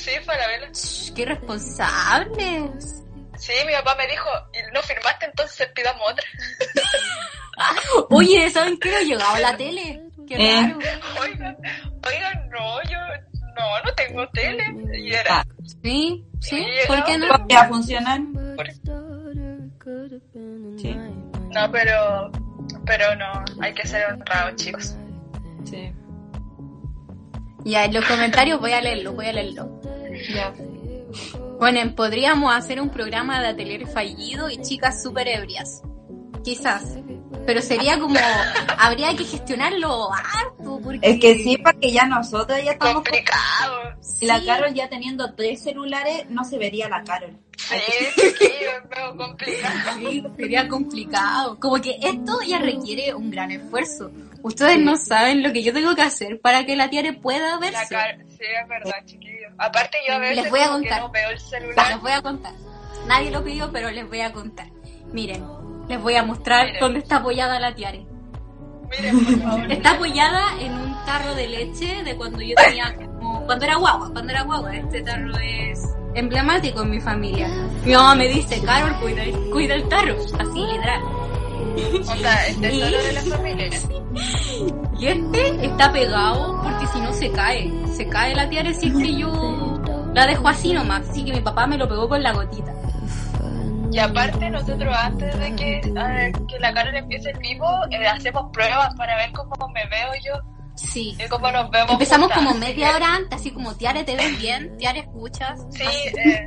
Sí, 0.05 0.11
Falabella. 0.25 0.69
Shh, 0.73 1.13
¡Qué 1.15 1.25
responsables! 1.27 3.03
Sí, 3.37 3.53
mi 3.67 3.73
papá 3.73 3.95
me 3.97 4.07
dijo, 4.09 4.29
"Y 4.53 4.73
no 4.75 4.83
firmaste, 4.83 5.27
entonces 5.27 5.69
pidamos 5.75 6.03
otra. 6.11 6.25
Oye, 8.11 8.51
¿saben 8.51 8.79
qué? 8.79 8.91
No 8.91 9.01
llegaba 9.01 9.37
a 9.37 9.41
la 9.41 9.57
tele. 9.57 10.03
Qué 10.27 10.35
Eh. 10.35 10.61
raro. 10.63 10.79
Oigan, 11.21 11.57
oigan, 12.07 12.49
no, 12.51 12.83
yo 12.85 12.99
no, 13.57 13.81
no 13.85 13.95
tengo 13.95 14.29
tele. 14.31 14.65
Y 14.99 15.13
era, 15.13 15.41
Ah, 15.41 15.45
Sí, 15.83 16.25
sí, 16.41 16.67
¿por 16.87 17.05
qué 17.05 17.19
no? 17.19 17.27
¿Ya 17.49 17.65
funcionan? 17.69 18.33
Sí. 20.79 20.95
no, 20.95 21.71
pero, 21.73 22.31
pero 22.87 23.15
no, 23.17 23.45
hay 23.63 23.75
que 23.75 23.87
ser 23.87 24.13
honrados, 24.13 24.57
chicos. 24.57 24.97
Sí. 25.65 25.93
Ya, 27.65 27.85
en 27.85 27.95
los 27.95 28.05
comentarios 28.07 28.61
voy 28.61 28.73
a 28.73 28.81
leerlo, 28.81 29.13
voy 29.13 29.27
a 29.27 29.33
leerlo. 29.33 29.78
Ya. 30.29 30.55
Bueno, 31.59 31.95
podríamos 31.95 32.55
hacer 32.55 32.81
un 32.81 32.91
programa 32.91 33.41
de 33.41 33.49
atelier 33.49 33.87
fallido 33.87 34.51
y 34.51 34.61
chicas 34.62 35.03
súper 35.03 35.29
ebrias. 35.29 35.83
Quizás. 36.45 36.99
Pero 37.47 37.62
sería 37.62 37.99
como, 37.99 38.19
habría 38.79 39.16
que 39.16 39.25
gestionarlo 39.25 40.11
harto, 40.12 40.81
porque... 40.83 41.11
Es 41.11 41.21
que 41.21 41.35
sí, 41.37 41.57
porque 41.59 41.91
ya 41.91 42.07
nosotros 42.07 42.59
ya 42.62 42.73
estamos. 42.73 42.95
Complicado. 42.97 43.97
Y 44.21 44.27
la 44.27 44.41
Sí. 44.41 44.47
Carol 44.47 44.75
ya 44.75 44.89
teniendo 44.89 45.35
tres 45.35 45.62
celulares, 45.62 46.27
no 46.29 46.45
se 46.45 46.59
vería 46.59 46.89
la 46.89 47.03
Carol. 47.05 47.39
Sí, 47.57 47.75
es 48.16 48.41
medio 48.41 49.16
complicado. 49.16 49.99
Sí, 49.99 50.25
sería 50.37 50.69
complicado. 50.69 51.59
Como 51.59 51.81
que 51.81 51.99
esto 52.03 52.39
ya 52.47 52.59
requiere 52.59 53.14
un 53.14 53.31
gran 53.31 53.51
esfuerzo. 53.51 54.11
Ustedes 54.49 54.79
no 54.81 54.97
saben 54.97 55.43
lo 55.43 55.53
que 55.53 55.63
yo 55.63 55.73
tengo 55.73 55.95
que 55.95 56.03
hacer 56.03 56.41
para 56.41 56.65
que 56.65 56.75
la 56.77 56.89
tiare 56.91 57.13
pueda 57.13 57.59
verse. 57.59 57.87
sí, 57.87 58.45
es 58.63 58.69
verdad, 58.69 58.97
chiquillo. 59.05 59.49
Aparte 59.59 59.99
yo 60.09 60.15
a 60.15 60.19
veces 60.19 60.37
Les 60.43 60.51
voy 60.51 60.61
a 60.61 60.69
contar. 60.69 61.01
no 61.03 61.11
veo 61.11 61.29
el 61.29 61.35
Les 61.35 61.43
celular. 61.43 61.99
voy 62.01 62.13
a 62.13 62.23
contar. 62.23 62.53
Nadie 63.07 63.31
lo 63.31 63.45
pidió, 63.45 63.71
pero 63.73 63.91
les 63.91 64.09
voy 64.09 64.21
a 64.21 64.33
contar. 64.33 64.67
Miren, 65.13 65.45
les 65.89 66.01
voy 66.01 66.15
a 66.17 66.23
mostrar 66.23 66.67
Miren. 66.67 66.81
dónde 66.81 66.99
está 67.01 67.17
apoyada 67.17 67.59
la 67.61 67.75
tiare. 67.75 68.07
Miren, 68.91 69.25
por 69.25 69.39
favor. 69.43 69.73
Está 69.73 69.91
apoyada 69.93 70.43
en 70.61 70.73
un 70.73 71.05
tarro 71.07 71.35
de 71.35 71.47
leche 71.49 72.03
de 72.05 72.17
cuando 72.17 72.41
yo 72.41 72.55
tenía 72.57 72.95
como, 72.95 73.45
cuando 73.47 73.65
era 73.65 73.77
guagua, 73.77 74.11
cuando 74.13 74.33
era 74.33 74.43
guagua. 74.43 74.75
Este 74.77 75.03
tarro 75.03 75.37
es 75.39 75.79
emblemático 76.15 76.83
en 76.83 76.91
mi 76.91 77.01
familia. 77.01 77.49
Mi 77.85 77.93
mamá 77.93 78.15
me 78.15 78.29
dice, 78.29 78.61
Carol, 78.63 78.95
cuida, 79.01 79.23
cuida 79.53 79.75
el 79.75 79.89
tarro. 79.89 80.17
Así, 80.39 80.59
literal. 80.67 81.01
O 82.09 82.16
sea, 82.16 82.47
el 82.47 82.61
tesoro 82.61 83.03
de 83.03 83.12
la 83.12 83.22
familia. 83.22 83.68
Y 84.99 85.07
este 85.07 85.66
está 85.66 85.93
pegado 85.93 86.61
porque 86.62 86.87
si 86.89 87.01
no 87.01 87.12
se 87.12 87.31
cae. 87.33 87.70
Se 87.97 88.09
cae 88.09 88.35
la 88.35 88.49
tiare 88.49 88.74
si 88.74 88.89
es 88.89 88.95
que 88.97 89.16
yo 89.16 89.81
la 90.14 90.26
dejo 90.26 90.49
así 90.49 90.72
nomás. 90.72 91.09
Así 91.09 91.24
que 91.24 91.33
mi 91.33 91.41
papá 91.41 91.66
me 91.66 91.76
lo 91.76 91.89
pegó 91.89 92.09
con 92.09 92.22
la 92.22 92.33
gotita. 92.33 92.72
Y 93.91 93.99
aparte 93.99 94.51
nosotros 94.51 94.95
antes 94.95 95.39
de 95.39 95.57
que, 95.57 95.79
eh, 95.79 96.33
que 96.47 96.59
la 96.61 96.74
Carol 96.74 96.95
empiece 96.95 97.31
el 97.31 97.39
vivo, 97.39 97.66
eh, 97.91 98.07
hacemos 98.07 98.51
pruebas 98.53 98.95
para 98.97 99.16
ver 99.16 99.33
cómo 99.33 99.68
me 99.72 99.87
veo 99.89 100.11
yo 100.24 100.35
Sí. 100.74 101.16
y 101.18 101.26
cómo 101.29 101.51
nos 101.51 101.70
vemos. 101.70 101.93
Empezamos 101.93 102.31
juntas. 102.31 102.45
como 102.53 102.55
media 102.61 102.95
hora 102.95 103.14
antes, 103.16 103.41
así 103.41 103.51
como, 103.51 103.74
Tiare, 103.74 104.05
¿te 104.05 104.14
ves 104.14 104.39
bien? 104.39 104.76
Tiare, 104.76 105.01
¿escuchas? 105.01 105.59
Sí, 105.70 105.83
eh, 105.85 106.45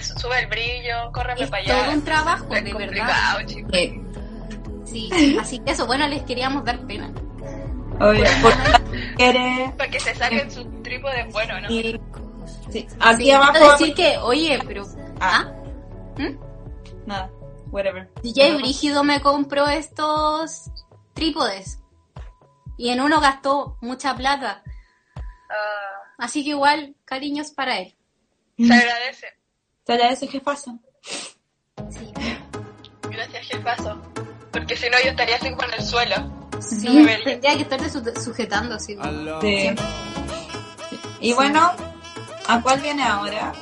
se 0.00 0.14
sube 0.18 0.38
el 0.40 0.46
brillo, 0.46 1.10
córreme 1.12 1.42
Es 1.42 1.50
para 1.50 1.62
allá. 1.62 1.82
todo 1.84 1.92
un 1.92 2.04
trabajo, 2.04 2.44
es 2.54 2.64
de 2.64 2.72
verdad. 2.72 2.78
complicado, 2.78 3.42
chicos. 3.46 3.70
Sí, 4.90 5.36
así 5.40 5.58
que 5.60 5.70
eso, 5.72 5.86
bueno, 5.86 6.06
les 6.08 6.22
queríamos 6.24 6.64
dar 6.64 6.78
pena. 6.86 7.12
oye, 8.00 8.24
¿por 8.42 8.52
qué 8.52 9.14
quiere? 9.16 9.72
Para 9.76 9.90
que 9.90 10.00
se 10.00 10.14
saquen 10.14 10.50
su 10.50 10.64
trípode 10.82 11.24
bueno, 11.32 11.60
¿no? 11.60 11.70
Y- 11.70 12.00
sí, 12.70 12.86
Aquí 13.00 13.24
Sí, 13.24 13.30
abajo. 13.30 13.52
quiero 13.52 13.72
decir 13.72 13.94
que, 13.94 14.18
oye, 14.18 14.58
pero... 14.66 14.84
Ah. 15.20 15.44
¿Ah? 15.46 15.52
¿Mm? 16.18 16.38
Nada, 17.06 17.30
whatever. 17.70 18.10
DJ 18.22 18.56
Brígido 18.56 19.04
me 19.04 19.20
compró 19.20 19.68
estos 19.68 20.70
trípodes. 21.14 21.78
Y 22.76 22.88
en 22.90 23.00
uno 23.02 23.20
gastó 23.20 23.76
mucha 23.82 24.16
plata. 24.16 24.62
Ah, 25.16 26.14
Así 26.18 26.42
que 26.44 26.50
igual, 26.50 26.94
cariños 27.04 27.50
para 27.50 27.78
él. 27.78 27.94
se 28.58 28.72
agradece. 28.72 29.26
Se 29.86 29.92
agradece, 29.92 30.26
jefazo. 30.28 30.78
Sí. 31.90 32.12
Gracias, 33.10 33.46
jefazo. 33.48 34.00
Porque 34.52 34.76
si 34.76 34.88
no, 34.90 34.96
yo 35.04 35.10
estaría 35.10 35.36
así 35.36 35.50
como 35.50 35.62
en 35.64 35.74
el 35.74 35.82
suelo. 35.84 36.16
Sí, 36.60 36.86
tendría 37.24 37.54
que 37.56 37.62
estarte 37.62 37.88
su- 37.88 38.04
sujetando 38.22 38.74
así. 38.74 38.96
Sí. 39.40 39.70
Y 41.20 41.32
bueno, 41.32 41.72
¿a 42.48 42.60
cuál 42.60 42.80
viene 42.80 43.02
ahora? 43.02 43.52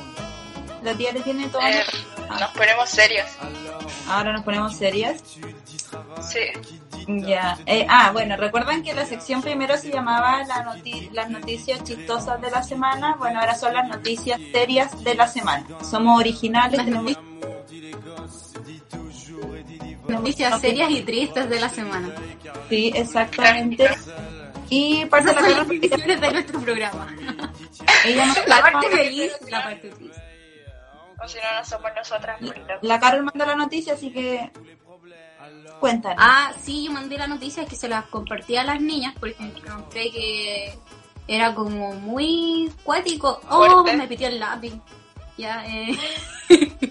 La 0.83 0.93
tía 0.93 1.11
le 1.11 1.21
tiene 1.21 1.47
todo. 1.49 1.61
Eh, 1.61 1.83
nos 2.39 2.49
ponemos 2.51 2.89
serios. 2.89 3.25
Ahora 4.07 4.33
nos 4.33 4.43
ponemos 4.43 4.75
serias. 4.75 5.21
Sí. 6.21 6.39
Ya. 7.07 7.57
Eh, 7.65 7.85
ah, 7.89 8.11
bueno, 8.11 8.35
recuerdan 8.37 8.83
que 8.83 8.93
la 8.93 9.05
sección 9.05 9.41
primero 9.41 9.77
se 9.77 9.89
llamaba 9.91 10.43
la 10.43 10.63
noti- 10.63 11.09
las 11.11 11.29
noticias 11.29 11.83
chistosas 11.83 12.39
de 12.41 12.51
la 12.51 12.61
semana. 12.63 13.15
Bueno, 13.17 13.39
ahora 13.39 13.55
son 13.55 13.73
las 13.73 13.87
noticias 13.87 14.39
serias 14.51 15.03
de 15.03 15.15
la 15.15 15.27
semana. 15.27 15.65
Somos 15.89 16.19
originales. 16.19 16.77
Las 16.77 16.85
tenemos- 16.85 17.17
Noticias 20.09 20.53
Ok. 20.55 20.61
serias 20.61 20.91
y 20.91 21.01
tristes 21.01 21.49
de 21.49 21.59
la 21.59 21.69
semana. 21.69 22.09
Sí, 22.69 22.91
exactamente. 22.95 23.89
Y 24.69 25.05
parte 25.05 25.33
de 25.33 25.49
la 25.49 25.63
decisiones 25.63 26.21
de 26.21 26.31
nuestro 26.31 26.59
programa. 26.61 27.07
ella 28.05 28.25
nos 28.25 28.47
La 28.47 28.61
parte 28.61 28.87
feliz 28.89 29.31
y 29.47 29.49
la 29.51 29.63
parte 29.63 29.89
triste. 29.89 30.21
O 31.23 31.27
si 31.27 31.37
no, 31.37 31.59
no 31.59 31.65
somos 31.65 31.91
nosotras. 31.95 32.39
la 32.81 32.99
Carol 32.99 33.23
mandó 33.23 33.45
la 33.45 33.55
noticia, 33.55 33.93
así 33.93 34.11
que 34.11 34.49
cuéntanos. 35.79 36.17
Ah, 36.19 36.53
sí, 36.61 36.85
yo 36.85 36.91
mandé 36.91 37.17
la 37.17 37.27
noticia 37.27 37.65
que 37.65 37.75
se 37.75 37.87
las 37.89 38.05
compartí 38.05 38.55
a 38.55 38.63
las 38.63 38.79
niñas 38.79 39.15
porque 39.19 39.35
encontré 39.43 40.11
que 40.11 40.77
era 41.27 41.53
como 41.53 41.93
muy 41.93 42.71
cuático. 42.83 43.39
Oh, 43.49 43.65
Fuerte. 43.81 43.97
me 43.97 44.07
pitió 44.07 44.27
el 44.27 44.39
lápiz. 44.39 44.73
Ya, 45.37 45.65
eh. 45.65 45.97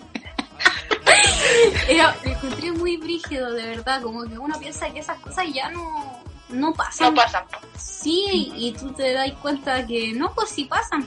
Era, 1.88 2.16
lo 2.24 2.30
encontré 2.30 2.72
muy 2.72 2.96
brígido, 2.96 3.52
de 3.52 3.66
verdad. 3.66 4.02
Como 4.02 4.24
que 4.24 4.38
uno 4.38 4.58
piensa 4.58 4.90
que 4.90 5.00
esas 5.00 5.18
cosas 5.20 5.46
ya 5.52 5.70
no, 5.70 6.22
no 6.50 6.72
pasan. 6.72 7.14
No 7.14 7.20
pasan. 7.20 7.44
Sí, 7.76 8.52
y 8.56 8.72
tú 8.72 8.92
te 8.92 9.12
das 9.12 9.32
cuenta 9.42 9.86
que 9.86 10.12
no, 10.12 10.34
pues 10.34 10.50
sí 10.50 10.64
pasan. 10.64 11.06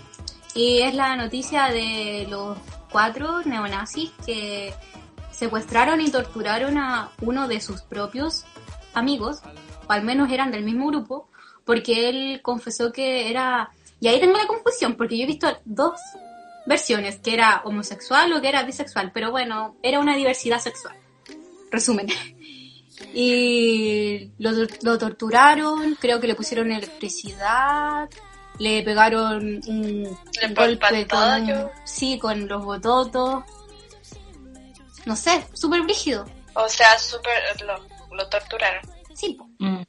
Y 0.53 0.81
es 0.81 0.93
la 0.93 1.15
noticia 1.15 1.67
de 1.67 2.27
los 2.29 2.57
cuatro 2.91 3.41
neonazis 3.43 4.11
que 4.25 4.73
secuestraron 5.31 6.01
y 6.01 6.11
torturaron 6.11 6.77
a 6.77 7.11
uno 7.21 7.47
de 7.47 7.61
sus 7.61 7.81
propios 7.81 8.45
amigos, 8.93 9.41
o 9.87 9.91
al 9.91 10.03
menos 10.03 10.31
eran 10.31 10.51
del 10.51 10.63
mismo 10.63 10.87
grupo, 10.87 11.29
porque 11.65 12.09
él 12.09 12.41
confesó 12.41 12.91
que 12.91 13.29
era... 13.29 13.71
Y 13.99 14.07
ahí 14.07 14.19
tengo 14.19 14.37
la 14.37 14.47
confusión, 14.47 14.95
porque 14.95 15.17
yo 15.17 15.23
he 15.23 15.27
visto 15.27 15.47
dos 15.63 15.99
versiones, 16.65 17.19
que 17.19 17.33
era 17.33 17.61
homosexual 17.65 18.31
o 18.33 18.41
que 18.41 18.49
era 18.49 18.63
bisexual, 18.63 19.11
pero 19.13 19.31
bueno, 19.31 19.77
era 19.81 19.99
una 19.99 20.15
diversidad 20.15 20.59
sexual. 20.59 20.95
Resumen. 21.71 22.07
Y 23.13 24.31
lo, 24.37 24.51
lo 24.83 24.97
torturaron, 24.97 25.95
creo 25.99 26.19
que 26.19 26.27
le 26.27 26.35
pusieron 26.35 26.71
electricidad, 26.71 28.07
le 28.59 28.83
pegaron 28.83 29.59
un, 29.67 30.03
Le 30.39 30.47
un 30.47 30.53
golpe 30.53 31.07
con, 31.07 31.71
sí, 31.83 32.19
con 32.19 32.47
los 32.47 32.63
bototos. 32.63 33.43
No 35.05 35.15
sé, 35.15 35.47
súper 35.53 35.81
brígido. 35.81 36.25
O 36.53 36.69
sea, 36.69 36.97
súper. 36.99 37.33
Lo, 37.65 38.15
lo 38.15 38.29
torturaron. 38.29 38.81
Sí. 39.15 39.35
Mm. 39.57 39.81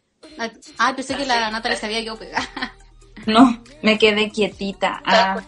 Ah, 0.79 0.95
pensé 0.97 1.15
que 1.17 1.27
la 1.27 1.51
Natalia 1.51 1.77
se 1.77 1.87
había 1.87 2.01
quedado 2.01 2.19
pegada. 2.19 2.49
No, 3.25 3.63
me 3.83 3.99
quedé 3.99 4.33
quietita. 4.33 5.01
Ah. 5.05 5.41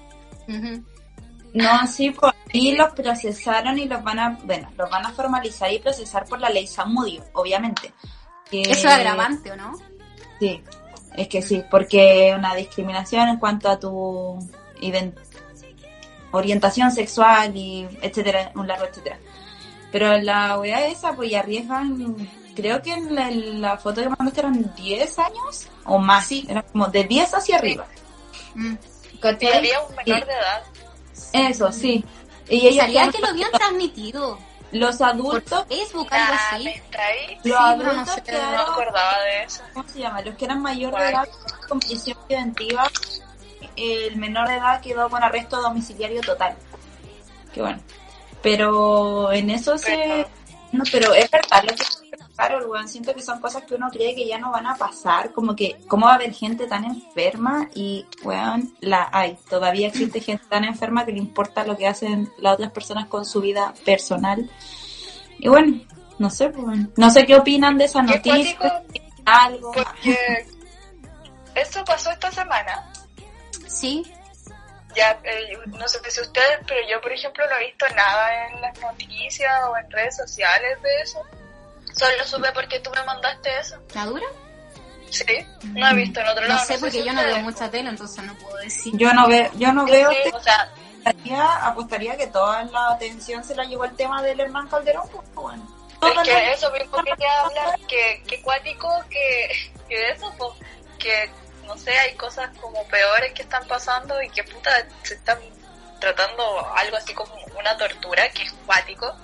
No, 1.54 1.86
sí, 1.86 2.10
pues 2.10 2.32
y 2.52 2.72
los 2.76 2.92
procesaron 2.92 3.78
y 3.78 3.86
los 3.88 4.02
van 4.04 4.18
a, 4.18 4.38
bueno, 4.44 4.70
los 4.76 4.88
van 4.90 5.06
a 5.06 5.12
formalizar 5.12 5.72
y 5.72 5.78
procesar 5.80 6.24
por 6.26 6.38
la 6.40 6.50
ley 6.50 6.66
Samudio, 6.66 7.24
obviamente. 7.32 7.92
Que- 8.50 8.62
Eso 8.62 8.72
es 8.72 8.84
agravante, 8.86 9.50
¿o 9.50 9.56
no? 9.56 9.72
Sí, 10.38 10.62
es 11.16 11.28
que 11.28 11.42
sí, 11.42 11.64
porque 11.70 12.32
una 12.36 12.54
discriminación 12.54 13.28
en 13.28 13.38
cuanto 13.38 13.68
a 13.70 13.78
tu 13.80 14.38
orientación 16.32 16.90
sexual 16.90 17.56
y 17.56 17.86
etcétera, 18.02 18.50
un 18.54 18.66
largo 18.66 18.84
etcétera. 18.86 19.18
Pero 19.92 20.16
la 20.18 20.58
weá 20.58 20.86
esa, 20.88 21.14
pues 21.14 21.30
ya 21.30 21.40
arriesgan, 21.40 22.16
creo 22.56 22.82
que 22.82 22.92
en 22.92 23.14
la, 23.14 23.30
en 23.30 23.60
la 23.60 23.76
foto 23.78 24.02
que 24.02 24.08
mandaste 24.08 24.40
eran 24.40 24.74
10 24.74 25.18
años 25.18 25.68
o 25.84 25.98
más, 25.98 26.26
Sí. 26.26 26.44
era 26.48 26.62
como 26.62 26.86
de 26.88 27.04
10 27.04 27.32
hacia 27.34 27.56
arriba. 27.58 27.86
Mm. 28.54 28.74
Y 29.12 29.18
¿Cachai? 29.18 29.52
había 29.58 29.80
un 29.80 29.90
menor 29.94 30.20
Sí. 30.20 30.26
de 30.26 30.32
edad. 30.32 30.62
Eso, 31.34 31.70
sí. 31.72 32.04
Y 32.48 32.56
Y 32.56 32.66
ellos 32.68 32.76
salía 32.84 33.08
que 33.10 33.18
lo 33.18 33.26
habían 33.28 33.50
transmitido 33.50 34.38
los 34.72 34.96
por 34.96 35.06
adultos, 35.08 35.64
Facebook, 35.68 36.08
algo 36.10 36.34
Ah, 36.40 36.50
así. 36.52 36.64
los 36.64 36.74
Sí, 36.74 36.80
pero 37.42 37.54
no 37.54 37.60
adultos 37.90 38.14
sé, 38.14 38.22
que 38.22 38.32
No 38.32 38.38
eran- 38.38 38.60
acordaba 38.60 39.20
de 39.22 39.42
eso. 39.44 39.62
¿cómo 39.74 39.88
se 39.88 39.98
llama? 40.00 40.20
Los 40.22 40.34
que 40.36 40.44
eran 40.46 40.62
mayor 40.62 40.96
de 40.96 41.08
edad 41.10 41.28
con 41.68 41.80
prisión 41.80 42.18
preventiva, 42.26 42.88
el 43.76 44.16
menor 44.16 44.48
de 44.48 44.54
edad 44.56 44.80
quedó 44.80 45.08
con 45.10 45.22
arresto 45.22 45.60
domiciliario 45.60 46.20
total. 46.22 46.56
Qué 47.52 47.60
bueno. 47.62 47.80
Pero 48.42 49.32
en 49.32 49.50
eso 49.50 49.76
se... 49.78 49.86
Pero- 49.96 50.28
No, 50.72 50.82
pero 50.90 51.14
es 51.14 51.30
verdad 51.30 51.62
lo 51.64 51.74
que 51.74 51.84
claro, 52.34 52.66
weón, 52.68 52.88
siento 52.88 53.14
que 53.14 53.22
son 53.22 53.40
cosas 53.40 53.64
que 53.64 53.74
uno 53.74 53.88
cree 53.90 54.14
que 54.14 54.26
ya 54.26 54.38
no 54.38 54.50
van 54.50 54.66
a 54.66 54.76
pasar, 54.76 55.32
como 55.32 55.54
que, 55.54 55.76
¿cómo 55.88 56.06
va 56.06 56.12
a 56.12 56.14
haber 56.16 56.32
gente 56.32 56.66
tan 56.66 56.84
enferma? 56.84 57.68
Y, 57.74 58.06
weón, 58.22 58.74
la 58.80 59.08
hay. 59.12 59.38
Todavía 59.48 59.88
existe 59.88 60.20
gente 60.20 60.44
tan 60.48 60.64
enferma 60.64 61.04
que 61.04 61.12
le 61.12 61.18
importa 61.18 61.64
lo 61.64 61.76
que 61.76 61.86
hacen 61.86 62.32
las 62.38 62.54
otras 62.54 62.72
personas 62.72 63.06
con 63.06 63.24
su 63.24 63.40
vida 63.40 63.72
personal. 63.84 64.50
Y 65.38 65.48
bueno, 65.48 65.80
no 66.18 66.30
sé, 66.30 66.48
pues, 66.50 66.64
weón. 66.64 66.92
no 66.96 67.10
sé 67.10 67.24
qué 67.26 67.36
opinan 67.36 67.78
de 67.78 67.84
esa 67.84 68.02
noticia. 68.02 68.82
Algo. 69.24 69.72
porque 69.72 70.46
eso 71.54 71.84
pasó 71.84 72.10
esta 72.10 72.30
semana. 72.30 72.92
Sí, 73.66 74.04
Ya, 74.94 75.18
eh, 75.24 75.58
no 75.66 75.88
sé 75.88 75.98
si 76.08 76.20
ustedes, 76.20 76.58
pero 76.68 76.80
yo, 76.88 77.00
por 77.00 77.12
ejemplo, 77.12 77.44
no 77.48 77.56
he 77.56 77.66
visto 77.66 77.86
nada 77.96 78.46
en 78.46 78.60
las 78.60 78.78
noticias 78.80 79.52
o 79.68 79.76
en 79.76 79.90
redes 79.90 80.16
sociales 80.16 80.80
de 80.82 81.00
eso. 81.00 81.20
Solo 81.96 82.24
supe 82.24 82.50
porque 82.52 82.80
tú 82.80 82.90
me 82.90 83.02
mandaste 83.04 83.50
eso. 83.58 83.76
¿la 83.94 84.06
dura? 84.06 84.26
Sí, 85.10 85.24
no 85.64 85.88
he 85.88 85.94
visto 85.94 86.20
en 86.20 86.26
otro 86.28 86.42
No 86.42 86.48
lado. 86.54 86.66
sé, 86.66 86.74
si 86.74 86.80
porque 86.80 87.04
yo 87.04 87.12
no 87.12 87.22
veo 87.22 87.38
mucha 87.40 87.70
tele, 87.70 87.88
entonces 87.90 88.24
no 88.24 88.34
puedo 88.34 88.56
decir. 88.56 88.92
Yo 88.96 89.12
no 89.14 89.28
veo, 89.28 89.48
yo 89.54 89.72
no 89.72 89.84
Sí, 89.86 89.92
veo 89.92 90.10
sí, 90.10 90.30
o 90.32 90.40
sea, 90.40 90.68
apostaría, 91.04 91.66
apostaría 91.66 92.16
que 92.16 92.26
toda 92.26 92.64
la 92.64 92.88
atención 92.92 93.44
se 93.44 93.54
la 93.54 93.64
llevó 93.64 93.84
el 93.84 93.94
tema 93.94 94.22
del 94.22 94.40
hermano 94.40 94.68
Calderón, 94.68 95.08
pues, 95.10 95.28
bueno. 95.34 95.62
es 96.02 96.18
que 96.28 96.52
eso 96.52 96.70
mismo 96.72 96.96
quería 97.04 97.40
hablar, 97.42 97.78
que, 97.86 98.22
que 98.26 98.42
cuático 98.42 98.88
que, 99.08 99.48
que 99.88 100.10
eso, 100.10 100.32
po, 100.36 100.56
que 100.98 101.30
no 101.66 101.76
sé, 101.78 101.96
hay 101.96 102.14
cosas 102.14 102.50
como 102.60 102.82
peores 102.88 103.32
que 103.34 103.42
están 103.42 103.64
pasando 103.68 104.20
y 104.20 104.28
que 104.30 104.42
puta 104.42 104.70
se 105.04 105.14
están 105.14 105.38
tratando 106.00 106.42
algo 106.74 106.96
así 106.96 107.14
como 107.14 107.32
una 107.58 107.76
tortura, 107.76 108.28
que 108.30 108.42
es 108.42 108.52
cuático, 108.66 109.14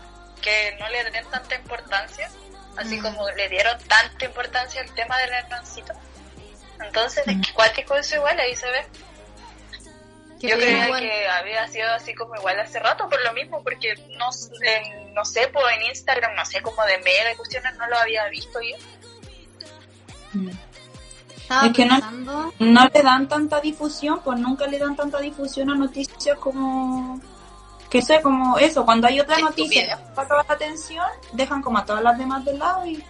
que 0.41 0.77
no 0.79 0.89
le 0.89 1.05
den 1.11 1.27
tanta 1.31 1.55
importancia, 1.57 2.31
así 2.77 2.99
Mm. 2.99 3.03
como 3.03 3.31
le 3.31 3.49
dieron 3.49 3.79
tanta 3.89 4.25
importancia 4.25 4.81
al 4.81 4.93
tema 4.95 5.17
del 5.19 5.31
hermancito. 5.33 5.93
Entonces, 6.85 7.27
Mm. 7.27 7.31
es 7.31 7.47
que 7.47 7.53
cuático 7.55 7.95
eso 7.97 8.17
igual, 8.17 8.39
ahí 8.41 8.55
se 8.57 8.67
ve. 8.71 8.87
Yo 10.43 10.57
creía 10.57 10.87
igual. 10.87 11.01
que 11.03 11.29
había 11.29 11.69
sido 11.69 11.91
así 11.93 12.15
como 12.15 12.35
igual 12.35 12.59
hace 12.61 12.79
rato, 12.79 13.07
por 13.11 13.23
lo 13.23 13.33
mismo, 13.35 13.63
porque 13.63 13.95
no, 14.17 14.31
en- 14.63 15.13
no 15.13 15.23
sé, 15.27 15.49
pues 15.49 15.67
en 15.77 15.83
Instagram, 15.83 16.35
no 16.35 16.47
sé, 16.47 16.63
como 16.63 16.83
de 16.87 16.97
mega 16.99 17.33
y 17.33 17.37
cuestiones 17.37 17.77
no 17.77 17.87
lo 17.89 17.99
había 17.99 18.27
visto 18.29 18.59
yo. 18.63 18.77
Estaba 21.37 21.67
Es 21.67 21.73
que 21.75 21.85
no- 21.85 22.53
no 22.59 22.89
le 22.95 23.03
dan 23.03 23.29
tanta 23.29 23.61
difusión, 23.61 24.21
pues 24.23 24.39
nunca 24.39 24.67
le 24.67 24.79
dan 24.79 24.97
tanta 24.97 25.19
difusión 25.19 25.69
a 25.71 25.75
noticias 25.75 26.39
como 26.39 27.21
que 27.91 28.01
sé, 28.03 28.23
como 28.23 28.57
eso, 28.59 28.85
cuando 28.85 29.09
hay 29.09 29.19
otra 29.21 29.39
noticia 29.39 29.99
que 29.99 30.23
la 30.29 30.45
atención, 30.49 31.05
dejan 31.33 31.61
como 31.61 31.79
a 31.79 31.85
todas 31.85 32.03
las 32.03 32.17
demás 32.17 32.45
del 32.45 32.59
lado 32.59 32.87
y 32.87 33.03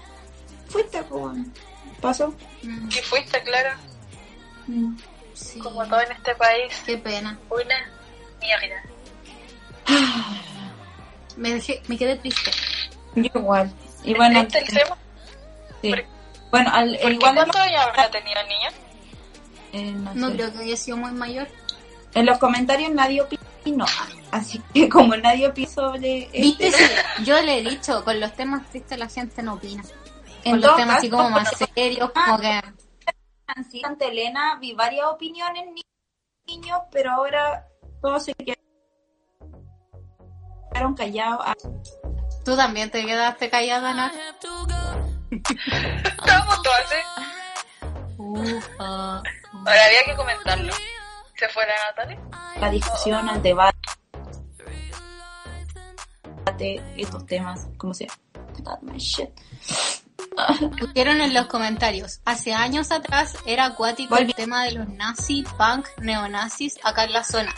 fuiste, 0.68 1.02
pues 1.02 1.36
pasó. 2.00 2.34
Mm, 2.62 2.88
Y 2.88 2.92
fuiste, 3.02 3.42
claro, 3.42 3.76
Mm. 4.66 4.96
sí. 5.34 5.58
como 5.58 5.84
todo 5.86 6.00
en 6.00 6.12
este 6.12 6.34
país, 6.34 6.72
Qué 6.86 6.96
pena. 6.96 7.38
una 7.50 7.74
mierda. 8.40 8.82
Me, 11.36 11.54
dejé, 11.54 11.82
me 11.88 11.96
quedé 11.96 12.16
triste. 12.16 12.50
Yo 13.14 13.30
igual. 13.34 13.72
Y 14.04 14.14
bueno, 14.14 14.40
¿Viste 14.40 14.58
el 14.60 14.66
tema? 14.68 14.96
sí. 15.82 15.90
¿Por- 15.90 16.04
bueno 16.50 16.70
al, 16.72 16.90
¿Por 16.96 17.08
qué 17.08 17.12
igual 17.14 17.38
años 17.38 17.56
habrá 17.86 18.10
tenido 18.10 18.40
el 18.40 18.48
niño? 18.48 18.70
eh, 19.72 19.92
no 19.92 20.14
No 20.14 20.28
sé. 20.30 20.34
creo 20.34 20.52
que 20.52 20.58
haya 20.64 20.76
sido 20.76 20.96
muy 20.96 21.12
mayor. 21.12 21.48
en 22.14 22.26
los 22.26 22.38
comentarios 22.38 22.90
nadie 22.92 23.22
opinó, 23.60 23.84
así 24.32 24.58
que 24.74 24.88
como 24.88 25.16
nadie 25.16 25.52
sobre 25.66 26.28
¿Viste? 26.32 26.68
este, 26.68 26.78
Sí, 26.86 27.24
yo 27.24 27.40
le 27.42 27.58
he 27.58 27.62
dicho, 27.62 28.04
con 28.04 28.18
los 28.20 28.32
temas 28.34 28.68
tristes 28.70 28.98
la 28.98 29.08
gente 29.08 29.42
no 29.42 29.54
opina. 29.54 29.82
en 30.44 30.52
Con 30.52 30.60
los 30.60 30.76
temas 30.76 30.96
así 30.98 31.10
como 31.10 31.30
más 31.30 31.48
serios, 31.74 32.10
como 32.10 32.38
que... 32.38 32.60
Nancy, 33.56 33.82
ante 33.84 34.06
Elena 34.08 34.56
vi 34.60 34.72
varias 34.74 35.06
opiniones 35.06 35.66
ni- 35.74 35.82
niños, 36.46 36.78
pero 36.92 37.12
ahora 37.12 37.66
todos 38.00 38.24
se 38.24 38.32
quedaron 40.72 40.94
callados. 40.94 41.40
Ah, 41.44 41.54
Tú 42.44 42.56
también 42.56 42.90
te 42.90 43.04
quedaste 43.04 43.50
callada, 43.50 44.10
todos 44.40 44.72
así. 46.84 46.96
Ufa. 48.16 48.84
Ahora 48.84 49.84
había 49.86 50.04
que 50.06 50.14
comentarlo. 50.16 50.72
¿Se 51.40 51.48
fue 51.48 51.64
la 51.66 51.72
Natalia? 51.88 52.20
La 52.60 52.70
discusión, 52.70 53.26
el 53.30 53.40
debate, 53.40 53.74
estos 56.98 57.24
temas, 57.24 57.66
como 57.78 57.94
sea. 57.94 58.08
That 58.62 58.82
my 58.82 58.98
shit. 58.98 59.30
Pusieron 60.78 61.22
en 61.22 61.32
los 61.32 61.46
comentarios, 61.46 62.20
hace 62.26 62.52
años 62.52 62.90
atrás 62.92 63.36
era 63.46 63.64
acuático 63.64 64.18
el 64.18 64.34
tema 64.34 64.64
de 64.64 64.72
los 64.72 64.88
nazi, 64.90 65.42
punk, 65.56 65.86
neonazis 66.02 66.78
acá 66.84 67.04
en 67.04 67.14
la 67.14 67.24
zona. 67.24 67.54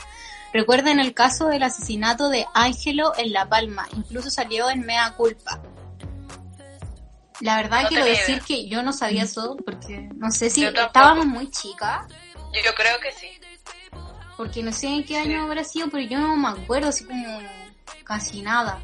Recuerden 0.53 1.01
el 1.01 1.13
caso 1.13 1.49
del 1.49 1.65
asesinato 1.65 2.29
de 2.29 2.47
Ángelo 2.55 3.13
en 3.19 3.33
La 3.33 3.49
Palma, 3.49 3.89
incluso 3.97 4.31
salió 4.31 4.71
en 4.71 4.83
Mea 4.83 5.15
Culpa. 5.17 5.61
La 7.41 7.57
verdad 7.57 7.83
No 7.83 7.89
quiero 7.89 8.05
decir 8.05 8.37
idea. 8.37 8.45
que 8.47 8.69
yo 8.69 8.85
no 8.85 8.93
sabía 8.93 9.25
eso 9.25 9.57
porque 9.65 10.09
no 10.15 10.31
sé 10.31 10.51
si 10.51 10.65
estábamos 10.65 11.27
muy 11.27 11.51
chicas, 11.51 12.07
Yo, 12.55 12.61
yo 12.65 12.75
creo 12.77 13.01
que 13.01 13.11
sí. 13.11 13.42
Porque 14.43 14.61
no 14.61 14.73
sé 14.73 14.89
en 14.89 15.05
qué 15.05 15.17
año 15.19 15.45
habrá 15.45 15.63
sido, 15.63 15.89
pero 15.89 16.03
yo 16.03 16.19
no 16.19 16.35
me 16.35 16.49
acuerdo 16.49 16.89
así 16.89 17.05
como 17.05 17.39
casi 18.03 18.43
nada 18.43 18.81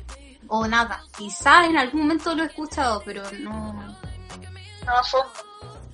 o 0.46 0.68
nada. 0.68 1.02
Quizás 1.16 1.66
en 1.66 1.76
algún 1.76 2.02
momento 2.02 2.32
lo 2.32 2.44
he 2.44 2.46
escuchado, 2.46 3.02
pero 3.04 3.24
no 3.40 3.72
No. 4.86 4.92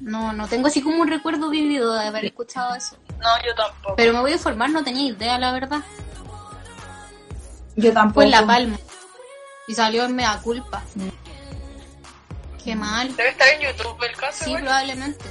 No, 0.01 0.33
no 0.35 0.49
tengo 0.49 0.67
así 0.67 0.83
como 0.83 1.01
un 1.01 1.09
recuerdo 1.09 1.49
vívido 1.49 1.95
de 1.95 2.09
haber 2.09 2.27
escuchado 2.27 2.75
eso. 2.75 2.99
No, 3.19 3.43
yo 3.43 3.55
tampoco. 3.55 3.97
Pero 3.97 4.12
me 4.12 4.21
voy 4.21 4.33
a 4.33 4.35
informar, 4.35 4.69
no 4.69 4.85
tenía 4.85 5.11
idea, 5.11 5.39
la 5.39 5.53
verdad. 5.53 5.81
Yo 7.75 7.91
tampoco. 7.95 8.17
Fue 8.17 8.25
en 8.27 8.31
La 8.33 8.47
Palma. 8.47 8.77
Y 9.67 9.75
salió 9.75 10.05
en 10.05 10.15
Mea 10.15 10.41
Culpa. 10.43 10.83
Qué 12.62 12.77
mal. 12.77 13.17
Debe 13.17 13.31
estar 13.31 13.49
en 13.49 13.61
YouTube 13.62 13.97
el 14.03 14.15
caso. 14.15 14.45
Sí, 14.45 14.55
probablemente. 14.55 15.25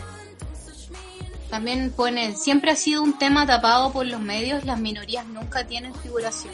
También 1.54 1.92
pone, 1.92 2.36
siempre 2.36 2.72
ha 2.72 2.76
sido 2.76 3.04
un 3.04 3.16
tema 3.20 3.46
tapado 3.46 3.94
por 3.94 4.08
los 4.08 4.20
medios, 4.20 4.66
las 4.66 4.80
minorías 4.80 5.24
nunca 5.28 5.64
tienen 5.68 5.94
figuración. 5.94 6.52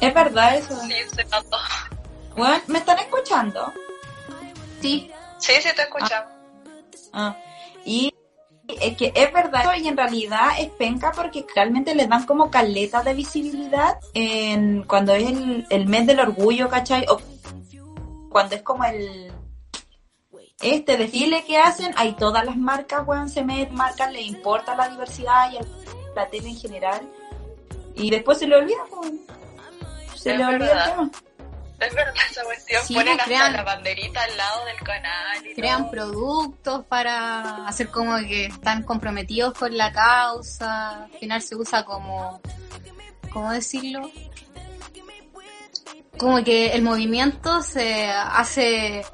Es 0.00 0.14
verdad 0.14 0.56
eso. 0.56 0.80
Sí, 0.82 0.94
se 1.12 1.24
notó. 1.24 1.56
Bueno, 2.36 2.62
¿me 2.68 2.78
están 2.78 3.00
escuchando? 3.00 3.72
Sí, 4.80 5.10
Sí, 5.38 5.52
sí, 5.60 5.68
te 5.74 5.82
escuchamos. 5.82 6.30
Ah, 7.12 7.36
y 7.84 8.14
es 8.68 8.96
que 8.96 9.12
es 9.16 9.32
verdad 9.32 9.74
y 9.76 9.88
en 9.88 9.96
realidad 9.96 10.50
es 10.60 10.70
penca 10.70 11.10
porque 11.10 11.44
realmente 11.52 11.96
les 11.96 12.08
dan 12.08 12.24
como 12.24 12.52
caleta 12.52 13.02
de 13.02 13.14
visibilidad 13.14 13.98
en 14.14 14.84
cuando 14.84 15.12
es 15.12 15.28
el, 15.28 15.66
el 15.70 15.86
mes 15.86 16.06
del 16.06 16.20
orgullo, 16.20 16.68
¿cachai? 16.68 17.04
O 17.08 17.18
cuando 18.30 18.54
es 18.54 18.62
como 18.62 18.84
el 18.84 19.32
este 20.62 20.96
desfile 20.96 21.44
que 21.44 21.58
hacen, 21.58 21.92
hay 21.96 22.12
todas 22.14 22.44
las 22.44 22.56
marcas, 22.56 23.02
weón, 23.06 23.28
se 23.28 23.44
meten, 23.44 23.74
marcas, 23.74 24.12
le 24.12 24.22
importa 24.22 24.74
la 24.76 24.88
diversidad 24.88 25.50
y 25.52 25.58
la 26.14 26.26
tele 26.28 26.48
en 26.50 26.56
general. 26.56 27.08
Y 27.94 28.10
después 28.10 28.38
se 28.38 28.46
le 28.46 28.56
olvida, 28.56 28.84
weón. 28.90 29.20
Se 30.14 30.32
Es 30.32 30.38
le 30.38 30.44
olvida 30.44 30.58
verdad. 30.66 30.86
el 30.88 30.90
tema. 30.92 31.10
Es 31.80 31.94
verdad 31.96 32.14
esa 32.30 32.44
cuestión. 32.44 32.82
Sí, 32.84 32.94
Ponen 32.94 33.16
pues, 33.18 33.28
hasta 33.40 33.50
la 33.50 33.62
banderita 33.64 34.22
al 34.22 34.36
lado 34.36 34.64
del 34.66 34.76
canal. 34.76 35.46
Y 35.46 35.54
crean 35.54 35.82
todo. 35.82 35.90
productos 35.90 36.84
para 36.86 37.66
hacer 37.66 37.88
como 37.88 38.16
que 38.18 38.46
están 38.46 38.84
comprometidos 38.84 39.52
con 39.54 39.76
la 39.76 39.92
causa. 39.92 41.04
Al 41.06 41.10
final 41.18 41.42
se 41.42 41.56
usa 41.56 41.84
como, 41.84 42.40
¿cómo 43.32 43.50
decirlo? 43.50 44.08
Como 46.16 46.44
que 46.44 46.72
el 46.72 46.82
movimiento 46.82 47.62
se 47.62 48.06
hace 48.10 49.04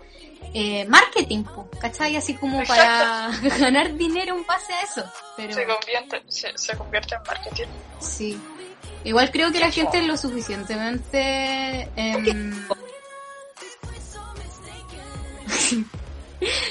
eh, 0.54 0.84
marketing, 0.86 1.44
¿cachai? 1.80 2.16
Así 2.16 2.34
como 2.34 2.62
para 2.64 3.30
ganar 3.58 3.94
dinero 3.94 4.36
en 4.36 4.46
base 4.46 4.72
a 4.72 4.82
eso. 4.82 5.04
Pero 5.36 5.52
Se 5.54 5.66
convierte, 5.66 6.22
se, 6.28 6.56
se 6.56 6.76
convierte 6.76 7.14
en 7.14 7.22
marketing. 7.26 7.66
sí. 8.00 8.40
Igual 9.04 9.30
creo 9.30 9.52
que 9.52 9.60
la 9.60 9.70
gente 9.70 9.98
es 9.98 10.06
lo 10.06 10.16
suficientemente... 10.16 11.88
em, 11.94 12.66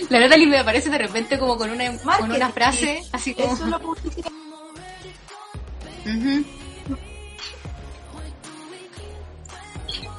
La 0.10 0.20
Natalie 0.20 0.46
me 0.48 0.60
aparece 0.60 0.90
de 0.90 0.98
repente 0.98 1.40
como 1.40 1.58
con 1.58 1.70
una, 1.72 1.98
con 1.98 2.32
una 2.32 2.50
frase 2.50 3.02
así 3.14 3.34
como... 3.34 3.54
Eso 3.54 3.66
lo 3.66 3.80
publicidad. 3.80 4.30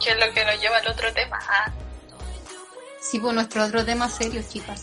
Que 0.03 0.11
es 0.11 0.19
lo 0.27 0.33
que 0.33 0.45
nos 0.45 0.61
lleva 0.61 0.77
al 0.79 0.89
otro 0.89 1.13
tema. 1.13 1.39
Ah, 1.49 1.71
Sí, 3.01 3.19
pues 3.19 3.35
nuestro 3.35 3.65
otro 3.65 3.85
tema 3.85 4.09
serio, 4.09 4.43
chicas. 4.49 4.83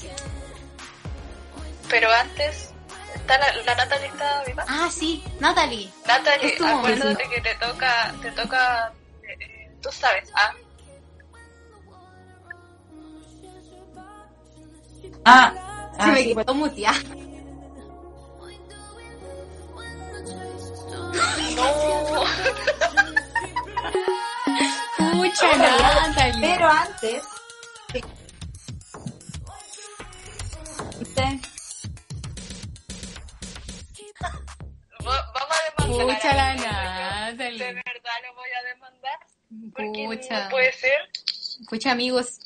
pero 1.90 2.10
antes, 2.12 2.74
¿está 3.14 3.38
la, 3.38 3.54
la 3.64 3.76
Natalie 3.76 4.08
está 4.08 4.44
viva? 4.46 4.66
Ah, 4.68 4.90
sí, 4.92 5.24
Natalie. 5.40 5.92
Natalie, 6.08 6.56
acuérdate 6.56 7.04
momento. 7.04 7.30
que 7.30 7.42
te 7.42 7.56
toca, 7.56 8.14
te 8.22 8.32
toca, 8.32 8.92
eh, 9.24 9.72
tú 9.82 9.90
sabes, 9.92 10.30
ah, 10.34 10.52
Ah, 15.28 15.52
Se 15.98 16.02
ah, 16.04 16.08
me 16.08 16.24
sí, 16.24 16.34
pues, 16.34 16.46
quedó 16.46 16.54
muteada. 16.56 17.00
no, 21.56 22.24
Pucha, 25.12 25.58
Natalie. 25.58 26.42
Pero 26.42 26.70
antes. 26.70 27.24
Pucha, 36.04 36.34
la 36.36 36.54
Natalie. 36.56 37.58
De 37.60 37.74
verdad 37.74 38.18
lo 38.28 38.36
voy 38.36 38.50
a 38.50 38.64
demandar. 38.74 39.20
Porque 39.76 40.06
Pucha. 40.06 40.44
no 40.46 40.50
puede 40.50 40.72
ser. 40.74 41.00
Pucha, 41.70 41.92
amigos. 41.92 42.40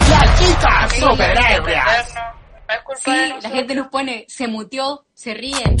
No. 0.00 1.16
No 2.68 2.74
es 2.74 2.82
culpa 2.82 3.00
Sí, 3.04 3.34
la 3.42 3.50
gente 3.50 3.74
nos 3.74 3.88
pone, 3.88 4.24
se 4.28 4.48
muteó, 4.48 5.06
se 5.14 5.34
ríen. 5.34 5.76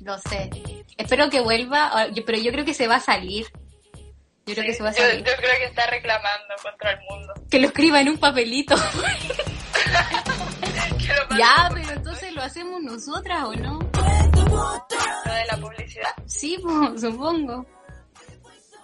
Lo 0.00 0.18
sé. 0.18 0.50
Espero 0.96 1.30
que 1.30 1.40
vuelva, 1.40 2.08
pero 2.26 2.38
yo 2.38 2.50
creo 2.52 2.64
que 2.64 2.74
se 2.74 2.88
va 2.88 2.96
a 2.96 3.00
salir. 3.00 3.46
Yo 4.46 4.54
creo 4.54 4.62
Sí, 4.62 4.66
que 4.66 4.74
se 4.74 4.82
va 4.82 4.90
a 4.90 4.92
salir. 4.92 5.24
yo 5.24 5.32
creo 5.36 5.50
que 5.58 5.64
está 5.64 5.86
reclamando 5.86 6.54
contra 6.62 6.90
el 6.92 6.98
mundo. 7.08 7.32
Que 7.50 7.58
lo 7.60 7.68
escriba 7.68 8.00
en 8.00 8.08
un 8.10 8.18
papelito. 8.18 8.74
Ya, 11.38 11.68
pero 11.72 11.90
entonces 11.90 12.32
lo 12.32 12.42
hacemos 12.42 12.82
nosotras, 12.82 13.44
¿o 13.44 13.54
no? 13.54 13.78
Lo 14.54 15.32
de 15.34 15.44
la 15.46 15.56
publicidad. 15.56 16.14
Sí, 16.26 16.58
pues, 16.62 17.00
supongo. 17.00 17.66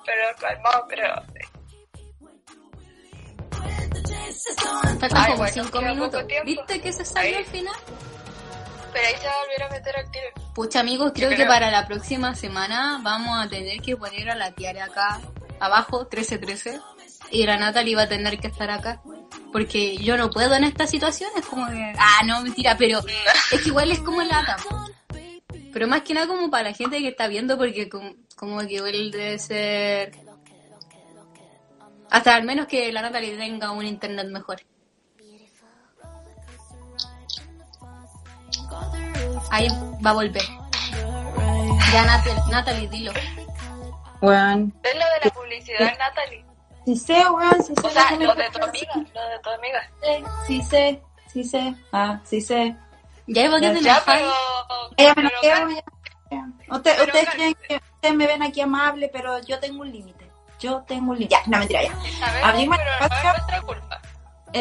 Pero 0.05 0.23
calmado, 0.39 0.87
pero 0.89 1.05
Faltan 4.99 5.11
Ay, 5.15 5.25
como 5.33 5.37
bueno, 5.39 5.53
cinco 5.53 5.79
queda 5.79 5.95
minutos. 5.95 6.25
¿Viste 6.45 6.81
que 6.81 6.93
se 6.93 7.05
salió 7.05 7.37
Ahí. 7.37 7.45
al 7.45 7.45
final? 7.47 7.75
pero 8.93 9.07
ahí 9.07 9.15
se 9.21 9.27
va 9.27 9.33
a 9.33 9.39
volver 9.39 9.63
a 9.63 9.69
meter 9.69 9.97
al 9.97 10.11
tiro. 10.11 10.27
Pucha 10.55 10.81
amigos, 10.81 11.13
creo, 11.15 11.31
que 11.31 11.47
para 11.47 11.71
la 11.71 11.87
próxima 11.87 12.35
semana 12.35 13.01
vamos 13.03 13.45
a 13.45 13.49
tener 13.49 13.81
que 13.81 13.97
poner 13.97 14.31
a 14.31 14.35
la 14.35 14.53
Tiare 14.53 14.83
acá 14.83 15.21
abajo, 15.61 16.01
1313. 16.01 16.81
Y 17.31 17.47
la 17.47 17.57
Natalie 17.57 17.95
va 17.95 18.03
a 18.03 18.09
tener 18.09 18.39
que 18.39 18.49
estar 18.49 18.71
acá. 18.71 19.01
Porque 19.53 19.97
yo 19.99 20.17
no 20.17 20.31
puedo 20.31 20.55
en 20.55 20.65
esta 20.65 20.87
situación, 20.87 21.31
es 21.37 21.47
como 21.47 21.67
que... 21.69 21.93
Ah, 21.99 22.25
no, 22.25 22.41
mentira, 22.43 22.77
pero 22.77 23.01
es 23.53 23.61
que 23.61 23.69
igual 23.69 23.91
es 23.91 24.01
como 24.01 24.23
lata. 24.23 24.57
Pero 25.73 25.87
más 25.87 26.03
que 26.03 26.15
nada 26.15 26.27
como 26.27 26.51
para 26.51 26.71
la 26.71 26.75
gente 26.75 26.99
que 26.99 27.09
está 27.09 27.29
viendo, 27.29 27.57
porque 27.57 27.89
como, 27.89 28.15
como 28.37 28.61
que 28.61 28.75
igual 28.75 29.11
debe 29.11 29.39
ser... 29.39 30.13
Hasta 32.11 32.35
al 32.35 32.43
menos 32.43 32.67
que 32.67 32.91
la 32.93 33.03
Natalie 33.03 33.37
tenga 33.37 33.71
un 33.71 33.87
internet 33.87 34.27
mejor. 34.29 34.61
Ahí 39.51 39.69
va 40.05 40.11
a 40.11 40.15
volver. 40.15 40.43
Ya 41.93 42.05
Natalie, 42.05 42.43
Natalie 42.51 42.89
dilo. 42.89 43.13
Weón. 44.21 44.75
Es 44.83 44.95
lo 44.95 45.01
de 45.01 45.25
la 45.25 45.31
publicidad, 45.31 45.99
Natalie. 45.99 46.45
Sí 46.85 46.97
sé, 46.97 47.31
weón, 47.31 47.63
sí 47.63 47.75
sé. 47.81 47.87
O 47.87 47.91
sea, 47.91 48.11
lo 48.17 48.35
de 48.35 48.51
tu 48.51 48.63
amiga, 48.63 48.95
lo 48.97 49.29
de 49.29 49.39
tu 49.43 49.51
amiga. 49.51 49.91
Sí 50.47 50.63
sé, 50.63 51.03
sí 51.33 51.45
sé. 51.45 51.75
Ah, 51.93 52.21
sí 52.25 52.41
sé. 52.41 52.77
Ya 53.27 53.45
iba 53.45 53.61
que 53.61 53.71
te 53.71 53.81
Ya, 53.83 54.03
pero... 54.05 54.31
Ustedes 56.73 57.29
creen 57.31 57.55
que 57.69 57.77
ustedes 57.95 58.15
me 58.15 58.27
ven 58.27 58.43
aquí 58.43 58.61
amable, 58.61 59.09
pero 59.13 59.41
yo 59.45 59.59
tengo 59.59 59.83
un 59.83 59.91
límite. 59.93 60.31
Yo 60.61 60.83
tengo 60.87 61.11
un 61.13 61.19
límite. 61.19 61.35
Ya, 61.35 61.43
no 61.47 61.59
mentira, 61.59 61.83
ya. 61.83 62.49
Abrimos 62.49 62.79
el 62.79 63.63
culpa. 63.63 64.01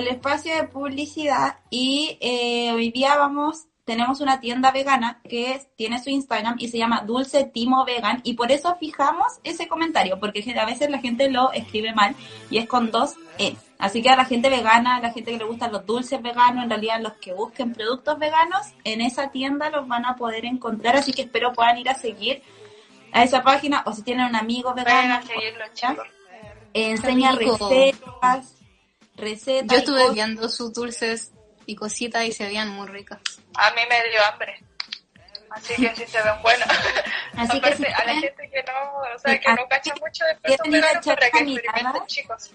espacio 0.07 0.55
de 0.55 0.63
publicidad 0.63 1.57
y 1.69 2.17
eh, 2.21 2.71
hoy 2.73 2.91
día 2.91 3.15
vamos, 3.15 3.65
tenemos 3.85 4.21
una 4.21 4.39
tienda 4.39 4.71
vegana 4.71 5.19
que 5.27 5.51
es- 5.53 5.67
tiene 5.75 6.01
su 6.01 6.09
Instagram 6.11 6.55
y 6.59 6.67
se 6.69 6.77
llama 6.77 7.01
Dulce 7.01 7.43
Timo 7.45 7.85
Vegan 7.85 8.21
y 8.23 8.33
por 8.33 8.51
eso 8.51 8.75
fijamos 8.79 9.39
ese 9.43 9.67
comentario, 9.67 10.19
porque 10.19 10.43
a 10.59 10.65
veces 10.65 10.89
la 10.91 10.99
gente 10.99 11.29
lo 11.29 11.51
escribe 11.53 11.93
mal 11.93 12.15
y 12.51 12.59
es 12.59 12.67
con 12.67 12.91
dos 12.91 13.15
E. 13.39 13.55
Así 13.79 14.03
que 14.03 14.09
a 14.09 14.17
la 14.17 14.25
gente 14.25 14.49
vegana, 14.49 14.97
a 14.97 14.99
la 14.99 15.13
gente 15.13 15.31
que 15.31 15.37
le 15.37 15.45
gustan 15.45 15.71
los 15.71 15.85
dulces 15.85 16.21
veganos, 16.21 16.65
en 16.65 16.69
realidad 16.69 16.99
los 16.99 17.13
que 17.13 17.31
busquen 17.31 17.73
productos 17.73 18.19
veganos, 18.19 18.67
en 18.83 18.99
esa 18.99 19.31
tienda 19.31 19.69
los 19.69 19.87
van 19.87 20.05
a 20.05 20.17
poder 20.17 20.43
encontrar, 20.43 20.97
así 20.97 21.13
que 21.13 21.21
espero 21.21 21.53
puedan 21.53 21.77
ir 21.77 21.89
a 21.89 21.95
seguir 21.95 22.43
a 23.13 23.23
esa 23.23 23.41
página 23.41 23.83
o 23.85 23.93
si 23.93 24.03
tienen 24.03 24.25
un 24.25 24.35
amigo 24.35 24.73
vegano, 24.73 25.21
enseña 26.73 27.31
recetas, 27.31 28.55
recetas. 29.15 29.71
Yo 29.71 29.77
estuve 29.77 30.01
cosas. 30.01 30.13
viendo 30.13 30.49
sus 30.49 30.73
dulces 30.73 31.31
y 31.65 31.75
cositas 31.75 32.25
y 32.25 32.33
se 32.33 32.43
veían 32.43 32.67
muy 32.69 32.85
ricas. 32.85 33.19
A 33.55 33.71
mí 33.71 33.81
me 33.89 34.09
dio 34.09 34.19
hambre. 34.25 34.61
Así 35.51 35.75
que 35.75 35.95
sí 35.95 36.05
se 36.05 36.21
ven 36.21 36.41
buenas. 36.41 36.67
Así 37.37 37.61
que 37.61 37.69
Aparte, 37.69 37.77
si 37.77 37.85
a 37.85 38.05
la 38.05 38.13
gente 38.13 38.49
que 38.51 38.63
no, 38.63 39.15
o 39.15 39.19
sea, 39.19 39.39
que 39.39 39.49
no 39.53 39.67
cacha 39.69 39.93
mucho 40.01 40.25
de 40.43 40.53
a 40.53 40.69
veganos 40.69 41.05
para 41.05 41.31
que 41.31 41.39
experimenten, 41.39 42.05
chicos. 42.07 42.51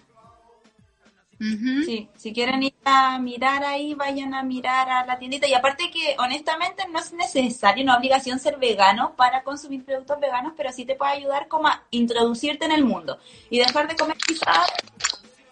Sí, 1.38 2.08
si 2.16 2.32
quieren 2.32 2.62
ir 2.62 2.74
a 2.84 3.18
mirar 3.18 3.64
ahí, 3.64 3.94
vayan 3.94 4.34
a 4.34 4.42
mirar 4.42 4.88
a 4.88 5.04
la 5.04 5.18
tiendita. 5.18 5.46
Y 5.46 5.54
aparte 5.54 5.90
que, 5.90 6.16
honestamente, 6.18 6.86
no 6.88 6.98
es 6.98 7.12
necesario, 7.12 7.84
una 7.84 7.96
obligación 7.96 8.38
ser 8.38 8.56
vegano 8.58 9.14
para 9.16 9.42
consumir 9.42 9.84
productos 9.84 10.20
veganos, 10.20 10.52
pero 10.56 10.72
sí 10.72 10.84
te 10.84 10.94
puede 10.94 11.12
ayudar 11.12 11.48
como 11.48 11.68
a 11.68 11.82
introducirte 11.90 12.64
en 12.64 12.72
el 12.72 12.84
mundo 12.84 13.18
y 13.50 13.58
dejar 13.58 13.88
de 13.88 13.96
comer 13.96 14.16
quizás 14.16 14.70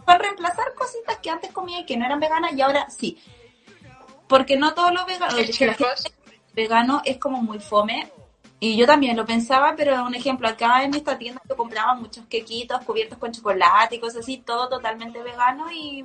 para 0.05 0.19
reemplazar 0.19 0.75
cositas 0.75 1.19
que 1.19 1.31
antes 1.31 1.53
comía 1.53 1.81
y 1.81 1.87
que 1.87 1.97
no 1.97 2.05
eran 2.07 2.21
veganas 2.21 2.53
y 2.55 2.61
ahora 2.61 2.89
sí. 2.91 3.19
Porque 4.29 4.57
no 4.57 4.75
todos 4.75 4.93
los 4.93 5.07
veganos, 5.07 5.35
vegano 6.55 7.03
es 7.05 7.19
como 7.19 7.43
muy 7.43 7.59
fome. 7.59 8.11
Y 8.65 8.77
yo 8.77 8.87
también 8.87 9.17
lo 9.17 9.27
pensaba, 9.27 9.75
pero 9.77 10.05
un 10.05 10.15
ejemplo, 10.15 10.47
acá 10.47 10.85
en 10.85 10.95
esta 10.95 11.19
tienda 11.19 11.43
yo 11.49 11.57
compraba 11.57 11.97
muchos 11.97 12.25
quequitos 12.27 12.81
cubiertos 12.85 13.19
con 13.19 13.33
chocolate 13.33 13.97
y 13.97 13.99
cosas 13.99 14.19
así, 14.19 14.37
todo 14.37 14.69
totalmente 14.69 15.21
vegano 15.21 15.67
y 15.73 16.05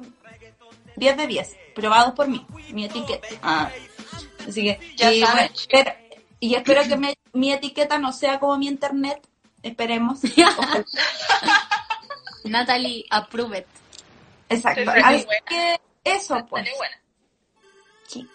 10 0.96 1.18
de 1.18 1.28
10, 1.28 1.56
probados 1.76 2.16
por 2.16 2.28
mí, 2.28 2.44
mi 2.72 2.86
etiqueta. 2.86 3.28
Ah, 3.44 3.70
así 4.48 4.64
que, 4.64 4.80
Ya 4.96 5.14
y, 5.14 5.20
sabes, 5.20 5.36
bueno, 5.36 5.54
espero, 5.56 5.92
y 6.40 6.56
espero 6.56 6.82
que 6.88 6.98
me- 6.98 7.18
mi 7.34 7.54
etiqueta 7.54 8.00
no 8.00 8.12
sea 8.12 8.40
como 8.40 8.58
mi 8.58 8.68
internet, 8.68 9.22
esperemos. 9.62 10.22
Natalie 12.44 13.06
Approved. 13.12 13.66
Exacto. 14.50 14.82
Sí, 14.82 14.88
sí, 14.98 15.04
Así 15.04 15.28
que 15.48 15.80
eso, 16.04 16.44
pues. 16.50 16.68
Sí. 18.08 18.28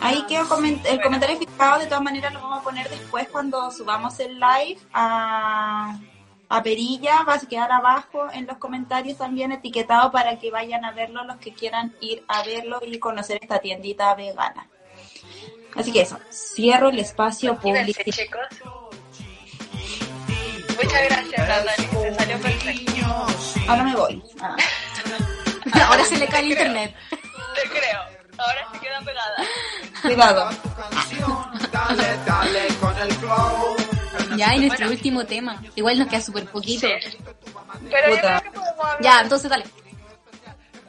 Ahí 0.00 0.24
quedó 0.28 0.44
coment- 0.48 0.84
el 0.86 1.00
comentario 1.00 1.36
fijado, 1.38 1.80
de 1.80 1.86
todas 1.86 2.02
maneras 2.02 2.32
lo 2.32 2.40
vamos 2.40 2.60
a 2.60 2.62
poner 2.62 2.88
después 2.88 3.28
cuando 3.28 3.70
subamos 3.70 4.18
el 4.20 4.38
live 4.38 4.78
a, 4.92 5.98
a 6.48 6.62
Perilla, 6.62 7.22
va 7.24 7.34
a 7.34 7.40
quedar 7.40 7.72
abajo 7.72 8.28
en 8.32 8.46
los 8.46 8.58
comentarios 8.58 9.18
también 9.18 9.50
etiquetado 9.52 10.12
para 10.12 10.38
que 10.38 10.50
vayan 10.50 10.84
a 10.84 10.92
verlo 10.92 11.24
los 11.24 11.36
que 11.38 11.52
quieran 11.52 11.94
ir 12.00 12.24
a 12.28 12.42
verlo 12.44 12.78
y 12.86 12.98
conocer 12.98 13.38
esta 13.42 13.58
tiendita 13.58 14.14
vegana. 14.14 14.68
Así 15.74 15.92
que 15.92 16.02
eso, 16.02 16.18
cierro 16.30 16.88
el 16.90 16.98
espacio 16.98 17.52
público. 17.58 18.00
Muchas 20.82 21.02
gracias, 21.08 21.48
Natalie. 21.48 21.88
Te 22.02 22.14
salió 22.14 22.38
perfecto. 22.40 23.26
Ahora 23.68 23.82
me 23.84 23.96
voy. 23.96 24.22
Ah. 24.40 24.56
Ahora 25.88 26.04
se 26.04 26.16
le 26.18 26.26
cae 26.28 26.40
el 26.42 26.50
internet. 26.52 26.94
Te 27.10 27.68
creo. 27.68 28.17
Ahora 28.38 28.68
se 28.72 28.80
queda 28.80 29.00
pegada. 29.00 29.36
Cuidado. 30.02 30.50
Dale, 31.72 32.16
dale 32.24 32.68
con 32.80 32.98
el 32.98 33.12
flow. 33.12 33.76
Ya, 34.36 34.54
y 34.54 34.60
nuestro 34.60 34.88
último 34.88 35.26
tema. 35.26 35.60
Igual 35.74 35.98
nos 35.98 36.08
queda 36.08 36.20
súper 36.20 36.46
poquito. 36.46 36.86
Pero 37.90 38.14
yo 38.14 38.20
creo 38.20 38.40
que 38.42 38.50
podemos 38.50 38.84
hablar. 38.84 39.02
Ya, 39.02 39.20
entonces 39.20 39.50
dale. 39.50 39.64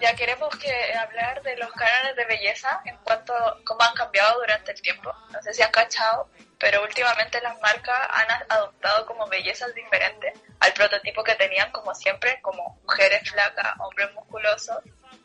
Ya 0.01 0.15
queremos 0.15 0.49
que 0.55 0.71
hablar 0.93 1.41
de 1.43 1.57
los 1.57 1.69
cánones 1.71 2.15
de 2.15 2.25
belleza 2.25 2.81
en 2.85 2.95
cuanto 3.03 3.33
a 3.33 3.57
cómo 3.65 3.81
han 3.81 3.93
cambiado 3.93 4.39
durante 4.39 4.71
el 4.71 4.81
tiempo. 4.81 5.13
No 5.33 5.41
sé 5.41 5.53
si 5.53 5.61
han 5.61 5.71
cachado, 5.71 6.29
pero 6.57 6.81
últimamente 6.83 7.41
las 7.41 7.59
marcas 7.59 7.99
han 8.09 8.27
adoptado 8.49 9.05
como 9.05 9.27
bellezas 9.27 9.73
diferentes 9.75 10.33
al 10.61 10.71
prototipo 10.73 11.23
que 11.23 11.35
tenían 11.35 11.71
como 11.71 11.93
siempre, 11.95 12.39
como 12.41 12.79
mujeres 12.83 13.29
flacas, 13.29 13.73
hombres 13.79 14.13
musculosos. 14.13 14.77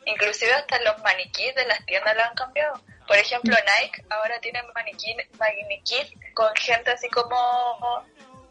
Inclusive 0.05 0.53
hasta 0.53 0.79
los 0.83 0.97
maniquíes 1.03 1.55
de 1.55 1.65
las 1.65 1.83
tiendas 1.85 2.15
la 2.15 2.25
han 2.27 2.35
cambiado. 2.35 2.79
Por 3.07 3.17
ejemplo, 3.17 3.55
Nike 3.55 4.03
ahora 4.09 4.39
tiene 4.39 4.61
maniquí, 4.73 5.15
maniquíes 5.39 6.11
con 6.33 6.53
gente 6.55 6.91
así 6.91 7.09
como, 7.09 7.35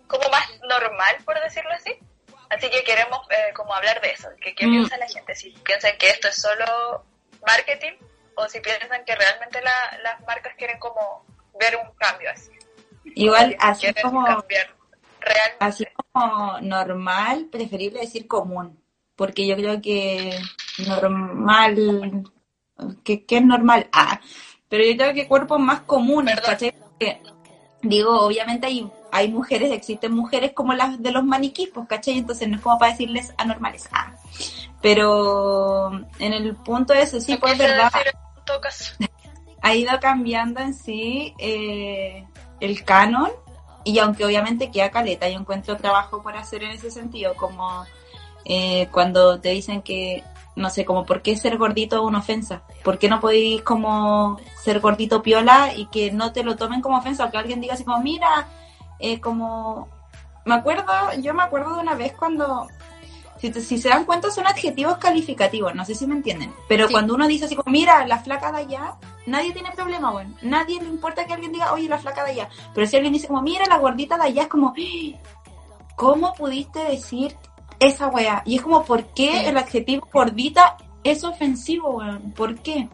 como 0.07 0.29
más 0.31 0.49
normal, 0.69 1.17
por 1.25 1.41
decirlo 1.41 1.73
así. 1.73 1.97
Así 2.51 2.71
que 2.71 2.85
queremos 2.85 3.19
eh, 3.31 3.53
como 3.55 3.75
hablar 3.75 4.01
de 4.01 4.11
eso, 4.11 4.29
que 4.41 4.55
qué 4.55 4.67
Mm. 4.67 4.71
piensa 4.71 4.97
la 4.99 5.09
gente, 5.09 5.35
si 5.35 5.51
piensan 5.51 5.97
que 5.99 6.09
esto 6.09 6.29
es 6.29 6.41
solo 6.41 7.05
marketing 7.47 7.93
o 8.37 8.49
si 8.49 8.61
piensan 8.61 9.05
que 9.05 9.15
realmente 9.15 9.61
la- 9.63 9.99
las 10.03 10.21
marcas 10.23 10.55
quieren 10.57 10.79
como 10.79 11.25
ver 11.59 11.77
un 11.77 11.91
cambio 11.97 12.31
así. 12.31 12.51
Igual, 13.17 13.57
así 13.61 13.93
como 14.03 14.25
cambiar 14.25 14.75
realmente. 15.21 15.57
así 15.61 15.87
como 16.13 16.59
normal, 16.61 17.49
preferible 17.51 18.01
decir 18.01 18.27
común, 18.29 18.84
porque 19.17 19.47
yo 19.47 19.57
creo 19.57 19.81
que 19.81 20.39
normal, 20.87 22.25
que, 23.05 23.25
que 23.25 23.37
es 23.37 23.45
normal, 23.45 23.89
ah, 23.93 24.21
pero 24.69 24.85
yo 24.85 24.97
creo 24.97 25.15
que 25.15 25.29
cuerpos 25.29 25.61
más 25.61 25.81
comunes. 25.81 26.41
¿cachai? 26.41 26.73
Porque, 26.73 27.21
digo, 27.83 28.21
obviamente 28.21 28.67
hay, 28.67 28.91
hay 29.13 29.29
mujeres, 29.29 29.71
existen 29.73 30.13
mujeres 30.13 30.53
como 30.53 30.75
las 30.75 31.01
de 31.01 31.13
los 31.13 31.25
maniquís, 31.25 31.71
pues, 31.73 31.87
¿cachai? 31.89 32.19
Entonces 32.19 32.49
no 32.49 32.57
es 32.57 32.63
como 32.63 32.79
para 32.79 32.93
decirles 32.93 33.33
anormales, 33.37 33.89
ah. 33.93 34.13
Pero 34.83 35.93
en 36.19 36.33
el 36.33 36.57
punto 36.57 36.93
de 36.93 37.03
eso, 37.03 37.21
sí, 37.21 37.37
pues 37.37 37.57
verdad, 37.57 37.91
ha 39.63 39.75
ido 39.75 39.99
cambiando 39.99 40.61
en 40.61 40.75
sí 40.75 41.35
eh, 41.39 42.27
el 42.61 42.85
canon 42.85 43.31
y 43.85 43.99
aunque 43.99 44.25
obviamente 44.25 44.71
queda 44.71 44.91
caleta, 44.91 45.29
yo 45.29 45.39
encuentro 45.39 45.77
trabajo 45.77 46.23
por 46.23 46.37
hacer 46.37 46.65
en 46.65 46.73
ese 46.73 46.91
sentido, 46.91 47.35
como 47.35 47.87
eh, 48.45 48.89
cuando 48.93 49.41
te 49.41 49.51
dicen 49.51 49.83
que, 49.83 50.23
no 50.57 50.71
sé, 50.71 50.85
como 50.85 51.05
por 51.05 51.23
qué 51.23 51.37
ser 51.37 51.57
gordito 51.59 51.97
es 51.97 52.03
una 52.03 52.19
ofensa, 52.21 52.63
por 52.85 52.99
qué 52.99 53.09
no 53.09 53.21
podéis 53.21 53.63
como 53.63 54.39
ser 54.63 54.81
gordito 54.81 55.23
piola 55.23 55.73
y 55.75 55.87
que 55.87 56.13
no 56.13 56.33
te 56.33 56.45
lo 56.45 56.57
tomen 56.57 56.81
como 56.81 56.99
ofensa, 56.99 57.25
o 57.25 57.31
que 57.31 57.39
alguien 57.39 57.61
diga 57.61 57.75
así 57.75 57.85
como, 57.85 57.99
mira, 58.01 58.47
eh, 58.99 59.21
como, 59.21 59.89
me 60.45 60.55
acuerdo, 60.55 60.93
yo 61.21 61.35
me 61.35 61.43
acuerdo 61.43 61.75
de 61.75 61.81
una 61.83 61.95
vez 61.95 62.13
cuando 62.13 62.69
si, 63.39 63.51
te- 63.51 63.61
si 63.61 63.79
se 63.79 63.89
dan 63.89 64.05
cuenta 64.05 64.31
son 64.31 64.47
adjetivos 64.47 64.97
calificativos, 64.99 65.75
no 65.75 65.85
sé 65.85 65.95
si 65.95 66.07
me 66.07 66.15
entienden. 66.15 66.53
Pero 66.69 66.87
Sí. 66.87 66.93
cuando 66.93 67.15
uno 67.15 67.27
dice 67.27 67.47
así 67.47 67.57
como, 67.57 67.71
mira, 67.73 68.07
la 68.07 68.19
flaca 68.19 68.53
de 68.53 68.59
allá, 68.59 68.95
nadie 69.27 69.53
tiene 69.53 69.71
problema, 69.73 70.13
bueno. 70.13 70.35
Nadie 70.43 70.81
le 70.81 70.89
importa 70.89 71.27
que 71.27 71.35
alguien 71.35 71.53
diga, 71.53 71.73
oye, 71.73 71.89
la 71.89 71.99
flaca 71.99 72.25
de 72.25 72.31
allá. 72.31 72.49
Pero 72.75 72.87
si 72.87 72.97
alguien 72.97 73.13
dice 73.13 73.27
como, 73.27 73.43
mira, 73.43 73.67
la 73.67 73.79
gordita 73.79 74.17
de 74.17 74.23
allá, 74.25 74.43
es 74.43 74.49
como, 74.49 74.69
"¡Ah! 74.79 75.19
¿cómo 75.97 76.33
pudiste 76.35 76.79
decir 76.85 77.37
esa 77.87 78.09
wea? 78.09 78.43
Y 78.45 78.57
es 78.57 78.63
como, 78.63 78.85
¿por 78.85 79.05
qué 79.15 79.41
Sí. 79.41 79.47
el 79.47 79.57
adjetivo 79.57 80.09
gordita 80.13 80.77
es 81.03 81.25
ofensivo, 81.25 81.91
weón? 81.99 82.33
¿Por 82.33 82.57
qué? 82.61 82.89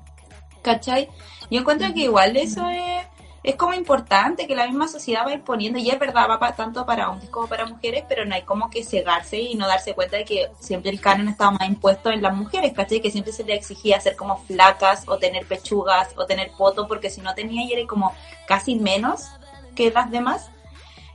¿Cachai? 0.63 1.09
Yo 1.51 1.61
encuentro 1.61 1.93
que 1.95 2.01
igual 2.01 2.37
eso 2.37 2.69
es, 2.69 3.03
es 3.43 3.57
como 3.57 3.73
importante 3.73 4.47
que 4.47 4.55
la 4.55 4.67
misma 4.67 4.87
sociedad 4.89 5.25
va 5.25 5.31
a 5.31 5.35
ir 5.35 5.43
poniendo, 5.43 5.79
y 5.79 5.89
es 5.89 5.99
verdad, 5.99 6.29
va 6.29 6.39
pa- 6.39 6.55
tanto 6.55 6.85
para 6.85 7.09
hombres 7.09 7.31
como 7.31 7.47
para 7.47 7.65
mujeres, 7.65 8.05
pero 8.09 8.25
no 8.27 8.35
hay 8.35 8.43
como 8.43 8.69
que 8.69 8.85
cegarse 8.85 9.39
y 9.41 9.55
no 9.55 9.67
darse 9.67 9.95
cuenta 9.95 10.19
de 10.19 10.25
que 10.27 10.51
siempre 10.61 10.91
el 10.91 11.01
canon 11.01 11.29
estaba 11.29 11.53
más 11.53 11.67
impuesto 11.69 12.11
en 12.11 12.21
las 12.21 12.37
mujeres, 12.37 12.73
¿cachai? 12.75 13.01
Que 13.01 13.11
siempre 13.11 13.33
se 13.33 13.45
le 13.45 13.55
exigía 13.55 13.99
ser 14.01 14.15
como 14.17 14.37
flacas 14.45 15.05
o 15.09 15.17
tener 15.17 15.47
pechugas 15.47 16.11
o 16.17 16.27
tener 16.27 16.51
poto, 16.53 16.87
porque 16.87 17.09
si 17.09 17.23
no 17.23 17.35
tenía 17.35 17.65
y 17.65 17.73
era 17.73 17.87
como 17.87 18.13
casi 18.47 18.75
menos 18.75 19.29
que 19.75 19.91
las 19.91 20.11
demás. 20.11 20.51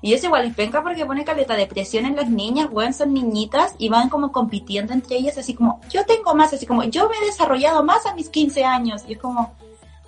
Y 0.06 0.14
eso 0.14 0.28
igual 0.28 0.46
es 0.46 0.54
penca 0.54 0.84
porque 0.84 1.04
pone 1.04 1.26
caleta 1.26 1.56
de 1.56 1.66
presión 1.66 2.06
en 2.06 2.16
las 2.16 2.30
niñas, 2.30 2.68
weón, 2.70 2.94
son 2.94 3.12
niñitas 3.12 3.74
y 3.80 3.90
van 3.90 4.08
como 4.08 4.32
compitiendo 4.32 4.94
entre 4.94 5.16
ellas, 5.16 5.36
así 5.40 5.56
como, 5.56 5.82
yo 5.90 6.06
tengo 6.06 6.36
más, 6.36 6.54
así 6.54 6.68
como, 6.68 6.84
yo 6.84 7.10
me 7.10 7.18
he 7.18 7.26
desarrollado 7.26 7.84
más 7.84 8.06
a 8.06 8.14
mis 8.14 8.30
15 8.30 8.64
años. 8.64 9.02
Y 9.08 9.14
es 9.14 9.18
como, 9.18 9.56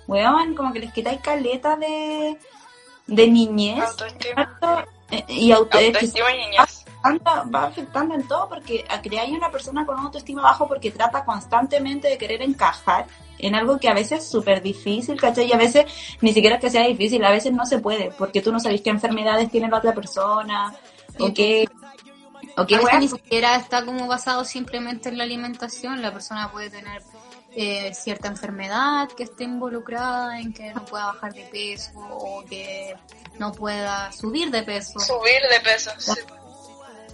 weón, 0.06 0.54
como 0.54 0.72
que 0.72 0.78
les 0.78 0.92
quitáis 0.92 1.18
caleta 1.20 1.74
de, 1.74 2.38
de 3.08 3.26
niñez. 3.26 3.82
Autoestima. 3.82 4.86
eh, 5.10 5.24
Y 5.26 5.50
auto, 5.50 5.76
eh, 5.76 5.88
Autoestima 5.88 6.32
y 6.32 6.38
niñez. 6.44 6.77
Anda- 7.02 7.44
va 7.52 7.64
afectando 7.64 8.14
en 8.14 8.26
todo 8.26 8.48
porque 8.48 8.84
a 8.88 9.00
crear 9.00 9.28
una 9.30 9.50
persona 9.50 9.86
con 9.86 9.98
autoestima 9.98 10.42
bajo 10.42 10.66
porque 10.66 10.90
trata 10.90 11.24
constantemente 11.24 12.08
de 12.08 12.18
querer 12.18 12.42
encajar 12.42 13.06
en 13.38 13.54
algo 13.54 13.78
que 13.78 13.88
a 13.88 13.94
veces 13.94 14.20
es 14.24 14.28
súper 14.30 14.60
difícil, 14.62 15.20
¿cachai? 15.20 15.46
Y 15.46 15.52
a 15.52 15.56
veces 15.56 15.84
ni 16.20 16.32
siquiera 16.32 16.56
es 16.56 16.60
que 16.60 16.70
sea 16.70 16.86
difícil, 16.86 17.24
a 17.24 17.30
veces 17.30 17.52
no 17.52 17.66
se 17.66 17.78
puede 17.78 18.10
porque 18.10 18.42
tú 18.42 18.50
no 18.52 18.58
sabes 18.60 18.80
qué 18.82 18.90
enfermedades 18.90 19.50
tiene 19.50 19.68
la 19.68 19.78
otra 19.78 19.94
persona 19.94 20.74
o 21.20 21.32
qué, 21.32 21.68
o 22.56 22.66
qué 22.66 22.76
weá. 22.78 22.98
ni 22.98 23.08
siquiera 23.08 23.56
está 23.56 23.84
como 23.84 24.06
basado 24.08 24.44
simplemente 24.44 25.08
en 25.08 25.18
la 25.18 25.24
alimentación. 25.24 26.02
La 26.02 26.12
persona 26.12 26.50
puede 26.50 26.68
tener 26.70 27.02
eh, 27.54 27.92
cierta 27.94 28.28
enfermedad 28.28 29.08
que 29.16 29.22
esté 29.22 29.44
involucrada 29.44 30.40
en 30.40 30.52
que 30.52 30.72
no 30.74 30.84
pueda 30.84 31.06
bajar 31.06 31.32
de 31.32 31.42
peso 31.44 31.92
o 31.96 32.44
que 32.44 32.94
no 33.38 33.52
pueda 33.52 34.10
subir 34.12 34.50
de 34.50 34.62
peso. 34.64 34.98
Subir 34.98 35.40
de 35.50 35.60
peso. 35.60 35.90
sí. 35.98 36.12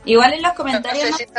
Igual 0.05 0.35
en 0.35 0.43
los 0.43 0.53
No 0.53 0.57
comentarios 0.57 1.17
sé 1.17 1.27
si 1.27 1.33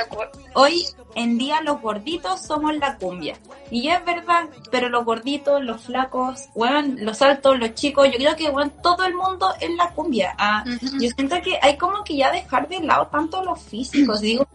hoy 0.54 0.86
en 1.16 1.38
día 1.38 1.62
los 1.62 1.82
gorditos 1.82 2.42
somos 2.42 2.76
la 2.78 2.98
cumbia. 2.98 3.38
Y 3.72 3.90
es 3.90 4.04
verdad, 4.06 4.46
pero 4.72 4.90
los 4.90 5.06
gorditos, 5.06 5.64
los 5.64 5.82
flacos, 5.82 6.50
weón, 6.56 6.98
los 7.00 7.22
altos, 7.22 7.60
los 7.60 7.74
chicos, 7.74 8.08
yo 8.12 8.18
creo 8.18 8.36
que 8.36 8.50
weón, 8.50 8.72
todo 8.82 9.06
el 9.06 9.16
mundo 9.16 9.54
es 9.60 9.70
la 9.76 9.90
cumbia. 9.92 10.36
Ah. 10.38 10.64
Yo 11.00 11.10
siento 11.10 11.42
que 11.42 11.60
hay 11.62 11.78
como 11.78 12.04
que 12.04 12.18
ya 12.18 12.32
dejar 12.32 12.68
de 12.68 12.80
lado 12.80 13.08
tanto 13.08 13.44
los 13.44 13.62
físicos. 13.62 14.22
Digo, 14.22 14.48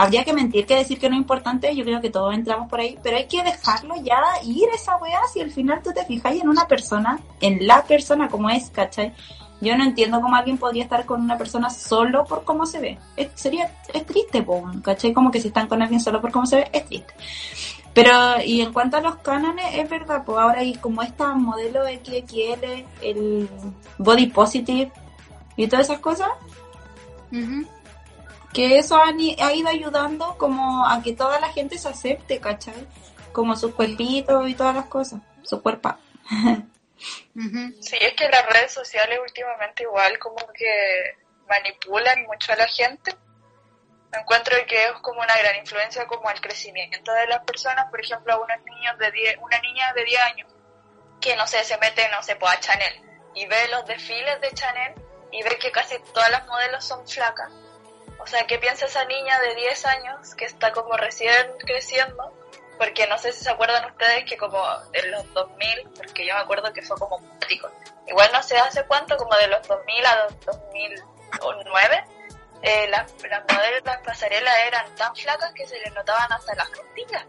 habría 0.00 0.24
que 0.24 0.32
mentir 0.32 0.66
que 0.66 0.76
decir 0.76 0.98
que 0.98 1.10
no 1.10 1.16
es 1.16 1.20
importante, 1.20 1.74
yo 1.76 1.84
creo 1.84 2.00
que 2.00 2.08
todos 2.08 2.34
entramos 2.34 2.70
por 2.70 2.80
ahí, 2.80 2.98
pero 3.02 3.18
hay 3.18 3.26
que 3.26 3.42
dejarlo 3.42 3.96
ya 4.02 4.18
ir 4.44 4.68
esa 4.74 4.96
weá 4.96 5.20
si 5.30 5.40
al 5.40 5.50
final 5.50 5.82
tú 5.82 5.92
te 5.92 6.06
fijas 6.06 6.34
en 6.36 6.48
una 6.48 6.66
persona, 6.66 7.20
en 7.40 7.66
la 7.66 7.84
persona 7.84 8.28
como 8.28 8.48
es, 8.48 8.70
¿cachai? 8.70 9.12
Yo 9.60 9.76
no 9.76 9.84
entiendo 9.84 10.20
cómo 10.20 10.36
alguien 10.36 10.56
podría 10.56 10.84
estar 10.84 11.04
con 11.04 11.20
una 11.20 11.36
persona 11.36 11.68
solo 11.68 12.24
por 12.24 12.44
cómo 12.44 12.64
se 12.64 12.80
ve. 12.80 12.98
Es, 13.16 13.28
sería, 13.34 13.70
es 13.92 14.06
triste, 14.06 14.44
¿cachai? 14.82 15.12
Como 15.12 15.30
que 15.30 15.40
si 15.40 15.48
están 15.48 15.68
con 15.68 15.82
alguien 15.82 16.00
solo 16.00 16.20
por 16.20 16.32
cómo 16.32 16.46
se 16.46 16.56
ve, 16.56 16.70
es 16.72 16.86
triste. 16.86 17.12
Pero, 17.92 18.40
y 18.44 18.60
en 18.62 18.72
cuanto 18.72 18.96
a 18.96 19.00
los 19.00 19.16
cánones, 19.16 19.66
es 19.74 19.90
verdad, 19.90 20.22
pues 20.24 20.38
ahora 20.38 20.60
hay 20.60 20.74
como 20.76 21.02
esta 21.02 21.34
modelo 21.34 21.84
XXL, 21.84 22.86
el 23.02 23.48
body 23.98 24.28
positive 24.28 24.92
y 25.56 25.66
todas 25.66 25.86
esas 25.86 25.98
cosas, 25.98 26.28
que 28.52 28.78
eso 28.78 28.96
ha 28.96 29.12
ido 29.12 29.68
ayudando 29.68 30.36
como 30.38 30.86
a 30.86 31.02
que 31.02 31.12
toda 31.12 31.38
la 31.40 31.48
gente 31.48 31.76
se 31.76 31.88
acepte, 31.88 32.38
¿cachai? 32.38 32.86
Como 33.32 33.56
sus 33.56 33.74
cuerpitos 33.74 34.48
y 34.48 34.54
todas 34.54 34.74
las 34.74 34.86
cosas, 34.86 35.20
su 35.42 35.60
cuerpo. 35.60 35.90
Sí, 37.80 37.96
es 38.00 38.14
que 38.14 38.28
las 38.28 38.46
redes 38.46 38.72
sociales 38.72 39.18
últimamente 39.20 39.84
igual 39.84 40.18
como 40.18 40.46
que 40.52 41.16
manipulan 41.48 42.22
mucho 42.24 42.52
a 42.52 42.56
la 42.56 42.68
gente. 42.68 43.14
Encuentro 44.12 44.56
que 44.66 44.84
es 44.84 44.92
como 45.02 45.20
una 45.20 45.36
gran 45.36 45.56
influencia 45.56 46.06
como 46.06 46.28
al 46.28 46.40
crecimiento 46.40 47.12
de 47.12 47.26
las 47.28 47.44
personas, 47.44 47.88
por 47.90 48.00
ejemplo, 48.00 48.32
a 48.32 48.40
unos 48.40 48.58
niños 48.64 48.98
de 48.98 49.10
10, 49.10 49.36
una 49.40 49.58
niña 49.60 49.92
de 49.94 50.04
10 50.04 50.22
años 50.22 50.52
que 51.20 51.36
no 51.36 51.46
sé, 51.46 51.62
se 51.64 51.76
mete, 51.78 52.08
no 52.10 52.22
sé, 52.22 52.36
pues 52.36 52.52
a 52.52 52.60
Chanel 52.60 53.10
y 53.34 53.46
ve 53.46 53.68
los 53.70 53.86
desfiles 53.86 54.40
de 54.40 54.50
Chanel 54.52 54.94
y 55.30 55.42
ve 55.42 55.58
que 55.58 55.70
casi 55.70 55.98
todas 56.12 56.30
las 56.30 56.46
modelos 56.46 56.84
son 56.84 57.06
flacas. 57.06 57.50
O 58.18 58.26
sea, 58.26 58.46
¿qué 58.46 58.58
piensa 58.58 58.86
esa 58.86 59.04
niña 59.04 59.38
de 59.40 59.54
10 59.54 59.86
años 59.86 60.34
que 60.34 60.44
está 60.44 60.72
como 60.72 60.96
recién 60.96 61.52
creciendo? 61.58 62.32
Porque 62.80 63.06
no 63.08 63.18
sé 63.18 63.30
si 63.34 63.44
se 63.44 63.50
acuerdan 63.50 63.84
ustedes 63.90 64.24
que 64.24 64.38
como 64.38 64.58
en 64.94 65.10
los 65.10 65.34
2000, 65.34 65.90
porque 65.94 66.24
yo 66.26 66.32
me 66.34 66.40
acuerdo 66.40 66.72
que 66.72 66.80
fue 66.80 66.96
como 66.96 67.18
cuático. 67.18 67.70
Igual 68.06 68.30
no 68.32 68.42
sé 68.42 68.56
hace 68.56 68.82
cuánto, 68.86 69.18
como 69.18 69.36
de 69.36 69.48
los 69.48 69.68
2000 69.68 70.06
a 70.06 70.24
los 70.24 70.40
2009, 70.46 72.04
eh, 72.62 72.88
las, 72.88 73.12
las 73.28 73.42
modelos, 73.52 73.82
las 73.84 73.98
pasarelas 73.98 74.54
eran 74.66 74.94
tan 74.94 75.14
flacas 75.14 75.52
que 75.52 75.66
se 75.66 75.78
les 75.78 75.92
notaban 75.92 76.32
hasta 76.32 76.54
las 76.54 76.70
costillas. 76.70 77.26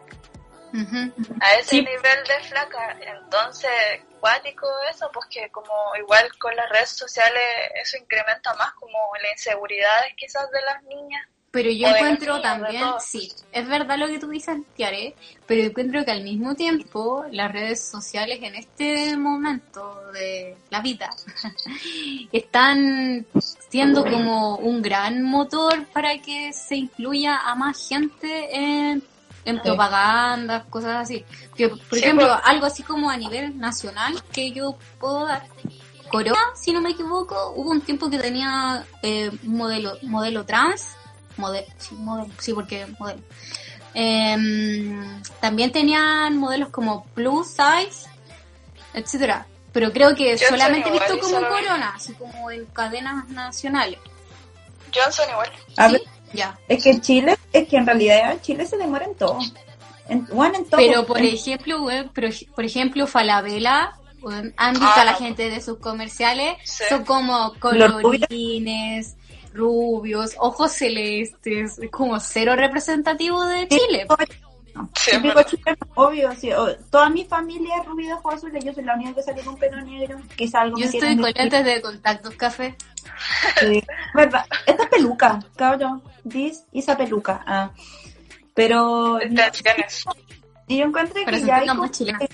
A 1.41 1.54
ese 1.56 1.70
Sí. 1.70 1.82
nivel 1.82 2.24
de 2.24 2.39
flaca. 2.47 2.95
Entonces, 3.02 3.70
cuático 4.22 4.68
eso, 4.89 5.10
pues 5.12 5.26
que 5.30 5.52
como 5.52 5.74
igual 5.97 6.32
con 6.38 6.56
las 6.56 6.70
redes 6.70 6.91
sociales 6.91 7.43
eso 7.76 7.97
incrementa 7.97 8.54
más 8.54 8.72
como 8.76 8.97
las 9.22 9.34
inseguridades 9.34 10.14
quizás 10.16 10.49
de 10.49 10.62
las 10.62 10.82
niñas. 10.84 11.28
Pero 11.52 11.70
yo 11.70 11.88
O 11.88 11.95
encuentro 11.95 12.39
también, 12.41 12.82
sí, 13.02 13.30
es 13.52 13.68
verdad 13.68 13.97
lo 13.97 14.08
que 14.08 14.20
tú 14.20 14.30
dices, 14.30 14.58
Tiare, 14.74 15.16
pero 15.45 15.64
encuentro 15.64 16.06
que 16.06 16.12
al 16.12 16.24
mismo 16.24 16.56
tiempo 16.56 17.26
las 17.30 17.52
redes 17.52 17.84
sociales 17.89 18.39
en 18.41 18.56
este 18.56 19.18
momento 19.18 20.02
de 20.14 20.56
la 20.70 20.80
vida 20.80 21.10
están 22.32 23.26
siendo 23.70 24.06
como 24.06 24.56
un 24.58 24.82
gran 24.82 25.24
motor 25.24 25.86
para 25.88 26.18
que 26.20 26.54
se 26.54 26.76
incluya 26.78 27.38
a 27.38 27.56
más 27.56 27.88
gente 27.88 28.56
en, 28.56 29.04
en 29.43 29.56
Sí. 29.56 29.62
propagandas, 29.62 30.64
cosas 30.70 31.02
así. 31.02 31.26
Que, 31.56 31.68
por 31.68 31.80
Sí, 31.97 31.99
ejemplo, 31.99 32.28
pues. 32.28 32.39
algo 32.45 32.66
así 32.66 32.84
como 32.84 33.10
a 33.10 33.18
nivel 33.18 33.58
nacional 33.58 34.22
que 34.32 34.52
yo 34.52 34.78
puedo 34.99 35.26
dar. 35.26 35.43
Corona, 36.10 36.39
si 36.56 36.72
no 36.74 36.82
me 36.82 36.91
equivoco, 36.91 37.54
hubo 37.56 37.72
un 37.72 37.82
tiempo 37.82 38.10
que 38.10 38.20
tenía 38.20 38.86
eh, 39.02 39.32
modelo, 39.43 39.97
modelo 40.04 40.45
trans, 40.45 40.88
modelo, 41.41 41.67
sí, 41.77 41.95
modelo, 41.95 42.29
sí, 42.39 42.53
porque 42.53 42.85
modelo. 42.99 43.19
Em, 43.93 45.21
también 45.41 45.71
tenían 45.71 46.37
modelos 46.37 46.69
como 46.69 47.03
plus 47.07 47.47
size, 47.47 48.07
etcétera. 48.93 49.45
Pero 49.73 49.91
creo 49.91 50.15
que 50.15 50.31
Johnson 50.37 50.49
solamente 50.59 50.89
he 50.89 50.91
visto 50.91 51.19
como 51.19 51.39
Corona, 51.47 51.93
así 51.95 52.13
como 52.13 52.51
en 52.51 52.65
cadenas 52.67 53.27
nacionales. 53.29 53.99
Johnson 54.93 55.25
igual. 55.29 55.49
A 55.77 55.87
¿Sí? 55.87 55.93
ver, 55.93 56.01
Ya. 56.33 56.59
es 56.67 56.83
que 56.83 56.89
en 56.91 57.01
Chile, 57.01 57.37
es 57.53 57.67
que 57.67 57.77
en 57.77 57.85
realidad 57.85 58.31
en 58.33 58.41
Chile 58.41 58.65
se 58.65 58.77
demora 58.77 59.05
en 59.05 59.15
todo. 59.15 59.39
En, 60.09 60.25
bueno, 60.27 60.57
en 60.57 60.65
todo. 60.65 60.77
Pero 60.81 61.05
por 61.05 61.21
ejemplo, 61.21 61.87
pero, 62.13 62.29
por 62.53 62.65
ejemplo, 62.65 63.07
Falabella, 63.07 63.93
han 64.57 64.73
visto 64.73 64.87
Ah, 64.95 65.01
a 65.01 65.05
la 65.05 65.11
no. 65.13 65.17
gente 65.19 65.49
de 65.49 65.61
sus 65.61 65.77
comerciales, 65.79 66.57
Sí. 66.65 66.83
son 66.89 67.05
como 67.05 67.53
colorines, 67.59 69.15
rubios, 69.54 70.36
ojos 70.39 70.72
celestes, 70.72 71.78
es 71.80 71.91
como 71.91 72.20
cero 72.20 72.56
representativo 72.56 73.45
de 73.45 73.68
Chile. 73.68 74.06
Sí, 74.95 75.12
es 75.12 75.22
verdad. 75.22 75.45
chileno, 75.45 75.78
obvio, 75.95 76.32
sí. 76.34 76.52
o- 76.54 76.74
toda 76.89 77.10
mi 77.10 77.26
familia 77.26 77.76
es 77.82 77.86
rubia 77.86 78.08
de 78.08 78.14
ojos 78.14 78.36
azules, 78.36 78.64
yo 78.64 78.74
soy 78.74 78.86
la 78.86 78.95
única 78.95 79.14
que 79.16 79.22
salió 79.24 79.43
con 79.43 79.58
pelo 79.58 79.82
negro. 79.82 80.18
Quizá 80.38 80.62
algo 80.62 80.78
Yo 80.78 80.86
me 80.86 80.91
estoy 80.91 81.18
con 81.18 81.32
lentes 81.36 81.66
de 81.66 81.82
contactos 81.82 82.36
café. 82.36 82.76
Sí, 83.60 83.84
verdad. 84.14 84.45
Esta 84.66 84.84
es 84.84 84.89
peluca, 84.89 85.39
cabrón. 85.58 86.02
This 86.30 86.64
is 86.72 86.88
a 86.88 86.95
peluca. 86.97 87.43
Ah. 87.45 87.72
Pero 88.54 89.20
y 90.68 90.78
yo 90.78 90.86
encuentro 90.86 91.26
que 91.26 91.41
ya 91.41 91.58
hay 91.58 91.68
como 91.68 91.84
que- 91.91 92.30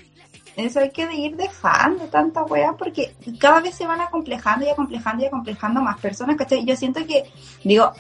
eso 0.58 0.80
hay 0.80 0.90
que 0.90 1.04
ir 1.14 1.36
dejando 1.36 2.06
tanta 2.06 2.44
weá 2.44 2.74
porque 2.74 3.16
cada 3.40 3.62
vez 3.62 3.76
se 3.76 3.86
van 3.86 4.02
acomplejando 4.02 4.66
y 4.66 4.70
acomplejando 4.70 5.24
y 5.24 5.28
acomplejando 5.28 5.82
más 5.82 6.00
personas, 6.00 6.36
¿cachai? 6.36 6.66
Yo 6.66 6.76
siento 6.76 7.06
que, 7.06 7.32
digo, 7.64 7.94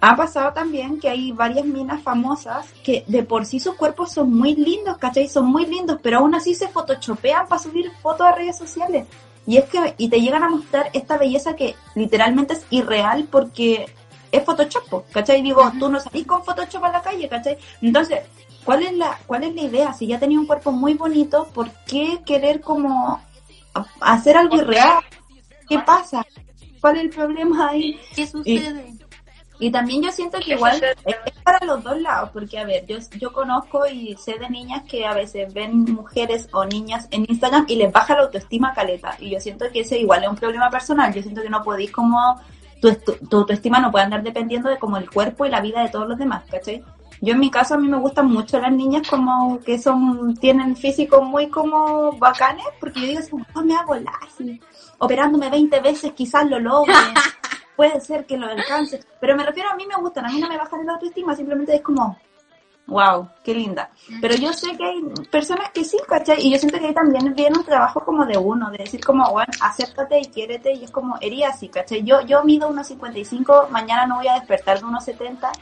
ha 0.00 0.16
pasado 0.16 0.52
también 0.52 1.00
que 1.00 1.08
hay 1.08 1.32
varias 1.32 1.64
minas 1.64 2.02
famosas 2.02 2.66
que 2.84 3.04
de 3.06 3.22
por 3.22 3.46
sí 3.46 3.58
sus 3.58 3.74
cuerpos 3.74 4.12
son 4.12 4.34
muy 4.34 4.54
lindos, 4.54 4.98
¿cachai? 4.98 5.28
Son 5.28 5.46
muy 5.46 5.64
lindos, 5.64 5.98
pero 6.02 6.18
aún 6.18 6.34
así 6.34 6.54
se 6.54 6.68
photoshopean 6.68 7.48
para 7.48 7.62
subir 7.62 7.90
fotos 8.02 8.26
a 8.26 8.32
redes 8.32 8.58
sociales. 8.58 9.06
Y 9.46 9.56
es 9.56 9.64
que, 9.64 9.94
y 9.96 10.08
te 10.08 10.20
llegan 10.20 10.42
a 10.42 10.50
mostrar 10.50 10.90
esta 10.92 11.16
belleza 11.16 11.56
que 11.56 11.74
literalmente 11.94 12.54
es 12.54 12.66
irreal 12.70 13.26
porque 13.30 13.86
es 14.30 14.44
Photoshop, 14.44 15.10
¿cachai? 15.10 15.42
Digo, 15.42 15.70
tú 15.78 15.88
no 15.88 16.00
salís 16.00 16.26
con 16.26 16.44
Photoshop 16.44 16.84
a 16.84 16.92
la 16.92 17.02
calle, 17.02 17.28
¿cachai? 17.28 17.56
Entonces, 17.80 18.20
¿cuál 18.64 18.82
es 18.82 18.92
la, 18.94 19.18
cuál 19.26 19.44
es 19.44 19.54
la 19.54 19.62
idea? 19.62 19.92
Si 19.92 20.06
ya 20.06 20.18
tenía 20.18 20.38
un 20.40 20.46
cuerpo 20.46 20.72
muy 20.72 20.94
bonito, 20.94 21.48
¿por 21.54 21.70
qué 21.86 22.20
querer 22.24 22.60
como 22.60 23.20
hacer 24.00 24.36
algo 24.36 24.56
irreal? 24.56 25.02
¿Qué 25.68 25.78
pasa? 25.80 26.24
¿Cuál 26.80 26.96
es 26.96 27.02
el 27.04 27.10
problema 27.10 27.70
ahí? 27.70 28.00
¿Qué 28.14 28.26
sucede? 28.26 28.94
Y 29.58 29.70
también 29.70 30.02
yo 30.02 30.10
siento 30.10 30.38
que 30.38 30.44
¿Qué 30.46 30.52
igual 30.54 30.74
sucede? 30.74 30.94
es 31.04 31.34
para 31.44 31.64
los 31.64 31.84
dos 31.84 32.00
lados, 32.00 32.30
porque 32.32 32.58
a 32.58 32.64
ver, 32.64 32.84
yo, 32.86 32.96
yo 33.18 33.32
conozco 33.32 33.86
y 33.86 34.16
sé 34.16 34.36
de 34.38 34.50
niñas 34.50 34.82
que 34.88 35.06
a 35.06 35.14
veces 35.14 35.54
ven 35.54 35.84
mujeres 35.84 36.48
o 36.52 36.64
niñas 36.64 37.06
en 37.12 37.24
Instagram 37.28 37.66
y 37.68 37.76
les 37.76 37.92
baja 37.92 38.14
la 38.16 38.22
autoestima 38.22 38.74
caleta. 38.74 39.16
Y 39.20 39.30
yo 39.30 39.38
siento 39.38 39.66
que 39.72 39.80
ese 39.80 39.98
igual 40.00 40.24
es 40.24 40.30
un 40.30 40.36
problema 40.36 40.68
personal. 40.68 41.14
Yo 41.14 41.22
siento 41.22 41.42
que 41.42 41.48
no 41.50 41.62
podéis 41.62 41.92
como, 41.92 42.40
tu, 42.80 42.88
estu- 42.88 43.28
tu 43.28 43.36
autoestima 43.36 43.78
no 43.78 43.92
puede 43.92 44.04
andar 44.06 44.24
dependiendo 44.24 44.68
de 44.68 44.78
como 44.80 44.96
el 44.96 45.08
cuerpo 45.08 45.46
y 45.46 45.50
la 45.50 45.60
vida 45.60 45.80
de 45.82 45.90
todos 45.90 46.08
los 46.08 46.18
demás, 46.18 46.42
¿cachai? 46.50 46.82
Yo 47.22 47.34
en 47.34 47.38
mi 47.38 47.52
caso 47.52 47.74
a 47.74 47.78
mí 47.78 47.88
me 47.88 47.98
gustan 47.98 48.26
mucho 48.26 48.58
las 48.58 48.72
niñas 48.72 49.08
como 49.08 49.60
que 49.60 49.78
son, 49.78 50.34
tienen 50.34 50.76
físicos 50.76 51.22
muy 51.22 51.48
como 51.48 52.10
bacanes, 52.18 52.66
porque 52.80 53.00
yo 53.00 53.06
digo 53.06 53.20
"Oh, 53.54 53.62
me 53.62 53.76
hago 53.76 53.94
así, 54.20 54.60
operándome 54.98 55.48
20 55.48 55.78
veces 55.78 56.12
quizás 56.14 56.50
lo 56.50 56.58
logre 56.58 56.92
puede 57.76 58.00
ser 58.00 58.26
que 58.26 58.36
lo 58.36 58.48
alcance, 58.48 58.98
pero 59.20 59.36
me 59.36 59.46
refiero 59.46 59.70
a 59.70 59.76
mí 59.76 59.86
me 59.86 59.94
gustan, 60.02 60.26
a 60.26 60.30
mí 60.30 60.40
no 60.40 60.48
me 60.48 60.58
bajan 60.58 60.84
la 60.84 60.94
autoestima, 60.94 61.36
simplemente 61.36 61.76
es 61.76 61.80
como, 61.80 62.18
wow, 62.88 63.28
qué 63.44 63.54
linda. 63.54 63.88
Pero 64.20 64.34
yo 64.34 64.52
sé 64.52 64.76
que 64.76 64.84
hay 64.84 65.00
personas 65.30 65.70
que 65.70 65.84
sí, 65.84 65.98
¿cachai? 66.08 66.44
Y 66.44 66.50
yo 66.50 66.58
siento 66.58 66.80
que 66.80 66.86
ahí 66.86 66.94
también 66.94 67.34
viene 67.34 67.56
un 67.56 67.64
trabajo 67.64 68.04
como 68.04 68.26
de 68.26 68.36
uno, 68.36 68.68
de 68.72 68.78
decir 68.78 69.04
como, 69.04 69.30
bueno, 69.30 69.52
acéptate 69.60 70.18
y 70.18 70.24
quiérete, 70.24 70.72
y 70.72 70.82
es 70.82 70.90
como, 70.90 71.16
hería 71.20 71.50
así, 71.50 71.68
¿cachai? 71.68 72.02
Yo, 72.02 72.20
yo 72.22 72.42
mido 72.42 72.68
unos 72.68 72.88
55, 72.88 73.68
mañana 73.70 74.06
no 74.06 74.16
voy 74.16 74.26
a 74.26 74.34
despertar 74.34 74.80
de 74.80 74.86
unos 74.86 75.04
70, 75.04 75.52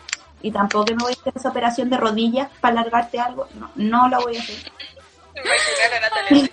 y 0.43 0.51
tampoco 0.51 0.87
me 0.95 1.03
voy 1.03 1.13
a 1.13 1.21
hacer 1.21 1.33
esa 1.37 1.49
operación 1.51 1.91
de 1.91 1.97
rodillas 1.97 2.49
para 2.61 2.81
alargarte 2.81 3.19
algo, 3.21 3.49
no, 3.55 3.71
no 3.75 4.09
la 4.09 4.19
voy 4.19 4.37
a 4.37 4.41
hacer. 4.41 4.57
Imaginar 5.35 5.95
a 5.97 6.01
Natalia. 6.01 6.51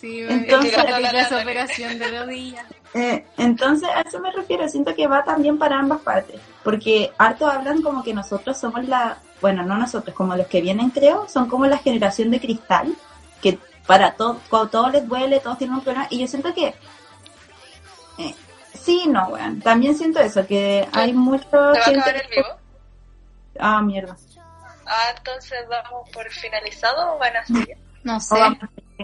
Sí, 0.00 0.20
Entonces- 0.28 0.72
esa 0.72 1.38
operación 1.42 1.98
de 1.98 2.18
rodilla. 2.20 2.64
Eh, 2.94 3.26
entonces, 3.36 3.88
a 3.94 4.00
eso 4.02 4.20
me 4.20 4.32
refiero. 4.32 4.66
Siento 4.68 4.94
que 4.94 5.06
va 5.06 5.22
también 5.22 5.58
para 5.58 5.78
ambas 5.78 6.00
partes. 6.00 6.40
Porque 6.62 7.12
harto 7.18 7.46
hablan 7.46 7.82
como 7.82 8.02
que 8.02 8.14
nosotros 8.14 8.56
somos 8.56 8.86
la. 8.88 9.18
Bueno, 9.42 9.62
no 9.64 9.76
nosotros, 9.76 10.16
como 10.16 10.34
los 10.34 10.46
que 10.46 10.62
vienen, 10.62 10.88
creo, 10.90 11.28
son 11.28 11.46
como 11.48 11.66
la 11.66 11.76
generación 11.78 12.30
de 12.30 12.40
cristal. 12.40 12.94
Que 13.42 13.58
para 13.86 14.12
todo, 14.12 14.40
cuando 14.48 14.70
todo 14.70 14.88
les 14.90 15.06
duele, 15.06 15.40
todos 15.40 15.58
tienen 15.58 15.76
un 15.76 15.82
problema. 15.82 16.06
Y 16.08 16.20
yo 16.20 16.26
siento 16.26 16.54
que. 16.54 16.74
eh, 18.18 18.34
sí, 18.80 19.04
no, 19.08 19.28
weón. 19.28 19.60
También 19.60 19.94
siento 19.96 20.20
eso, 20.20 20.46
que 20.46 20.88
hay 20.92 21.12
mucho. 21.12 21.44
¿Se 21.50 21.56
va 21.56 21.68
a 21.70 21.90
acabar 21.90 22.16
el 22.16 22.22
que- 22.22 22.36
vivo? 22.36 22.48
Ah, 23.60 23.80
mierda. 23.82 24.16
Ah, 24.86 25.14
entonces 25.16 25.58
damos 25.68 26.08
por 26.10 26.28
finalizado 26.30 27.14
o 27.14 27.18
van 27.18 27.36
a 27.36 27.44
seguir. 27.46 27.76
No 28.04 28.20
sé. 28.20 28.38
vamos- 28.38 28.58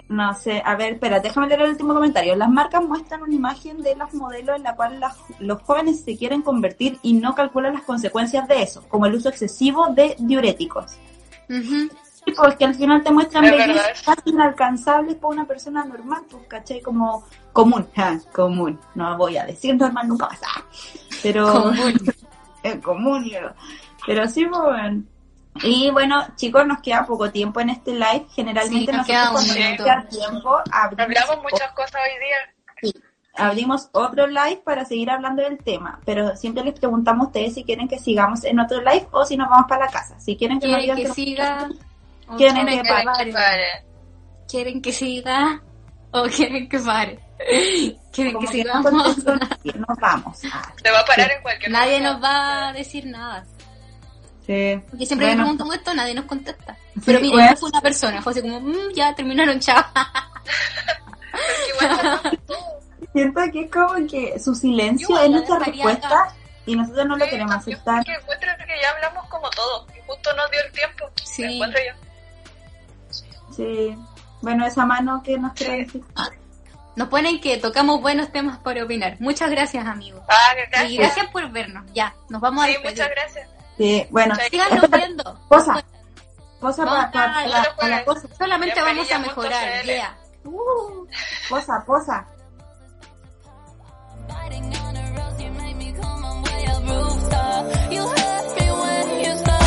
No 0.08 0.32
sé, 0.34 0.62
a 0.64 0.74
ver, 0.74 0.94
espera, 0.94 1.20
déjame 1.20 1.48
leer 1.48 1.60
el 1.62 1.70
último 1.70 1.92
comentario. 1.92 2.34
Las 2.34 2.48
marcas 2.48 2.82
muestran 2.82 3.22
una 3.22 3.34
imagen 3.34 3.82
de 3.82 3.94
los 3.96 4.14
modelos 4.14 4.56
en 4.56 4.62
la 4.62 4.74
cual 4.74 4.98
las- 5.00 5.18
los 5.38 5.60
jóvenes 5.62 6.02
se 6.04 6.16
quieren 6.16 6.40
convertir 6.40 6.98
y 7.02 7.12
no 7.14 7.34
calculan 7.34 7.74
las 7.74 7.82
consecuencias 7.82 8.48
de 8.48 8.62
eso, 8.62 8.82
como 8.88 9.04
el 9.06 9.14
uso 9.16 9.28
excesivo 9.28 9.88
de 9.88 10.16
diuréticos. 10.18 10.92
Ujú. 11.50 11.90
Sí, 12.24 12.32
porque 12.36 12.64
al 12.64 12.74
final 12.76 13.02
te 13.02 13.10
muestran 13.10 13.44
Es 13.44 13.50
bellezas 13.50 14.02
casi 14.02 14.30
inalcanzables 14.30 15.16
para 15.16 15.28
una 15.34 15.44
persona 15.44 15.84
normal, 15.84 16.22
pues, 16.30 16.46
¿cachai? 16.46 16.80
Como 16.80 17.26
común, 17.52 17.86
ja, 17.96 18.18
común. 18.32 18.78
No 18.94 19.16
voy 19.18 19.36
a 19.36 19.44
decir 19.44 19.74
normal 19.76 20.06
nunca 20.08 20.28
más. 20.28 20.40
ah. 20.46 20.62
Pero 21.22 21.52
Común. 21.64 21.92
es 22.62 22.76
común, 22.76 23.24
yo. 23.24 23.40
Pero 24.06 24.28
sí, 24.28 24.44
pues, 24.46 24.60
bueno. 24.60 25.02
Y 25.62 25.90
bueno, 25.90 26.24
chicos, 26.36 26.66
nos 26.66 26.80
queda 26.80 27.04
poco 27.04 27.30
tiempo 27.30 27.60
en 27.60 27.70
este 27.70 27.92
live. 27.92 28.26
Generalmente 28.34 28.90
Sí, 28.92 28.96
nos 28.98 29.06
nosotros 29.06 29.06
queda 29.06 29.24
un 29.28 29.32
cuando 29.34 29.48
nos 29.48 29.56
queda 29.56 30.08
tiempo 30.08 30.56
abrimos, 30.72 31.16
Hablamos 31.18 31.42
muchas 31.52 31.72
cosas 31.72 31.94
hoy 32.02 32.90
día. 32.90 32.92
abrimos 33.34 33.88
otro 33.92 34.26
live 34.26 34.62
para 34.64 34.84
seguir 34.86 35.10
hablando 35.10 35.42
del 35.42 35.58
tema. 35.58 36.00
Pero 36.06 36.34
siempre 36.36 36.64
les 36.64 36.72
preguntamos 36.78 37.24
a 37.24 37.26
ustedes 37.28 37.54
si 37.54 37.64
quieren 37.64 37.86
que 37.86 37.98
sigamos 37.98 38.44
en 38.44 38.60
otro 38.60 38.78
live 38.80 39.06
o 39.10 39.24
si 39.26 39.36
nos 39.36 39.48
vamos 39.50 39.66
para 39.68 39.84
la 39.86 39.90
casa. 39.92 40.18
Si 40.20 40.36
quieren 40.36 40.58
que 40.58 40.68
nos 40.68 40.78
¿Quieren 40.78 40.96
digan 40.96 41.14
que 41.14 41.14
que- 41.14 41.26
siga? 41.26 41.68
¿O 42.28 42.36
Quieren 42.36 42.54
quieren 42.66 42.76
que 42.78 42.82
que 42.88 43.32
pare. 43.32 43.66
¿Quieren 44.48 44.82
que 44.82 44.92
siga? 44.92 45.62
¿O 46.12 46.22
quieren 46.24 46.68
que 46.68 46.78
pare? 46.78 47.18
¿Quieren 47.38 47.98
que 48.12 48.32
como 48.32 48.40
que 48.50 48.64
no 48.64 48.80
sigamos? 48.82 48.92
nos 48.92 49.98
vamos. 50.00 50.40
Ah, 50.52 50.72
Se 50.82 50.90
va 50.90 51.00
a 51.00 51.04
parar 51.04 51.30
en 51.30 51.42
cualquier 51.42 51.70
Nadie 51.70 51.98
momento. 52.00 52.12
nos 52.14 52.22
va 52.24 52.68
a 52.68 52.72
decir 52.72 53.06
nada. 53.06 53.44
Sí. 54.46 54.80
Porque 54.90 55.06
siempre 55.06 55.26
Bueno. 55.28 55.42
le 55.42 55.42
preguntamos 55.44 55.74
esto, 55.76 55.94
nadie 55.94 56.14
nos 56.14 56.24
contesta. 56.26 56.76
Pero 57.04 57.18
Sí, 57.18 57.24
mira, 57.24 57.34
bueno. 57.36 57.50
no 57.52 57.56
fue 57.56 57.68
una 57.70 57.80
persona, 57.80 58.22
fue 58.22 58.32
así 58.32 58.42
como, 58.42 58.60
"Mm, 58.60 58.92
ya 58.94 59.14
terminaron, 59.14 59.58
chao. 59.60 59.82
Siento 63.12 63.40
que 63.52 63.60
es 63.62 63.70
como 63.70 63.94
que 64.08 64.38
su 64.38 64.54
silencio 64.54 65.08
Yo 65.08 65.22
es 65.22 65.30
nuestra 65.30 65.58
respuesta 65.58 66.34
y 66.64 66.76
nosotros 66.76 67.06
no 67.06 67.16
lo 67.16 67.24
queremos 67.26 67.52
yo 67.52 67.58
aceptar. 67.58 67.96
porque 67.98 68.12
encuentro 68.14 68.48
que 68.58 68.80
ya 68.82 68.90
hablamos 68.90 69.28
como 69.28 69.50
todo. 69.50 69.86
Y 69.96 70.00
justo 70.06 70.30
nos 70.36 70.50
dio 70.50 70.60
el 70.64 70.72
tiempo. 70.72 71.04
Sí. 71.22 71.42
Me 71.42 71.54
encuentro 71.54 71.80
yo. 71.80 71.94
Sí. 73.56 73.96
Bueno, 74.40 74.66
esa 74.66 74.86
mano 74.86 75.22
que 75.24 75.38
nos 75.38 75.52
quiere 75.52 75.78
decir. 75.84 76.02
Nos 76.96 77.08
ponen 77.08 77.40
que 77.40 77.56
tocamos 77.58 78.00
buenos 78.00 78.30
temas 78.32 78.58
para 78.58 78.84
opinar. 78.84 79.16
Muchas 79.20 79.50
gracias, 79.50 79.86
amigos. 79.86 80.22
Ah, 80.28 80.52
Y 80.54 80.70
gracias. 80.70 80.98
gracias 80.98 81.26
por 81.28 81.50
vernos. 81.50 81.84
Ya, 81.94 82.14
nos 82.28 82.40
vamos 82.40 82.64
a 82.64 82.66
Sí, 82.66 82.72
despedir. 82.74 82.92
muchas 82.96 83.10
gracias. 83.10 83.48
Sí, 83.82 84.06
bueno, 84.10 84.34
Sí. 84.36 84.42
Síganos 84.50 84.88
viendo. 84.90 85.24
cosa. 85.48 85.84
Cosa 86.60 86.84
Vamos 86.84 87.06
para 87.12 87.38
a- 87.40 87.46
la, 87.88 88.04
cosa. 88.04 88.28
Solamente 88.38 88.80
vamos 88.80 89.10
a 89.10 89.18
mejorar. 89.18 89.84
Yeah. 89.84 90.16
Uh. 90.44 91.06
Cosa, 91.48 91.82
cosa. 91.84 92.26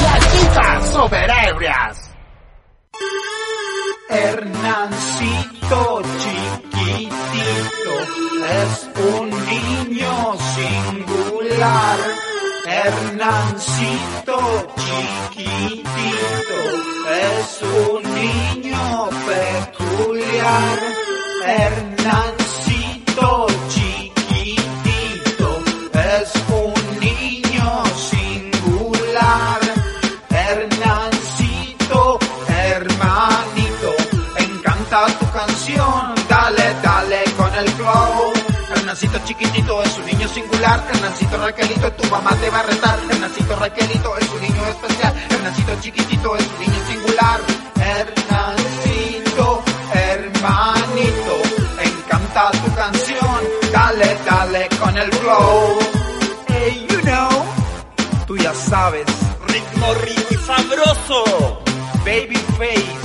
Las 0.03 0.32
chicas 0.32 0.89
superebrias. 0.93 2.11
Hernancito 4.09 6.01
chiquitito 6.20 7.93
es 8.49 8.89
un 8.95 9.30
niño 9.45 10.36
singular. 10.55 11.99
Hernancito 12.68 14.38
chiquitito 14.76 16.59
es 17.11 17.61
un 17.61 18.01
niño 18.16 19.09
peculiar. 19.28 20.80
Hernancito 21.45 22.45
Hernancito 38.96 39.28
chiquitito 39.28 39.84
es 39.84 39.98
un 39.98 40.06
niño 40.06 40.28
singular, 40.30 40.88
Hernancito 40.89 41.38
Raquelito 41.38 41.91
tu 41.91 42.10
mamá 42.10 42.32
te 42.38 42.50
va 42.50 42.60
a 42.60 42.64
retar, 42.64 42.98
Hernancito 43.10 43.54
Raquelito 43.58 44.18
es 44.18 44.30
un 44.30 44.41
niño 44.41 44.66
especial, 44.68 45.14
Hernancito 45.32 45.82
chiquitito 45.82 46.36
es 46.38 46.48
un 46.48 46.60
niño 46.62 46.88
singular. 46.88 47.41
Hernancito, 47.76 49.64
hermanito, 49.93 51.36
encanta 51.84 52.52
tu 52.52 52.74
canción, 52.74 53.39
dale, 53.74 54.18
dale 54.26 54.70
con 54.80 54.98
el 54.98 55.12
flow. 55.12 55.80
Hey, 56.48 56.88
you 56.89 57.02
know, 57.02 57.46
tú 58.26 58.38
ya 58.38 58.54
sabes, 58.54 59.08
ritmo 59.46 59.93
rico 60.06 60.28
y 60.32 60.38
sabroso, 60.38 61.64
babyface, 62.06 62.96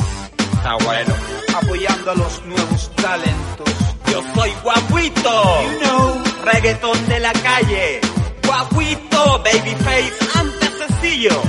está 0.54 0.76
bueno, 0.84 1.14
apoyando 1.52 2.12
a 2.12 2.14
los 2.14 2.44
nuevos 2.44 2.90
talentos. 2.94 3.79
Yo 4.10 4.22
soy 4.34 4.50
guaguito, 4.62 5.62
you 5.72 5.78
know, 5.80 6.22
reggaetón 6.44 7.08
de 7.08 7.20
la 7.20 7.32
calle, 7.32 8.00
guaguito, 8.44 9.38
babyface, 9.44 10.12
antes 10.34 10.70
sencillo. 10.78 11.42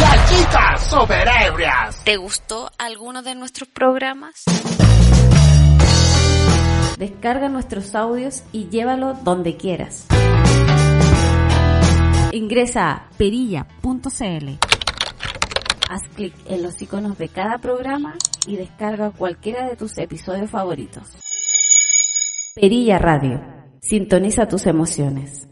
Las 0.00 0.30
chicas. 0.30 0.90
¿Te 2.04 2.16
gustó 2.16 2.70
alguno 2.78 3.22
de 3.22 3.34
nuestros 3.34 3.68
programas? 3.68 4.44
Descarga 6.98 7.48
nuestros 7.48 7.94
audios 7.94 8.42
y 8.52 8.68
llévalo 8.68 9.14
donde 9.14 9.56
quieras. 9.56 10.06
Ingresa 12.34 12.90
a 12.90 13.10
perilla.cl. 13.18 14.48
Haz 15.90 16.02
clic 16.14 16.32
en 16.46 16.62
los 16.62 16.80
iconos 16.80 17.18
de 17.18 17.28
cada 17.28 17.58
programa 17.58 18.14
y 18.46 18.56
descarga 18.56 19.10
cualquiera 19.10 19.68
de 19.68 19.76
tus 19.76 19.98
episodios 19.98 20.50
favoritos. 20.50 21.14
Perilla 22.54 22.98
Radio. 22.98 23.38
Sintoniza 23.82 24.48
tus 24.48 24.66
emociones. 24.66 25.46